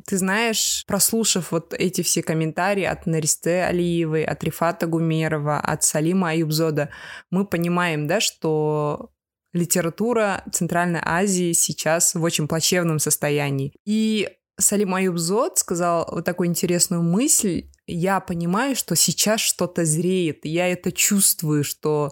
Ты 0.05 0.17
знаешь, 0.17 0.85
прослушав 0.87 1.51
вот 1.51 1.73
эти 1.73 2.01
все 2.01 2.23
комментарии 2.23 2.85
от 2.85 3.05
Наристе 3.05 3.63
Алиевой, 3.63 4.23
от 4.23 4.41
Рифата 4.41 4.87
Гумерова, 4.87 5.59
от 5.59 5.83
Салима 5.83 6.29
Аюбзода, 6.29 6.89
мы 7.29 7.45
понимаем, 7.45 8.07
да, 8.07 8.21
что 8.21 9.09
литература 9.51 10.43
Центральной 10.51 11.01
Азии 11.03 11.51
сейчас 11.51 12.15
в 12.15 12.23
очень 12.23 12.47
плачевном 12.47 12.99
состоянии. 12.99 13.73
И 13.85 14.29
Салим 14.59 14.95
Аюбзод 14.95 15.57
сказал 15.57 16.07
вот 16.09 16.25
такую 16.25 16.49
интересную 16.49 17.03
мысль. 17.03 17.69
Я 17.87 18.19
понимаю, 18.19 18.75
что 18.75 18.95
сейчас 18.95 19.39
что-то 19.39 19.85
зреет. 19.85 20.39
Я 20.43 20.67
это 20.67 20.91
чувствую, 20.91 21.63
что 21.63 22.11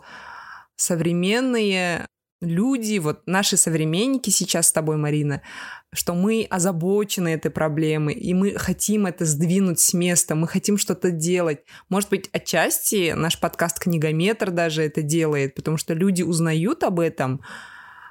современные 0.78 2.08
люди, 2.42 2.98
вот 3.00 3.28
наши 3.28 3.58
современники 3.58 4.30
сейчас 4.30 4.68
с 4.68 4.72
тобой, 4.72 4.96
Марина, 4.98 5.42
что 5.94 6.14
мы 6.14 6.48
озабочены 6.50 7.30
этой 7.30 7.52
проблемой, 7.52 8.14
и 8.14 8.34
мы 8.34 8.58
хотим 8.58 9.06
это 9.06 9.26
сдвинуть 9.26 9.80
с 9.80 9.94
места, 9.94 10.36
мы 10.36 10.48
хотим 10.48 10.78
что-то 10.78 11.12
делать. 11.12 11.64
Может 11.90 12.10
быть, 12.10 12.30
отчасти 12.32 13.12
наш 13.12 13.40
подкаст 13.40 13.80
«Книгометр» 13.80 14.52
даже 14.52 14.84
это 14.84 15.02
делает, 15.02 15.56
потому 15.56 15.78
что 15.78 15.94
люди 15.94 16.24
узнают 16.24 16.84
об 16.84 17.00
этом, 17.00 17.42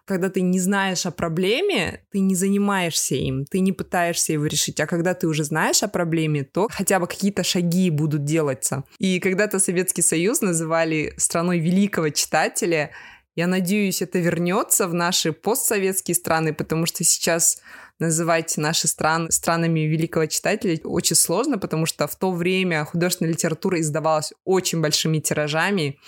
когда 0.07 0.28
ты 0.28 0.42
не 0.42 0.61
знаешь 0.61 1.07
о 1.07 1.11
проблеме, 1.11 2.02
ты 2.11 2.20
не 2.20 2.34
занимаешься 2.34 3.14
им, 3.14 3.44
ты 3.46 3.61
не 3.61 3.72
пытаешься 3.72 4.32
его 4.32 4.46
решить. 4.46 4.80
А 4.80 4.86
когда 4.86 5.14
ты 5.14 5.26
уже 5.26 5.44
знаешь 5.44 5.82
о 5.82 5.88
проблеме, 5.88 6.44
то 6.44 6.68
хотя 6.70 6.98
бы 6.98 7.07
какие-то 7.07 7.42
шаги 7.42 7.90
будут 7.90 8.24
делаться. 8.24 8.84
И 8.98 9.18
когда-то 9.20 9.59
Советский 9.59 10.02
Союз 10.02 10.42
называли 10.42 11.14
страной 11.16 11.59
великого 11.59 12.11
читателя, 12.11 12.90
я 13.36 13.48
надеюсь, 13.48 14.00
это 14.00 14.20
вернется 14.20 14.86
в 14.86 14.94
наши 14.94 15.32
постсоветские 15.32 16.14
страны, 16.14 16.55
потому 16.55 16.86
что 16.86 17.02
сейчас 17.02 17.61
называть 17.98 18.57
наши 18.57 18.86
страны 18.86 19.30
странами 19.32 19.80
великого 19.80 20.26
читателя 20.26 20.78
очень 20.84 21.16
сложно, 21.16 21.59
потому 21.59 21.86
что 21.86 22.07
в 22.07 22.14
то 22.16 22.30
время 22.30 22.84
художественная 22.84 23.32
литература 23.32 23.80
издавалась 23.80 24.32
очень 24.44 24.80
большими 24.80 25.18
тиражами, 25.18 25.98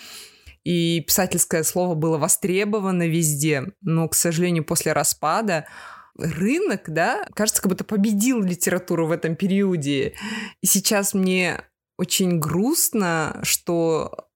и 0.67 0.99
писательское 0.99 1.63
слово 1.63 1.95
было 1.95 2.17
востребовано 2.17 3.07
везде. 3.07 3.71
Но, 3.79 4.09
к 4.09 4.15
сожалению, 4.15 4.65
после 4.65 4.91
распада 4.91 5.65
рынок, 6.17 6.89
да, 6.89 7.25
кажется, 7.35 7.61
как 7.61 7.71
будто 7.71 7.85
победил 7.85 8.41
литературу 8.41 9.07
в 9.07 9.11
этом 9.11 9.37
периоде. 9.37 10.15
И 10.61 10.67
сейчас 10.67 11.13
мне 11.13 11.61
очень 11.97 12.39
грустно, 12.39 13.39
что 13.43 14.27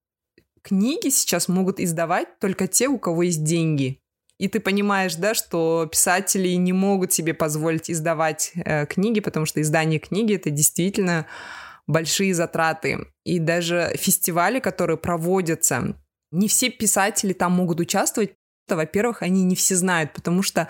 книги 0.61 1.09
сейчас 1.09 1.49
могут 1.49 1.81
издавать 1.81 2.39
только 2.39 2.65
те, 2.65 2.87
у 2.87 2.97
кого 2.97 3.23
есть 3.23 3.43
деньги. 3.43 3.99
И 4.37 4.47
ты 4.47 4.61
понимаешь, 4.61 5.15
да, 5.15 5.33
что 5.33 5.89
писатели 5.91 6.47
не 6.51 6.71
могут 6.71 7.11
себе 7.11 7.33
позволить 7.33 7.91
издавать 7.91 8.53
э, 8.55 8.85
книги, 8.85 9.19
потому 9.19 9.45
что 9.45 9.61
издание 9.61 9.99
книги 9.99 10.35
это 10.35 10.49
действительно 10.49 11.27
большие 11.87 12.33
затраты. 12.33 13.07
И 13.25 13.37
даже 13.37 13.91
фестивали, 13.97 14.61
которые 14.61 14.95
проводятся, 14.95 15.97
не 16.31 16.47
все 16.47 16.69
писатели 16.69 17.33
там 17.33 17.53
могут 17.53 17.79
участвовать. 17.79 18.33
Во-первых, 18.67 19.21
они 19.21 19.43
не 19.43 19.55
все 19.55 19.75
знают, 19.75 20.13
потому 20.13 20.43
что 20.43 20.69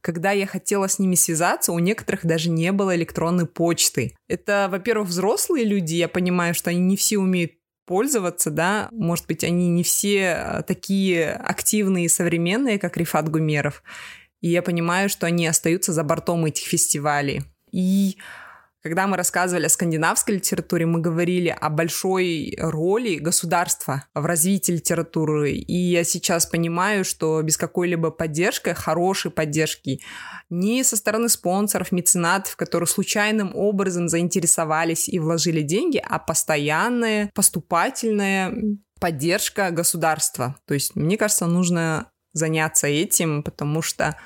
когда 0.00 0.30
я 0.30 0.46
хотела 0.46 0.88
с 0.88 0.98
ними 0.98 1.16
связаться, 1.16 1.72
у 1.72 1.78
некоторых 1.78 2.24
даже 2.24 2.48
не 2.48 2.70
было 2.70 2.94
электронной 2.94 3.46
почты. 3.46 4.14
Это, 4.28 4.68
во-первых, 4.70 5.08
взрослые 5.08 5.64
люди, 5.64 5.94
я 5.94 6.08
понимаю, 6.08 6.54
что 6.54 6.70
они 6.70 6.80
не 6.80 6.96
все 6.96 7.18
умеют 7.18 7.52
пользоваться, 7.86 8.50
да, 8.50 8.88
может 8.92 9.26
быть, 9.26 9.42
они 9.42 9.68
не 9.68 9.82
все 9.82 10.30
а, 10.30 10.62
такие 10.62 11.32
активные 11.32 12.04
и 12.04 12.08
современные, 12.08 12.78
как 12.78 12.96
Рифат 12.96 13.28
Гумеров, 13.28 13.82
и 14.40 14.48
я 14.48 14.62
понимаю, 14.62 15.08
что 15.08 15.26
они 15.26 15.44
остаются 15.46 15.92
за 15.92 16.04
бортом 16.04 16.46
этих 16.46 16.64
фестивалей. 16.64 17.42
И 17.72 18.16
когда 18.82 19.06
мы 19.06 19.16
рассказывали 19.16 19.66
о 19.66 19.68
скандинавской 19.68 20.36
литературе, 20.36 20.86
мы 20.86 21.00
говорили 21.00 21.48
о 21.48 21.68
большой 21.68 22.56
роли 22.58 23.16
государства 23.16 24.04
в 24.14 24.24
развитии 24.24 24.72
литературы. 24.72 25.52
И 25.52 25.76
я 25.76 26.02
сейчас 26.04 26.46
понимаю, 26.46 27.04
что 27.04 27.42
без 27.42 27.56
какой-либо 27.56 28.10
поддержки, 28.10 28.72
хорошей 28.72 29.30
поддержки, 29.30 30.00
ни 30.48 30.82
со 30.82 30.96
стороны 30.96 31.28
спонсоров, 31.28 31.92
меценатов, 31.92 32.56
которые 32.56 32.86
случайным 32.86 33.54
образом 33.54 34.08
заинтересовались 34.08 35.08
и 35.08 35.18
вложили 35.18 35.62
деньги, 35.62 36.02
а 36.02 36.18
постоянная, 36.18 37.30
поступательная 37.34 38.54
поддержка 38.98 39.70
государства. 39.70 40.56
То 40.66 40.74
есть, 40.74 40.96
мне 40.96 41.16
кажется, 41.16 41.46
нужно 41.46 42.10
заняться 42.32 42.86
этим, 42.86 43.42
потому 43.42 43.82
что 43.82 44.16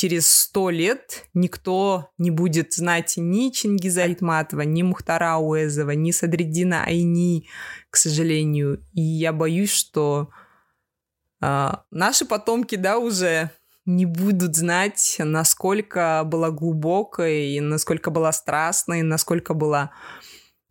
через 0.00 0.34
сто 0.34 0.70
лет 0.70 1.26
никто 1.34 2.08
не 2.16 2.30
будет 2.30 2.72
знать 2.72 3.14
ни 3.18 3.50
Чингиза 3.50 4.04
Айтматова, 4.04 4.62
ни 4.62 4.82
Мухтара 4.82 5.36
Уэзова, 5.36 5.90
ни 5.90 6.10
Садриддина 6.10 6.84
Айни, 6.84 7.46
к 7.90 7.96
сожалению. 7.96 8.82
И 8.94 9.02
я 9.02 9.34
боюсь, 9.34 9.70
что 9.70 10.30
э, 11.42 11.72
наши 11.90 12.24
потомки, 12.24 12.76
да, 12.76 12.96
уже 12.96 13.50
не 13.84 14.06
будут 14.06 14.56
знать, 14.56 15.16
насколько 15.18 16.22
была 16.24 16.50
глубокой, 16.50 17.60
насколько 17.60 18.10
была 18.10 18.32
страстной, 18.32 19.02
насколько 19.02 19.52
была 19.52 19.90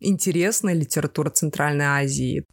интересная 0.00 0.74
литература 0.74 1.30
Центральной 1.30 1.86
Азии. 1.86 2.46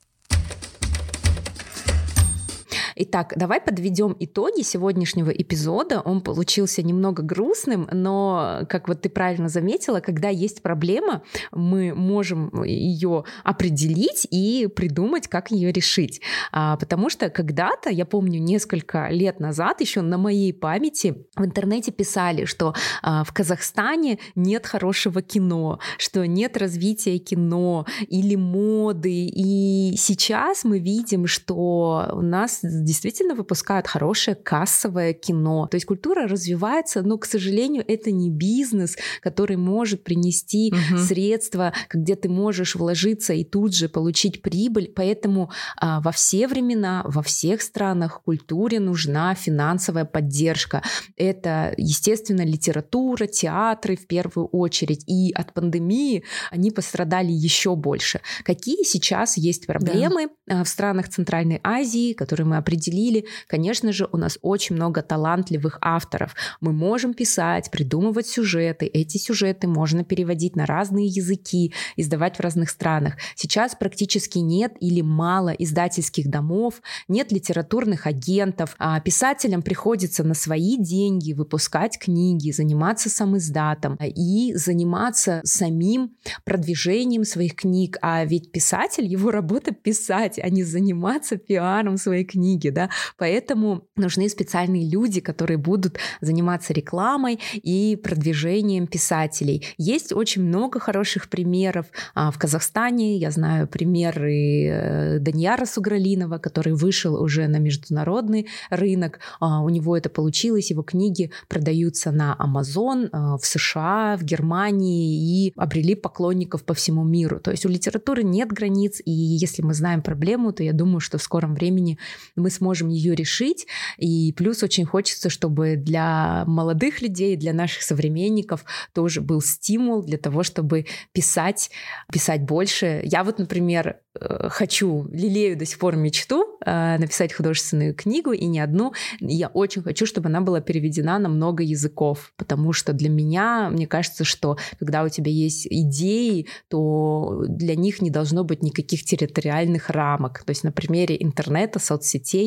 Итак, 3.00 3.34
давай 3.36 3.62
подведем 3.62 4.16
итоги 4.20 4.64
сегодняшнего 4.64 5.30
эпизода. 5.30 6.02
Он 6.02 6.20
получился 6.20 6.82
немного 6.82 7.22
грустным, 7.22 7.88
но, 7.92 8.62
как 8.68 8.88
вот 8.88 9.02
ты 9.02 9.10
правильно 9.10 9.50
заметила, 9.50 10.00
когда 10.00 10.30
есть 10.30 10.64
проблема, 10.64 11.22
мы 11.52 11.94
можем 11.94 12.64
ее 12.64 13.24
определить 13.44 14.28
и 14.32 14.68
придумать, 14.76 15.28
как 15.28 15.52
ее 15.52 15.72
решить. 15.72 16.22
А, 16.52 16.76
потому 16.78 17.12
что 17.12 17.30
когда-то, 17.30 17.92
я 17.92 18.06
помню, 18.06 18.40
несколько 18.40 19.10
лет 19.10 19.40
назад, 19.40 19.80
еще 19.80 20.02
на 20.02 20.18
моей 20.18 20.52
памяти, 20.52 21.28
в 21.36 21.46
интернете 21.46 21.92
писали, 21.92 22.46
что 22.46 22.74
а, 23.04 23.24
в 23.24 23.32
Казахстане 23.32 24.18
нет 24.34 24.66
хорошего 24.66 25.22
кино, 25.22 25.78
что 26.00 26.26
нет 26.26 26.58
развития 26.58 27.20
кино 27.20 27.86
или 28.08 28.36
моды. 28.36 29.28
И 29.28 29.94
сейчас 29.98 30.64
мы 30.64 30.80
видим, 30.80 31.28
что 31.28 32.10
у 32.14 32.22
нас 32.22 32.62
действительно 32.88 33.36
выпускают 33.36 33.86
хорошее 33.86 34.36
кассовое 34.36 35.14
кино. 35.14 35.68
То 35.68 35.76
есть 35.76 35.86
культура 35.86 36.28
развивается, 36.28 37.02
но, 37.02 37.18
к 37.18 37.26
сожалению, 37.26 37.84
это 37.88 38.12
не 38.12 38.30
бизнес, 38.30 38.98
который 39.22 39.58
может 39.58 40.04
принести 40.04 40.74
угу. 40.74 41.00
средства, 41.00 41.74
где 41.90 42.16
ты 42.16 42.30
можешь 42.30 42.76
вложиться 42.76 43.34
и 43.34 43.44
тут 43.44 43.76
же 43.76 43.90
получить 43.90 44.42
прибыль. 44.42 44.92
Поэтому 44.96 45.52
а, 45.76 46.00
во 46.02 46.12
все 46.12 46.48
времена, 46.48 47.04
во 47.06 47.22
всех 47.22 47.62
странах 47.62 48.22
культуре 48.24 48.80
нужна 48.80 49.36
финансовая 49.36 50.06
поддержка. 50.06 50.82
Это, 51.18 51.74
естественно, 51.78 52.46
литература, 52.46 53.28
театры 53.28 53.98
в 53.98 54.08
первую 54.08 54.48
очередь. 54.48 55.04
И 55.08 55.32
от 55.34 55.54
пандемии 55.54 56.24
они 56.52 56.72
пострадали 56.72 57.32
еще 57.32 57.76
больше. 57.76 58.22
Какие 58.44 58.84
сейчас 58.84 59.38
есть 59.38 59.68
проблемы 59.68 60.30
да. 60.46 60.64
в 60.64 60.70
странах 60.70 61.10
Центральной 61.10 61.60
Азии, 61.64 62.14
которые 62.14 62.46
мы 62.46 62.58
определили 62.58 62.77
определили, 62.78 63.26
конечно 63.48 63.92
же, 63.92 64.08
у 64.12 64.18
нас 64.18 64.38
очень 64.42 64.76
много 64.76 65.02
талантливых 65.02 65.80
авторов. 65.82 66.36
Мы 66.62 66.74
можем 66.74 67.14
писать, 67.14 67.72
придумывать 67.72 68.28
сюжеты. 68.28 68.86
Эти 68.86 69.18
сюжеты 69.18 69.68
можно 69.68 70.04
переводить 70.04 70.56
на 70.56 70.66
разные 70.66 71.08
языки, 71.08 71.74
издавать 71.96 72.38
в 72.38 72.40
разных 72.40 72.70
странах. 72.70 73.16
Сейчас 73.36 73.76
практически 73.76 74.38
нет 74.40 74.74
или 74.80 75.02
мало 75.02 75.50
издательских 75.50 76.30
домов, 76.30 76.82
нет 77.08 77.32
литературных 77.32 78.06
агентов. 78.06 78.76
А 78.78 79.00
писателям 79.00 79.62
приходится 79.62 80.24
на 80.24 80.34
свои 80.34 80.78
деньги 80.78 81.34
выпускать 81.34 81.98
книги, 81.98 82.52
заниматься 82.52 83.10
самиздатом 83.10 83.98
и 84.02 84.54
заниматься 84.54 85.42
самим 85.44 86.16
продвижением 86.46 87.24
своих 87.24 87.56
книг. 87.56 87.98
А 88.02 88.24
ведь 88.24 88.52
писатель, 88.52 89.06
его 89.06 89.32
работа 89.32 89.72
писать, 89.72 90.40
а 90.40 90.50
не 90.50 90.64
заниматься 90.64 91.38
пиаром 91.38 91.98
своей 91.98 92.24
книги 92.24 92.67
книги, 92.68 92.70
да, 92.70 92.90
поэтому 93.18 93.84
нужны 93.96 94.30
специальные 94.30 94.90
люди, 94.90 95.22
которые 95.22 95.58
будут 95.58 95.98
заниматься 96.22 96.74
рекламой 96.74 97.40
и 97.54 97.96
продвижением 97.96 98.88
писателей. 98.88 99.66
Есть 99.78 100.14
очень 100.14 100.44
много 100.44 100.80
хороших 100.80 101.30
примеров 101.30 101.86
а, 102.16 102.32
в 102.32 102.38
Казахстане, 102.38 103.18
я 103.18 103.32
знаю 103.32 103.68
примеры 103.68 104.68
э, 104.68 105.20
Даньяра 105.20 105.66
Сугралинова, 105.66 106.38
который 106.38 106.74
вышел 106.74 107.22
уже 107.22 107.48
на 107.48 107.60
международный 107.60 108.48
рынок, 108.70 109.20
а, 109.40 109.62
у 109.62 109.70
него 109.70 109.96
это 109.96 110.10
получилось, 110.10 110.72
его 110.72 110.84
книги 110.84 111.32
продаются 111.48 112.12
на 112.12 112.36
Amazon, 112.40 113.10
а, 113.12 113.38
в 113.38 113.46
США, 113.46 114.18
в 114.18 114.24
Германии 114.24 115.48
и 115.48 115.54
обрели 115.56 115.96
поклонников 115.96 116.64
по 116.64 116.74
всему 116.74 117.04
миру. 117.04 117.40
То 117.40 117.52
есть 117.52 117.66
у 117.66 117.70
литературы 117.70 118.24
нет 118.24 118.50
границ, 118.50 119.02
и 119.06 119.12
если 119.12 119.64
мы 119.64 119.74
знаем 119.74 120.02
проблему, 120.02 120.52
то 120.52 120.64
я 120.64 120.74
думаю, 120.74 121.00
что 121.00 121.18
в 121.18 121.22
скором 121.22 121.56
времени 121.56 121.98
мы 122.36 122.50
сможем 122.58 122.90
ее 122.90 123.16
решить. 123.16 123.68
И 123.98 124.34
плюс 124.34 124.64
очень 124.64 124.86
хочется, 124.86 125.30
чтобы 125.30 125.76
для 125.76 126.44
молодых 126.46 127.02
людей, 127.02 127.36
для 127.36 127.54
наших 127.54 127.84
современников 127.84 128.66
тоже 128.94 129.22
был 129.22 129.42
стимул 129.42 130.04
для 130.04 130.18
того, 130.18 130.44
чтобы 130.44 130.86
писать, 131.12 131.72
писать 132.12 132.42
больше. 132.42 133.02
Я 133.04 133.24
вот, 133.24 133.40
например, 133.40 133.98
Э, 134.20 134.50
хочу, 134.50 135.08
лелею 135.12 135.58
до 135.58 135.66
сих 135.66 135.80
пор 135.80 135.96
мечту 135.96 136.58
э, 136.66 136.98
написать 136.98 137.34
художественную 137.34 137.94
книгу, 137.94 138.32
и 138.32 138.46
не 138.46 138.60
одну. 138.60 138.94
Я 139.20 139.48
очень 139.48 139.84
хочу, 139.84 140.06
чтобы 140.06 140.28
она 140.30 140.42
была 140.42 140.62
переведена 140.62 141.20
на 141.20 141.30
много 141.30 141.64
языков, 141.64 142.34
потому 142.38 142.74
что 142.74 142.94
для 142.94 143.10
меня, 143.10 143.70
мне 143.70 143.88
кажется, 143.88 144.24
что 144.24 144.58
когда 144.80 145.04
у 145.04 145.10
тебя 145.10 145.32
есть 145.32 145.68
идеи, 145.70 146.48
то 146.70 147.44
для 147.48 147.76
них 147.76 148.02
не 148.02 148.10
должно 148.10 148.44
быть 148.44 148.64
никаких 148.64 149.04
территориальных 149.04 149.90
рамок. 149.90 150.44
То 150.44 150.52
есть 150.52 150.64
на 150.64 150.72
примере 150.72 151.18
интернета, 151.20 151.80
соцсетей, 151.80 152.47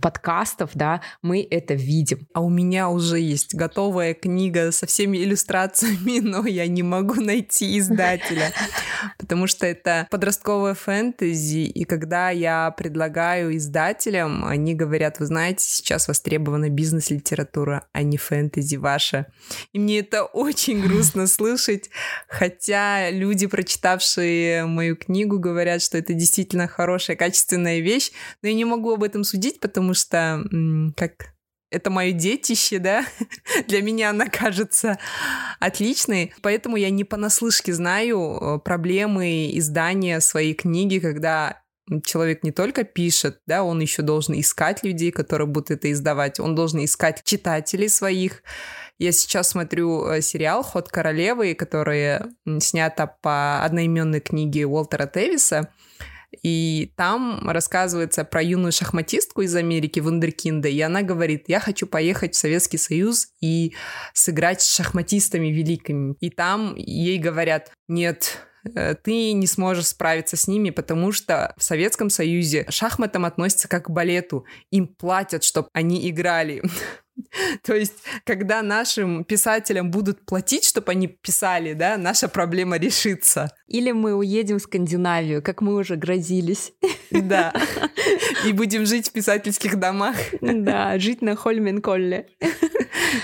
подкастов, 0.00 0.70
да, 0.74 1.00
мы 1.22 1.46
это 1.48 1.74
видим. 1.74 2.26
А 2.34 2.40
у 2.40 2.50
меня 2.50 2.88
уже 2.88 3.18
есть 3.18 3.54
готовая 3.54 4.14
книга 4.14 4.72
со 4.72 4.86
всеми 4.86 5.18
иллюстрациями, 5.18 6.18
но 6.26 6.46
я 6.46 6.66
не 6.66 6.82
могу 6.82 7.20
найти 7.20 7.78
издателя, 7.78 8.52
потому 9.18 9.46
что 9.46 9.66
это 9.66 10.06
подростковая 10.10 10.74
фэн 10.74 10.96
фэнтези, 10.96 11.66
и 11.66 11.84
когда 11.84 12.30
я 12.30 12.70
предлагаю 12.70 13.56
издателям, 13.56 14.44
они 14.44 14.74
говорят, 14.74 15.20
вы 15.20 15.26
знаете, 15.26 15.64
сейчас 15.64 16.08
востребована 16.08 16.70
бизнес-литература, 16.70 17.86
а 17.92 18.02
не 18.02 18.16
фэнтези 18.16 18.76
ваша. 18.76 19.26
И 19.72 19.78
мне 19.78 20.00
это 20.00 20.24
очень 20.24 20.80
грустно 20.80 21.26
слышать, 21.26 21.90
хотя 22.28 23.10
люди, 23.10 23.46
прочитавшие 23.46 24.64
мою 24.64 24.96
книгу, 24.96 25.38
говорят, 25.38 25.82
что 25.82 25.98
это 25.98 26.14
действительно 26.14 26.66
хорошая, 26.66 27.16
качественная 27.16 27.80
вещь, 27.80 28.10
но 28.42 28.48
я 28.48 28.54
не 28.54 28.64
могу 28.64 28.94
об 28.94 29.02
этом 29.02 29.22
судить, 29.26 29.60
потому 29.60 29.92
что, 29.92 30.42
как 30.96 31.36
это 31.70 31.90
мое 31.90 32.12
детище, 32.12 32.78
да, 32.78 33.04
для 33.68 33.82
меня 33.82 34.10
она 34.10 34.26
кажется 34.26 34.98
отличной, 35.60 36.32
поэтому 36.42 36.76
я 36.76 36.90
не 36.90 37.04
понаслышке 37.04 37.72
знаю 37.72 38.38
э, 38.40 38.58
проблемы 38.60 39.50
издания 39.52 40.20
своей 40.20 40.54
книги, 40.54 40.98
когда 40.98 41.62
человек 42.04 42.42
не 42.42 42.50
только 42.50 42.84
пишет, 42.84 43.40
да, 43.46 43.62
он 43.62 43.80
еще 43.80 44.02
должен 44.02 44.38
искать 44.38 44.82
людей, 44.82 45.12
которые 45.12 45.46
будут 45.46 45.70
это 45.70 45.90
издавать, 45.92 46.40
он 46.40 46.54
должен 46.54 46.84
искать 46.84 47.22
читателей 47.24 47.88
своих, 47.88 48.42
Я 48.98 49.12
сейчас 49.12 49.50
смотрю 49.50 50.06
э, 50.06 50.22
сериал 50.22 50.62
«Ход 50.62 50.88
королевы», 50.88 51.54
который 51.54 52.20
снято 52.60 53.14
по 53.20 53.62
одноименной 53.62 54.20
книге 54.20 54.66
Уолтера 54.66 55.06
Тевиса. 55.06 55.68
И 56.42 56.92
там 56.96 57.48
рассказывается 57.48 58.24
про 58.24 58.42
юную 58.42 58.72
шахматистку 58.72 59.42
из 59.42 59.54
Америки, 59.54 60.00
Вундеркинда, 60.00 60.68
и 60.68 60.80
она 60.80 61.02
говорит, 61.02 61.44
я 61.48 61.60
хочу 61.60 61.86
поехать 61.86 62.34
в 62.34 62.38
Советский 62.38 62.78
Союз 62.78 63.28
и 63.40 63.74
сыграть 64.14 64.62
с 64.62 64.74
шахматистами 64.74 65.48
великими. 65.48 66.14
И 66.20 66.30
там 66.30 66.74
ей 66.76 67.18
говорят, 67.18 67.72
нет, 67.88 68.46
э, 68.74 68.94
ты 68.94 69.32
не 69.32 69.46
сможешь 69.46 69.88
справиться 69.88 70.36
с 70.36 70.48
ними, 70.48 70.70
потому 70.70 71.12
что 71.12 71.54
в 71.56 71.62
Советском 71.62 72.10
Союзе 72.10 72.66
шахматам 72.68 73.24
относятся 73.24 73.68
как 73.68 73.86
к 73.86 73.90
балету. 73.90 74.44
Им 74.70 74.88
платят, 74.88 75.44
чтобы 75.44 75.68
они 75.72 76.08
играли. 76.08 76.62
То 77.62 77.74
есть, 77.74 77.94
когда 78.24 78.62
нашим 78.62 79.24
писателям 79.24 79.90
будут 79.90 80.24
платить, 80.24 80.64
чтобы 80.64 80.92
они 80.92 81.08
писали, 81.08 81.72
да, 81.72 81.96
наша 81.96 82.28
проблема 82.28 82.78
решится. 82.78 83.52
Или 83.66 83.92
мы 83.92 84.14
уедем 84.14 84.58
в 84.58 84.62
Скандинавию, 84.62 85.42
как 85.42 85.60
мы 85.60 85.74
уже 85.74 85.96
грозились. 85.96 86.72
Да. 87.10 87.52
И 88.46 88.52
будем 88.52 88.86
жить 88.86 89.08
в 89.08 89.12
писательских 89.12 89.78
домах. 89.78 90.16
Да, 90.40 90.98
жить 90.98 91.22
на 91.22 91.36
Хольменколле. 91.36 92.28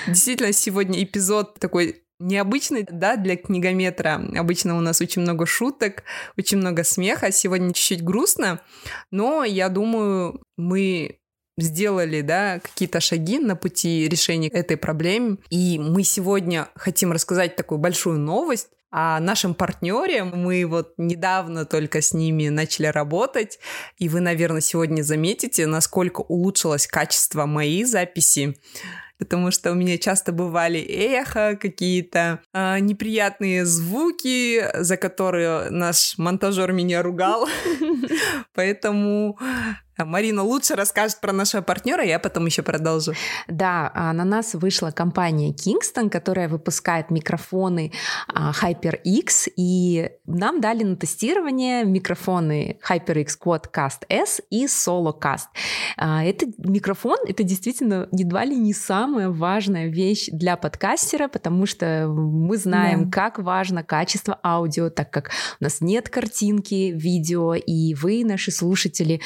Действительно, 0.07 0.53
сегодня 0.53 1.03
эпизод 1.03 1.59
такой 1.59 2.03
необычный, 2.19 2.87
да, 2.89 3.17
для 3.17 3.37
книгометра. 3.37 4.23
Обычно 4.37 4.77
у 4.77 4.81
нас 4.81 5.01
очень 5.01 5.23
много 5.23 5.45
шуток, 5.45 6.05
очень 6.39 6.59
много 6.59 6.85
смеха. 6.85 7.33
Сегодня 7.33 7.73
чуть-чуть 7.73 8.05
грустно, 8.05 8.61
но 9.11 9.45
я 9.45 9.69
думаю, 9.69 10.43
мы 10.57 11.19
сделали, 11.59 12.21
да, 12.21 12.61
какие-то 12.61 13.01
шаги 13.01 13.39
на 13.39 13.57
пути 13.57 14.09
решения 14.09 14.49
этой 14.49 14.77
проблемы. 14.77 15.39
И 15.51 15.79
мы 15.79 16.03
сегодня 16.03 16.69
хотим 16.75 17.13
рассказать 17.13 17.57
такую 17.57 17.79
большую 17.79 18.19
новость 18.19 18.69
о 18.91 19.19
нашем 19.21 19.55
партнере. 19.55 20.25
Мы 20.25 20.67
вот 20.67 20.95
недавно 20.99 21.65
только 21.65 22.03
с 22.03 22.13
ними 22.13 22.49
начали 22.49 22.87
работать, 22.87 23.59
и 23.99 24.09
вы, 24.09 24.21
наверное, 24.21 24.61
сегодня 24.61 25.03
заметите, 25.03 25.67
насколько 25.67 26.21
улучшилось 26.21 26.87
качество 26.87 27.47
моей 27.47 27.85
записи 27.85 28.57
потому 29.19 29.53
что 29.53 29.71
у 29.71 29.75
меня 29.75 29.99
часто 29.99 30.33
бывали 30.33 30.81
эхо, 30.81 31.57
какие-то 31.61 32.41
э, 32.53 32.81
неприятные 32.81 33.65
звуки, 33.65 34.65
за 34.83 34.97
которые 34.97 35.71
наш 35.71 36.19
монтажер 36.19 36.73
меня 36.73 37.03
ругал. 37.03 37.47
Поэтому 38.55 39.39
Марина 39.99 40.43
лучше 40.43 40.75
расскажет 40.75 41.21
про 41.21 41.33
нашего 41.33 41.63
партнера, 41.63 42.05
я 42.05 42.19
потом 42.19 42.47
еще 42.47 42.63
продолжу. 42.63 43.13
Да, 43.47 43.91
а, 43.95 44.13
на 44.13 44.25
нас 44.25 44.55
вышла 44.55 44.91
компания 44.91 45.53
Kingston, 45.53 46.09
которая 46.09 46.49
выпускает 46.49 47.11
микрофоны 47.11 47.93
а, 48.29 48.53
HyperX, 48.53 49.53
и 49.57 50.11
нам 50.27 50.61
дали 50.61 50.83
на 50.83 50.97
тестирование 50.97 51.85
микрофоны 51.85 52.79
HyperX 52.89 53.39
Quadcast 53.39 54.05
S 54.09 54.41
и 54.51 54.65
SoloCast. 54.67 55.49
А, 55.99 56.25
это 56.25 56.47
микрофон, 56.59 57.19
это 57.27 57.43
действительно 57.43 58.09
едва 58.13 58.45
ли 58.45 58.57
не 58.57 58.73
самая 58.73 59.29
важная 59.29 59.89
вещь 59.89 60.29
для 60.33 60.57
подкастера, 60.57 61.29
потому 61.29 61.67
что 61.67 62.07
мы 62.09 62.57
знаем, 62.57 63.05
да. 63.05 63.11
как 63.11 63.39
важно 63.39 63.85
качество 63.85 64.39
аудио, 64.43 64.89
так 64.89 65.11
как 65.11 65.31
у 65.61 65.65
нас 65.65 65.81
нет 65.81 66.09
картинки, 66.09 66.93
видео, 66.95 67.55
и 67.55 67.95
вы, 67.95 68.25
наши 68.25 68.51
слушатели, 68.51 69.21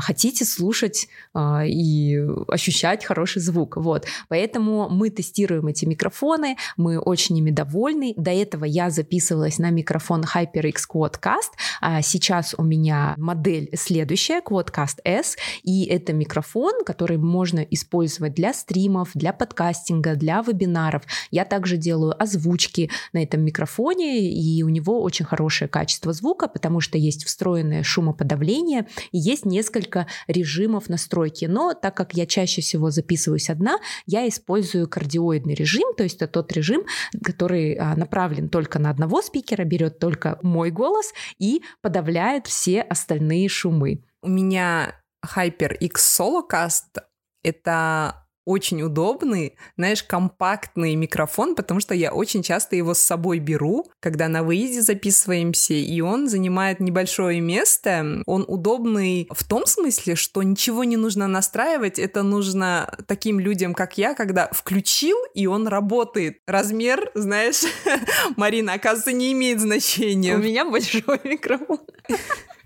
хотите 0.00 0.44
слушать 0.44 1.08
а, 1.34 1.64
и 1.64 2.18
ощущать 2.48 3.04
хороший 3.04 3.40
звук. 3.40 3.76
Вот. 3.76 4.06
Поэтому 4.28 4.88
мы 4.88 5.10
тестируем 5.10 5.66
эти 5.66 5.84
микрофоны, 5.84 6.56
мы 6.76 6.98
очень 6.98 7.38
ими 7.38 7.50
довольны. 7.50 8.14
До 8.16 8.30
этого 8.30 8.64
я 8.64 8.90
записывалась 8.90 9.58
на 9.58 9.70
микрофон 9.70 10.22
HyperX 10.22 10.74
Quadcast, 10.92 11.52
а 11.80 12.02
сейчас 12.02 12.54
у 12.56 12.62
меня 12.62 13.14
модель 13.16 13.70
следующая, 13.74 14.40
Quadcast 14.40 14.98
S, 15.04 15.36
и 15.62 15.84
это 15.86 16.12
микрофон, 16.12 16.84
который 16.84 17.18
можно 17.18 17.60
использовать 17.60 18.34
для 18.34 18.52
стримов, 18.52 19.10
для 19.14 19.32
подкастинга, 19.32 20.14
для 20.14 20.42
вебинаров. 20.42 21.02
Я 21.30 21.44
также 21.44 21.76
делаю 21.76 22.20
озвучки 22.20 22.90
на 23.12 23.22
этом 23.22 23.42
микрофоне, 23.42 24.30
и 24.30 24.62
у 24.62 24.68
него 24.68 25.02
очень 25.02 25.24
хорошее 25.24 25.68
качество 25.68 26.12
звука, 26.12 26.48
потому 26.48 26.80
что 26.80 26.98
есть 26.98 27.24
встроенное 27.24 27.82
шумоподавление, 27.82 28.86
и 29.12 29.18
есть 29.18 29.44
несколько 29.44 29.85
несколько 29.86 30.06
режимов 30.26 30.88
настройки. 30.88 31.46
Но 31.46 31.74
так 31.74 31.96
как 31.96 32.14
я 32.14 32.26
чаще 32.26 32.60
всего 32.60 32.90
записываюсь 32.90 33.50
одна, 33.50 33.78
я 34.06 34.28
использую 34.28 34.88
кардиоидный 34.88 35.54
режим, 35.54 35.94
то 35.96 36.02
есть 36.02 36.16
это 36.16 36.28
тот 36.28 36.52
режим, 36.52 36.82
который 37.24 37.74
а, 37.74 37.96
направлен 37.96 38.48
только 38.48 38.78
на 38.78 38.90
одного 38.90 39.22
спикера, 39.22 39.64
берет 39.64 39.98
только 39.98 40.38
мой 40.42 40.70
голос 40.70 41.12
и 41.38 41.62
подавляет 41.80 42.46
все 42.46 42.82
остальные 42.82 43.48
шумы. 43.48 44.02
У 44.22 44.28
меня 44.28 45.00
HyperX 45.24 45.92
Solocast— 45.96 47.02
это 47.42 48.25
очень 48.46 48.80
удобный, 48.82 49.56
знаешь, 49.76 50.02
компактный 50.02 50.94
микрофон, 50.94 51.54
потому 51.54 51.80
что 51.80 51.94
я 51.94 52.12
очень 52.12 52.42
часто 52.42 52.76
его 52.76 52.94
с 52.94 53.00
собой 53.00 53.40
беру, 53.40 53.90
когда 54.00 54.28
на 54.28 54.42
выезде 54.42 54.80
записываемся, 54.80 55.74
и 55.74 56.00
он 56.00 56.28
занимает 56.28 56.80
небольшое 56.80 57.40
место. 57.40 58.22
Он 58.24 58.44
удобный 58.46 59.28
в 59.30 59.44
том 59.44 59.66
смысле, 59.66 60.14
что 60.14 60.42
ничего 60.42 60.84
не 60.84 60.96
нужно 60.96 61.26
настраивать, 61.26 61.98
это 61.98 62.22
нужно 62.22 62.96
таким 63.06 63.40
людям, 63.40 63.74
как 63.74 63.98
я, 63.98 64.14
когда 64.14 64.48
включил, 64.52 65.18
и 65.34 65.46
он 65.46 65.66
работает. 65.66 66.38
Размер, 66.46 67.10
знаешь, 67.14 67.62
Марина, 68.36 68.74
оказывается, 68.74 69.12
не 69.12 69.32
имеет 69.32 69.60
значения. 69.60 70.36
У 70.36 70.38
меня 70.38 70.64
большой 70.64 71.20
микрофон. 71.24 71.80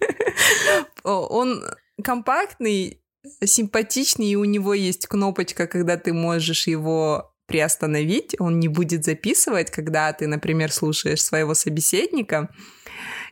Он 1.04 1.64
компактный, 2.02 2.99
симпатичный, 3.44 4.26
и 4.26 4.36
у 4.36 4.44
него 4.44 4.74
есть 4.74 5.06
кнопочка, 5.06 5.66
когда 5.66 5.96
ты 5.96 6.12
можешь 6.12 6.66
его 6.66 7.34
приостановить, 7.46 8.36
он 8.38 8.60
не 8.60 8.68
будет 8.68 9.04
записывать, 9.04 9.70
когда 9.70 10.12
ты, 10.12 10.28
например, 10.28 10.70
слушаешь 10.70 11.22
своего 11.22 11.54
собеседника. 11.54 12.48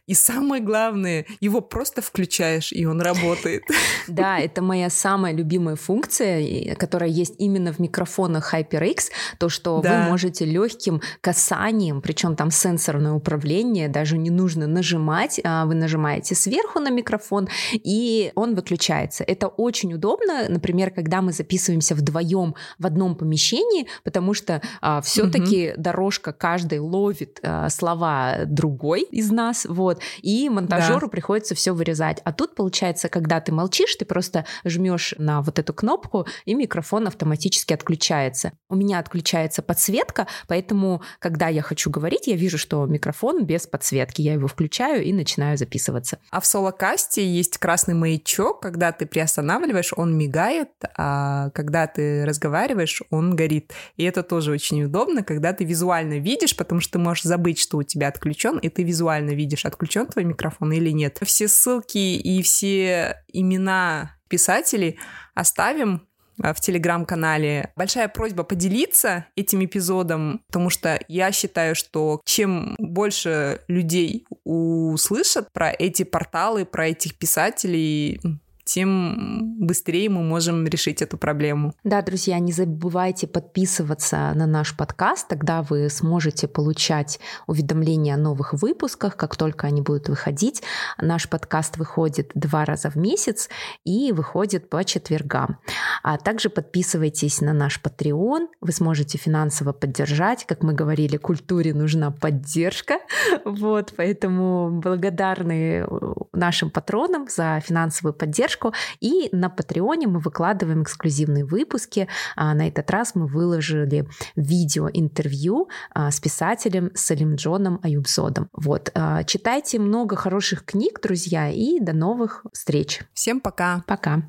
И 0.08 0.14
самое 0.14 0.62
главное, 0.62 1.26
его 1.40 1.60
просто 1.60 2.00
включаешь, 2.00 2.72
и 2.72 2.86
он 2.86 3.00
работает. 3.00 3.62
Да, 4.08 4.38
это 4.38 4.62
моя 4.62 4.88
самая 4.88 5.34
любимая 5.34 5.76
функция, 5.76 6.74
которая 6.76 7.10
есть 7.10 7.34
именно 7.38 7.74
в 7.74 7.78
микрофонах 7.78 8.54
HyperX, 8.54 9.10
то, 9.38 9.50
что 9.50 9.80
да. 9.82 10.04
вы 10.04 10.10
можете 10.10 10.46
легким 10.46 11.02
касанием, 11.20 12.00
причем 12.00 12.34
там 12.34 12.50
сенсорное 12.50 13.12
управление, 13.12 13.88
даже 13.88 14.16
не 14.16 14.30
нужно 14.30 14.66
нажимать, 14.66 15.40
а 15.44 15.66
вы 15.66 15.74
нажимаете 15.74 16.34
сверху 16.34 16.80
на 16.80 16.88
микрофон, 16.88 17.48
и 17.72 18.32
он 18.34 18.54
выключается. 18.54 19.24
Это 19.24 19.48
очень 19.48 19.92
удобно, 19.92 20.46
например, 20.48 20.90
когда 20.90 21.20
мы 21.20 21.32
записываемся 21.32 21.94
вдвоем 21.94 22.54
в 22.78 22.86
одном 22.86 23.14
помещении, 23.14 23.88
потому 24.04 24.32
что 24.32 24.62
а, 24.80 25.02
все-таки 25.02 25.72
угу. 25.72 25.82
дорожка 25.82 26.32
каждый 26.32 26.78
ловит 26.78 27.40
а, 27.42 27.68
слова 27.68 28.38
другой 28.46 29.02
из 29.02 29.30
нас, 29.30 29.66
вот, 29.68 29.97
вот, 29.98 30.02
и 30.22 30.48
монтажеру 30.48 31.06
да. 31.06 31.08
приходится 31.08 31.54
все 31.54 31.72
вырезать. 31.72 32.20
А 32.24 32.32
тут, 32.32 32.54
получается, 32.54 33.08
когда 33.08 33.40
ты 33.40 33.52
молчишь, 33.52 33.96
ты 33.96 34.04
просто 34.04 34.44
жмешь 34.64 35.14
на 35.18 35.42
вот 35.42 35.58
эту 35.58 35.72
кнопку, 35.72 36.26
и 36.44 36.54
микрофон 36.54 37.06
автоматически 37.06 37.72
отключается. 37.72 38.52
У 38.68 38.76
меня 38.76 38.98
отключается 38.98 39.62
подсветка, 39.62 40.26
поэтому, 40.46 41.02
когда 41.18 41.48
я 41.48 41.62
хочу 41.62 41.90
говорить, 41.90 42.26
я 42.26 42.36
вижу, 42.36 42.58
что 42.58 42.86
микрофон 42.86 43.44
без 43.44 43.66
подсветки. 43.66 44.22
Я 44.22 44.34
его 44.34 44.46
включаю 44.46 45.04
и 45.04 45.12
начинаю 45.12 45.56
записываться. 45.56 46.18
А 46.30 46.40
в 46.40 46.46
солокасте 46.46 47.26
есть 47.26 47.58
красный 47.58 47.94
маячок, 47.94 48.60
когда 48.60 48.92
ты 48.92 49.06
приостанавливаешь, 49.06 49.92
он 49.96 50.16
мигает, 50.16 50.70
а 50.96 51.50
когда 51.50 51.86
ты 51.86 52.24
разговариваешь, 52.24 53.02
он 53.10 53.36
горит. 53.36 53.72
И 53.96 54.04
это 54.04 54.22
тоже 54.22 54.52
очень 54.52 54.84
удобно, 54.84 55.22
когда 55.22 55.52
ты 55.52 55.64
визуально 55.64 56.18
видишь, 56.18 56.56
потому 56.56 56.80
что 56.80 56.92
ты 56.92 56.98
можешь 56.98 57.24
забыть, 57.24 57.58
что 57.58 57.78
у 57.78 57.82
тебя 57.82 58.08
отключен, 58.08 58.58
и 58.58 58.68
ты 58.68 58.82
визуально 58.82 59.30
видишь, 59.30 59.64
отключен 59.64 59.87
включен 59.88 60.06
твой 60.06 60.24
микрофон 60.24 60.72
или 60.72 60.90
нет. 60.90 61.18
Все 61.22 61.48
ссылки 61.48 61.98
и 61.98 62.42
все 62.42 63.22
имена 63.32 64.16
писателей 64.28 64.98
оставим 65.34 66.06
а, 66.42 66.52
в 66.52 66.60
телеграм-канале. 66.60 67.72
Большая 67.74 68.08
просьба 68.08 68.42
поделиться 68.42 69.26
этим 69.34 69.64
эпизодом, 69.64 70.42
потому 70.48 70.68
что 70.68 71.00
я 71.08 71.32
считаю, 71.32 71.74
что 71.74 72.20
чем 72.26 72.76
больше 72.78 73.62
людей 73.66 74.26
услышат 74.44 75.50
про 75.52 75.70
эти 75.70 76.02
порталы, 76.02 76.66
про 76.66 76.88
этих 76.88 77.16
писателей, 77.16 78.20
тем 78.68 79.56
быстрее 79.58 80.10
мы 80.10 80.22
можем 80.22 80.66
решить 80.66 81.00
эту 81.00 81.16
проблему. 81.16 81.72
Да, 81.84 82.02
друзья, 82.02 82.38
не 82.38 82.52
забывайте 82.52 83.26
подписываться 83.26 84.32
на 84.34 84.46
наш 84.46 84.76
подкаст, 84.76 85.26
тогда 85.26 85.62
вы 85.62 85.88
сможете 85.88 86.48
получать 86.48 87.18
уведомления 87.46 88.14
о 88.14 88.18
новых 88.18 88.52
выпусках, 88.52 89.16
как 89.16 89.36
только 89.36 89.66
они 89.66 89.80
будут 89.80 90.10
выходить. 90.10 90.62
Наш 91.00 91.30
подкаст 91.30 91.78
выходит 91.78 92.30
два 92.34 92.66
раза 92.66 92.90
в 92.90 92.96
месяц 92.96 93.48
и 93.84 94.12
выходит 94.12 94.68
по 94.68 94.84
четвергам. 94.84 95.58
А 96.02 96.18
также 96.18 96.50
подписывайтесь 96.50 97.40
на 97.40 97.54
наш 97.54 97.80
Patreon, 97.82 98.48
вы 98.60 98.72
сможете 98.72 99.16
финансово 99.16 99.72
поддержать. 99.72 100.44
Как 100.44 100.62
мы 100.62 100.74
говорили, 100.74 101.16
культуре 101.16 101.72
нужна 101.72 102.10
поддержка. 102.10 102.98
Вот, 103.44 103.94
поэтому 103.96 104.70
благодарны 104.70 105.86
нашим 106.32 106.70
патронам 106.70 107.28
за 107.28 107.60
финансовую 107.64 108.12
поддержку. 108.12 108.57
И 109.00 109.28
на 109.32 109.48
Патреоне 109.50 110.06
мы 110.06 110.20
выкладываем 110.20 110.82
эксклюзивные 110.82 111.44
выпуски. 111.44 112.08
А 112.36 112.54
на 112.54 112.68
этот 112.68 112.90
раз 112.90 113.14
мы 113.14 113.26
выложили 113.26 114.08
видео-интервью 114.36 115.68
а, 115.94 116.10
с 116.10 116.20
писателем 116.20 116.90
Салим 116.94 117.36
Джоном 117.36 117.80
Аюбзодом. 117.82 118.48
Вот, 118.52 118.90
а, 118.94 119.24
читайте 119.24 119.78
много 119.78 120.16
хороших 120.16 120.64
книг, 120.64 121.00
друзья, 121.02 121.50
и 121.50 121.80
до 121.80 121.92
новых 121.92 122.44
встреч. 122.52 123.00
Всем 123.14 123.40
пока. 123.40 123.82
Пока. 123.86 124.22